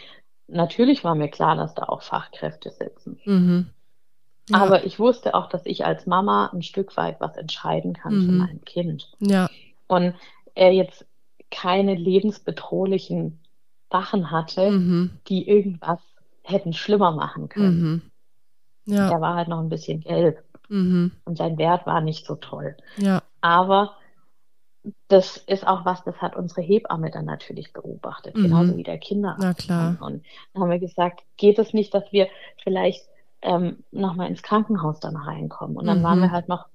natürlich 0.46 1.04
war 1.04 1.14
mir 1.14 1.28
klar, 1.28 1.56
dass 1.56 1.74
da 1.74 1.84
auch 1.84 2.02
Fachkräfte 2.02 2.70
sitzen. 2.70 3.18
Mhm. 4.48 4.54
Ja. 4.54 4.62
Aber 4.62 4.84
ich 4.84 4.98
wusste 4.98 5.34
auch, 5.34 5.48
dass 5.48 5.64
ich 5.66 5.84
als 5.84 6.06
Mama 6.06 6.50
ein 6.52 6.62
Stück 6.62 6.96
weit 6.96 7.20
was 7.20 7.36
entscheiden 7.36 7.92
kann 7.92 8.12
für 8.12 8.32
mhm. 8.32 8.38
mein 8.38 8.64
Kind. 8.64 9.10
Ja. 9.20 9.48
Und 9.86 10.14
er 10.54 10.72
jetzt 10.72 11.06
keine 11.50 11.94
lebensbedrohlichen 11.94 13.38
Sachen 13.90 14.30
hatte, 14.30 14.70
mhm. 14.70 15.10
die 15.28 15.48
irgendwas 15.48 16.00
hätten 16.42 16.72
schlimmer 16.72 17.12
machen 17.12 17.48
können. 17.48 17.80
Mhm. 17.80 18.94
Ja. 18.94 19.10
Er 19.10 19.20
war 19.20 19.34
halt 19.34 19.48
noch 19.48 19.60
ein 19.60 19.68
bisschen 19.68 20.00
gelb 20.00 20.42
mhm. 20.68 21.12
und 21.24 21.36
sein 21.36 21.58
Wert 21.58 21.86
war 21.86 22.00
nicht 22.00 22.26
so 22.26 22.36
toll. 22.36 22.76
Ja. 22.96 23.22
Aber 23.40 23.96
das 25.08 25.36
ist 25.36 25.66
auch 25.66 25.84
was, 25.84 26.04
das 26.04 26.16
hat 26.22 26.36
unsere 26.36 26.62
Hebamme 26.62 27.10
dann 27.10 27.24
natürlich 27.24 27.72
beobachtet, 27.72 28.36
mhm. 28.36 28.44
genauso 28.44 28.76
wie 28.76 28.82
der 28.82 28.98
Kinderarzt. 28.98 29.42
Na 29.42 29.54
klar. 29.54 29.98
Und 30.00 30.24
dann 30.52 30.62
haben 30.62 30.70
wir 30.70 30.78
gesagt, 30.78 31.22
geht 31.36 31.58
es 31.58 31.72
nicht, 31.72 31.92
dass 31.94 32.10
wir 32.12 32.28
vielleicht 32.62 33.04
ähm, 33.42 33.84
nochmal 33.90 34.28
ins 34.28 34.42
Krankenhaus 34.42 35.00
dann 35.00 35.16
reinkommen? 35.16 35.76
Und 35.76 35.86
dann 35.86 36.00
mhm. 36.00 36.04
waren 36.04 36.20
wir 36.20 36.30
halt 36.30 36.48
noch 36.48 36.66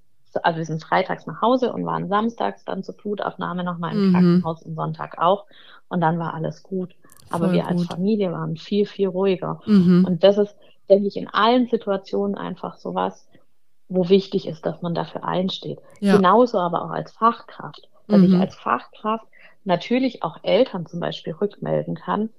also 0.42 0.58
wir 0.58 0.66
sind 0.66 0.84
freitags 0.84 1.28
nach 1.28 1.42
Hause 1.42 1.72
und 1.74 1.86
waren 1.86 2.08
samstags 2.08 2.66
dann 2.66 2.84
zur 2.84 2.96
Blutaufnahme 2.96 3.64
nochmal 3.64 3.94
im 3.94 4.08
mhm. 4.08 4.14
Krankenhaus 4.14 4.64
und 4.64 4.76
Sonntag 4.76 5.20
auch. 5.20 5.46
Und 5.90 6.02
dann 6.02 6.18
war 6.18 6.34
alles 6.34 6.64
gut. 6.64 6.96
Aber 7.30 7.46
Voll 7.46 7.56
wir 7.56 7.68
als 7.68 7.86
Familie 7.86 8.32
waren 8.32 8.58
viel, 8.58 8.86
viel 8.86 9.08
ruhiger. 9.08 9.62
Mhm. 9.66 10.06
Und 10.08 10.24
das 10.24 10.38
ist, 10.38 10.56
denke 10.90 11.08
ich, 11.08 11.18
in 11.18 11.30
allen 11.30 11.68
Situationen 11.68 12.36
einfach 12.36 12.78
sowas, 12.78 13.28
wo 13.90 14.10
wichtig 14.10 14.48
ist, 14.48 14.66
dass 14.66 14.82
man 14.82 14.96
dafür 14.96 15.24
einsteht. 15.24 15.80
Ja. 16.00 16.16
Genauso 16.16 16.60
aber 16.60 16.84
auch 16.84 16.92
als 16.92 17.12
Fachkraft. 17.12 17.90
Dass 18.08 18.20
mhm. 18.20 18.26
ich 18.26 18.36
als 18.36 18.56
Fachkraft 18.56 19.26
natürlich 19.64 20.24
auch 20.24 20.38
Eltern 20.44 20.86
zum 20.86 21.00
Beispiel 21.00 21.34
rückmelden 21.34 21.96
kann, 21.96 22.30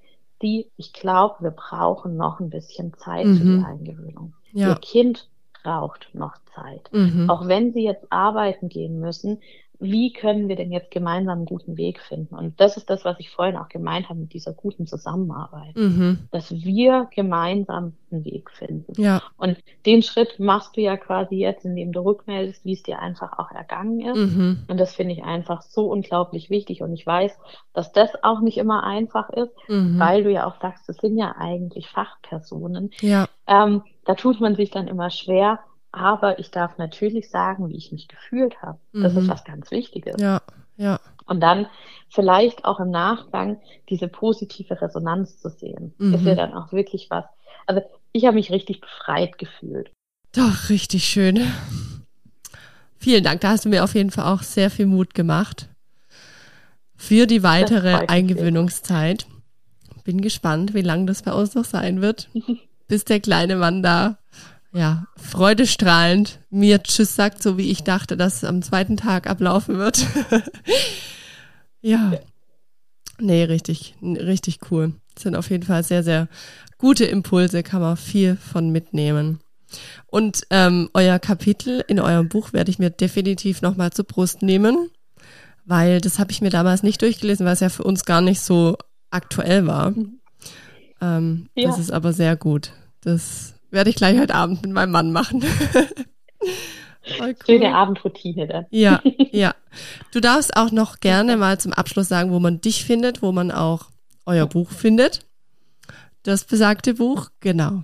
die, 0.43 0.71
ich 0.77 0.93
glaube, 0.93 1.37
wir 1.41 1.51
brauchen 1.51 2.17
noch 2.17 2.41
ein 2.41 2.51
bisschen 2.51 2.95
Zeit 2.95 3.27
für 3.27 3.33
die 3.35 3.45
mhm. 3.45 3.65
Eingewöhnung. 3.65 4.35
Ja. 4.53 4.71
Ihr 4.71 4.75
Kind 4.77 5.29
braucht 5.63 6.11
noch 6.13 6.37
Zeit. 6.55 6.91
Mhm. 6.93 7.29
Auch 7.31 7.49
wenn 7.49 7.73
sie 7.73 7.85
jetzt 7.85 8.07
arbeiten 8.11 8.69
gehen 8.69 9.01
müssen, 9.01 9.41
wie 9.85 10.13
können 10.13 10.49
wir 10.49 10.57
denn 10.57 10.73
jetzt 10.73 10.91
gemeinsam 10.91 11.39
einen 11.39 11.47
guten 11.47 11.77
Weg 11.77 12.01
finden? 12.01 12.35
Und 12.35 12.61
das 12.61 12.77
ist 12.77 12.91
das, 12.91 13.05
was 13.05 13.21
ich 13.21 13.31
vorhin 13.31 13.57
auch 13.57 13.69
gemeint 13.69 14.09
habe 14.09 14.21
mit 14.21 14.33
dieser 14.33 14.53
guten 14.53 14.87
Zusammenarbeit, 14.87 15.77
mhm. 15.77 16.21
dass 16.31 16.51
wir 16.51 17.09
gemeinsam 17.15 17.93
einen 18.11 18.25
Weg 18.25 18.51
finden. 18.51 19.01
Ja. 19.01 19.23
Und 19.37 19.59
den 19.87 20.03
Schritt 20.03 20.41
machst 20.41 20.77
du 20.77 20.81
ja 20.81 20.97
quasi 20.97 21.37
jetzt, 21.37 21.65
indem 21.65 21.93
du 21.93 22.01
rückmeldest, 22.01 22.65
wie 22.65 22.73
es 22.73 22.83
dir 22.83 22.99
einfach 23.01 23.39
auch 23.39 23.51
ergangen 23.51 24.01
ist. 24.01 24.17
Mhm. 24.17 24.65
Und 24.69 24.79
das 24.79 24.95
finde 24.95 25.15
ich 25.15 25.23
einfach 25.23 25.63
so 25.63 25.87
unglaublich 25.91 26.51
wichtig. 26.51 26.83
Und 26.83 26.93
ich 26.93 27.07
weiß, 27.07 27.37
dass 27.73 27.93
das 27.93 28.11
auch 28.23 28.41
nicht 28.41 28.59
immer 28.59 28.85
einfach 28.85 29.31
ist, 29.31 29.53
mhm. 29.69 29.99
weil 29.99 30.25
du 30.25 30.31
ja 30.31 30.47
auch 30.47 30.61
sagst, 30.61 30.89
das 30.89 30.97
sind 30.97 31.19
ja 31.19 31.35
eigentlich 31.39 31.89
Fachpersonen. 31.89 32.91
Ja. 33.01 33.29
Ähm, 33.47 33.83
da 34.05 34.15
tut 34.15 34.41
man 34.41 34.55
sich 34.55 34.71
dann 34.71 34.89
immer 34.89 35.11
schwer, 35.11 35.61
aber 35.95 36.39
ich 36.39 36.51
darf 36.51 36.77
natürlich 36.79 37.31
sagen, 37.31 37.69
wie 37.69 37.77
ich 37.77 37.93
mich 37.93 38.09
gefühlt 38.09 38.61
habe. 38.63 38.79
Das 38.93 39.13
mhm. 39.13 39.21
ist 39.21 39.29
was 39.29 39.45
ganz 39.45 39.71
Wichtiges. 39.71 40.21
Ja, 40.21 40.43
ja. 40.77 41.01
Und 41.27 41.41
dann 41.41 41.67
vielleicht 42.11 42.65
auch 42.65 42.81
im 42.81 42.91
Nachgang 42.91 43.61
diese 43.89 44.09
positive 44.09 44.81
Resonanz 44.81 45.39
zu 45.39 45.49
sehen. 45.49 45.95
Mhm. 45.99 46.15
Ist 46.15 46.25
ja 46.25 46.35
dann 46.35 46.53
auch 46.53 46.73
wirklich 46.73 47.09
was. 47.11 47.25
Also 47.67 47.83
ich 48.13 48.27
habe 48.27 48.35
mich 48.35 48.51
richtig 48.51 48.81
befreit 48.81 49.39
gefühlt. 49.39 49.91
Doch, 50.35 50.69
richtig 50.69 51.05
schön. 51.05 51.41
Vielen 52.99 53.25
Dank. 53.25 53.41
Da 53.41 53.51
hast 53.51 53.65
du 53.65 53.69
mir 53.69 53.85
auf 53.85 53.95
jeden 53.95 54.11
Fall 54.11 54.33
auch 54.33 54.43
sehr 54.43 54.71
viel 54.71 54.87
Mut 54.87 55.15
gemacht 55.15 55.69
für 56.97 57.27
die 57.27 57.43
weitere 57.43 58.07
Eingewöhnungszeit. 58.07 59.27
Bin 60.05 60.21
gespannt, 60.21 60.75
wie 60.75 60.83
lang 60.83 61.07
das 61.07 61.23
bei 61.23 61.33
uns 61.33 61.55
noch 61.55 61.65
sein 61.65 62.03
wird, 62.03 62.29
bis 62.89 63.05
der 63.05 63.21
kleine 63.21 63.57
Mann 63.57 63.83
da, 63.83 64.19
ja, 64.75 65.07
freudestrahlend 65.17 66.41
mir 66.51 66.83
Tschüss 66.83 67.15
sagt, 67.15 67.43
so 67.43 67.57
wie 67.57 67.71
ich 67.71 67.85
dachte, 67.85 68.17
dass 68.17 68.39
es 68.39 68.45
am 68.45 68.61
zweiten 68.61 68.97
Tag 68.97 69.31
ablaufen 69.31 69.79
wird. 69.79 70.05
ja. 71.81 72.13
Nee, 73.21 73.45
richtig, 73.45 73.95
richtig 74.03 74.59
cool. 74.71 74.95
Das 75.15 75.23
sind 75.23 75.37
auf 75.37 75.49
jeden 75.49 75.63
Fall 75.63 75.85
sehr, 75.85 76.03
sehr 76.03 76.29
gute 76.77 77.05
Impulse, 77.05 77.63
kann 77.63 77.81
man 77.81 77.97
viel 77.97 78.37
von 78.37 78.71
mitnehmen. 78.71 79.39
Und 80.07 80.43
ähm, 80.51 80.91
euer 80.93 81.21
Kapitel 81.21 81.85
in 81.87 82.01
eurem 82.01 82.29
Buch 82.29 82.53
werde 82.53 82.71
ich 82.71 82.81
mir 82.81 82.91
definitiv 82.91 83.63
nochmal 83.63 83.93
zur 83.93 84.07
Brust 84.07 84.43
nehmen, 84.43 84.91
weil 85.65 86.01
das 86.01 86.19
habe 86.19 86.33
ich 86.33 86.43
mir 86.43 86.51
damals 86.51 86.83
nicht 86.83 87.01
durchgelesen, 87.01 87.47
weil 87.47 87.55
es 87.55 87.61
ja 87.61 87.69
für 87.69 87.85
uns 87.85 88.05
gar 88.05 88.21
nicht 88.21 88.41
so 88.41 88.77
aktuell 89.11 89.69
war. 89.69 89.91
Mhm. 89.91 90.21
Ähm, 91.01 91.49
ja. 91.55 91.69
Das 91.69 91.79
ist 91.79 91.93
aber 91.93 92.13
sehr 92.13 92.35
gut. 92.35 92.73
Das 93.01 93.54
werde 93.75 93.91
ich 93.91 93.97
gleich 93.97 94.19
heute 94.19 94.35
Abend 94.35 94.63
mit 94.63 94.73
meinem 94.73 94.93
Mann 94.93 95.13
machen. 95.13 95.45
cool. 97.21 97.37
Schöne 97.45 97.75
Abendroutine 97.75 98.47
dann. 98.47 98.65
Ja, 98.71 99.03
ja. 99.33 99.55
Du 100.13 100.21
darfst 100.21 100.57
auch 100.57 100.71
noch 100.71 101.01
gerne 101.01 101.37
mal 101.37 101.59
zum 101.59 101.73
Abschluss 101.73 102.09
sagen, 102.09 102.31
wo 102.33 102.39
man 102.39 102.61
dich 102.61 102.85
findet, 102.85 103.23
wo 103.23 103.33
man 103.33 103.51
auch 103.51 103.87
euer 104.25 104.47
Buch 104.47 104.71
findet. 104.71 105.27
Das 106.23 106.45
besagte 106.45 106.95
Buch, 106.95 107.31
genau. 107.41 107.83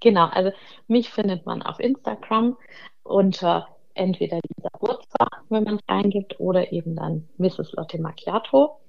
Genau, 0.00 0.26
also 0.26 0.50
mich 0.88 1.10
findet 1.10 1.46
man 1.46 1.62
auf 1.62 1.78
Instagram 1.78 2.56
unter 3.04 3.68
entweder 3.94 4.36
Lisa 4.36 4.68
Wurzer, 4.80 5.28
wenn 5.48 5.62
man 5.64 5.76
es 5.76 5.82
eingibt, 5.86 6.40
oder 6.40 6.72
eben 6.72 6.96
dann 6.96 7.28
Mrs. 7.38 7.72
Lotte 7.72 7.98
Macchiato. 8.00 8.80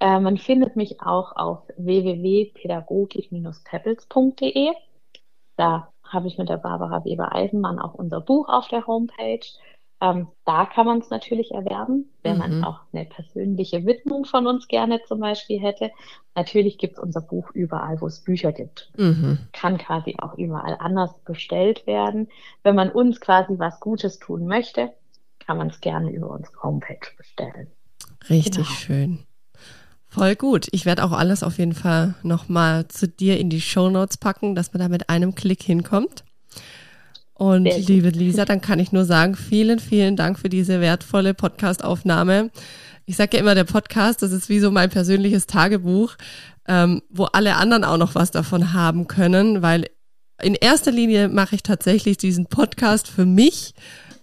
Äh, 0.00 0.20
man 0.20 0.38
findet 0.38 0.76
mich 0.76 1.00
auch 1.00 1.34
auf 1.36 1.60
www.pädagogik-pebbles.de. 1.76 4.72
Da 5.56 5.88
habe 6.02 6.28
ich 6.28 6.38
mit 6.38 6.48
der 6.48 6.58
Barbara 6.58 7.04
Weber-Eisenmann 7.04 7.78
auch 7.78 7.94
unser 7.94 8.20
Buch 8.20 8.48
auf 8.48 8.68
der 8.68 8.86
Homepage. 8.86 9.40
Ähm, 10.00 10.26
da 10.44 10.66
kann 10.66 10.84
man 10.84 10.98
es 10.98 11.10
natürlich 11.10 11.52
erwerben, 11.52 12.10
wenn 12.22 12.34
mhm. 12.34 12.38
man 12.38 12.64
auch 12.64 12.80
eine 12.92 13.04
persönliche 13.04 13.86
Widmung 13.86 14.24
von 14.24 14.46
uns 14.46 14.66
gerne 14.66 15.00
zum 15.06 15.20
Beispiel 15.20 15.60
hätte. 15.60 15.92
Natürlich 16.34 16.76
gibt 16.76 16.94
es 16.94 17.02
unser 17.02 17.20
Buch 17.20 17.50
überall, 17.52 18.00
wo 18.00 18.06
es 18.08 18.20
Bücher 18.20 18.52
gibt. 18.52 18.90
Mhm. 18.96 19.38
Kann 19.52 19.78
quasi 19.78 20.16
auch 20.18 20.34
überall 20.34 20.76
anders 20.80 21.14
bestellt 21.24 21.86
werden. 21.86 22.28
Wenn 22.64 22.74
man 22.74 22.90
uns 22.90 23.20
quasi 23.20 23.58
was 23.58 23.78
Gutes 23.78 24.18
tun 24.18 24.46
möchte, 24.46 24.92
kann 25.38 25.56
man 25.56 25.68
es 25.68 25.80
gerne 25.80 26.10
über 26.10 26.30
unsere 26.30 26.62
Homepage 26.62 27.08
bestellen. 27.16 27.68
Richtig 28.28 28.66
genau. 28.66 28.68
schön. 28.68 29.26
Voll 30.12 30.36
gut. 30.36 30.68
Ich 30.72 30.84
werde 30.84 31.04
auch 31.04 31.12
alles 31.12 31.42
auf 31.42 31.56
jeden 31.56 31.72
Fall 31.72 32.12
nochmal 32.22 32.86
zu 32.88 33.08
dir 33.08 33.40
in 33.40 33.48
die 33.48 33.62
Show 33.62 33.88
Notes 33.88 34.18
packen, 34.18 34.54
dass 34.54 34.74
man 34.74 34.80
da 34.80 34.88
mit 34.88 35.08
einem 35.08 35.34
Klick 35.34 35.62
hinkommt. 35.62 36.22
Und 37.32 37.64
liebe 37.64 38.10
Lisa, 38.10 38.44
dann 38.44 38.60
kann 38.60 38.78
ich 38.78 38.92
nur 38.92 39.06
sagen, 39.06 39.34
vielen, 39.36 39.78
vielen 39.78 40.16
Dank 40.16 40.38
für 40.38 40.50
diese 40.50 40.82
wertvolle 40.82 41.32
Podcast-Aufnahme. 41.32 42.50
Ich 43.06 43.16
sage 43.16 43.38
ja 43.38 43.42
immer, 43.42 43.54
der 43.54 43.64
Podcast, 43.64 44.20
das 44.20 44.32
ist 44.32 44.50
wie 44.50 44.60
so 44.60 44.70
mein 44.70 44.90
persönliches 44.90 45.46
Tagebuch, 45.46 46.16
ähm, 46.68 47.00
wo 47.08 47.24
alle 47.24 47.56
anderen 47.56 47.82
auch 47.82 47.96
noch 47.96 48.14
was 48.14 48.30
davon 48.30 48.74
haben 48.74 49.06
können, 49.06 49.62
weil 49.62 49.86
in 50.42 50.54
erster 50.54 50.90
Linie 50.90 51.30
mache 51.30 51.54
ich 51.54 51.62
tatsächlich 51.62 52.18
diesen 52.18 52.46
Podcast 52.46 53.08
für 53.08 53.24
mich 53.24 53.72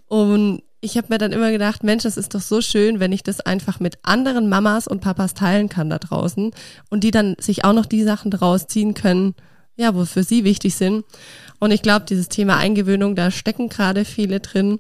und 0.06 0.62
ich 0.82 0.98
habe 0.98 1.08
mir 1.10 1.18
dann 1.18 1.32
immer 1.32 1.52
gedacht, 1.52 1.84
Mensch, 1.84 2.04
das 2.04 2.18
ist 2.18 2.34
doch 2.34 2.42
so 2.42 2.62
schön, 2.62 3.00
wenn 3.00 3.12
ich 3.12 3.24
das 3.24 3.42
einfach 3.42 3.80
mit 3.80 3.98
anderen 4.04 4.48
Mamas 4.48 4.88
und 4.88 5.02
Papas 5.02 5.34
teilen 5.34 5.70
kann 5.70 5.90
da 5.90 6.00
draußen 6.00 6.52
und 6.90 7.04
die 7.04 7.12
dann 7.12 7.36
sich 7.40 7.66
auch 7.66 7.74
noch 7.74 7.86
die 7.86 8.04
Sachen 8.04 8.32
draus 8.32 8.68
ziehen 8.68 8.94
können, 8.94 9.36
ja, 9.76 9.94
wo 9.96 10.06
für 10.06 10.24
sie 10.24 10.44
wichtig 10.44 10.76
sind. 10.76 11.06
Und 11.60 11.72
ich 11.72 11.82
glaube, 11.82 12.06
dieses 12.06 12.30
Thema 12.30 12.58
Eingewöhnung, 12.58 13.16
da 13.16 13.32
stecken 13.32 13.70
gerade 13.70 14.06
viele 14.06 14.40
drin 14.40 14.80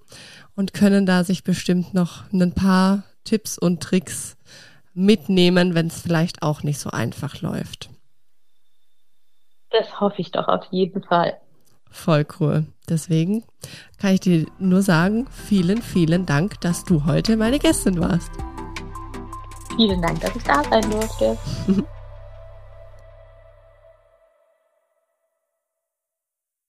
und 0.56 0.74
können 0.74 1.06
da 1.06 1.24
sich 1.24 1.44
bestimmt 1.44 1.94
noch 1.94 2.24
ein 2.32 2.54
paar 2.54 3.04
Tipps 3.26 3.58
und 3.58 3.82
Tricks 3.82 4.38
mitnehmen, 4.94 5.76
wenn 5.76 5.88
es 5.88 6.02
vielleicht 6.02 6.42
auch 6.42 6.64
nicht 6.64 6.80
so 6.80 6.90
einfach 6.90 7.42
läuft. 7.42 7.90
Das 9.72 10.00
hoffe 10.00 10.22
ich 10.22 10.32
doch 10.32 10.48
auf 10.48 10.66
jeden 10.72 11.04
Fall. 11.04 11.40
Voll 11.92 12.26
cool. 12.40 12.66
Deswegen 12.90 13.44
kann 14.00 14.16
ich 14.16 14.22
dir 14.22 14.46
nur 14.58 14.82
sagen, 14.82 15.28
vielen, 15.48 15.82
vielen 15.82 16.26
Dank, 16.26 16.60
dass 16.62 16.84
du 16.84 17.06
heute 17.06 17.38
meine 17.38 17.60
Gästin 17.60 18.00
warst. 18.00 18.32
Vielen 19.76 20.02
Dank, 20.02 20.20
dass 20.20 20.36
ich 20.36 20.44
da 20.44 20.64
sein 20.70 20.90
durfte. 20.90 21.38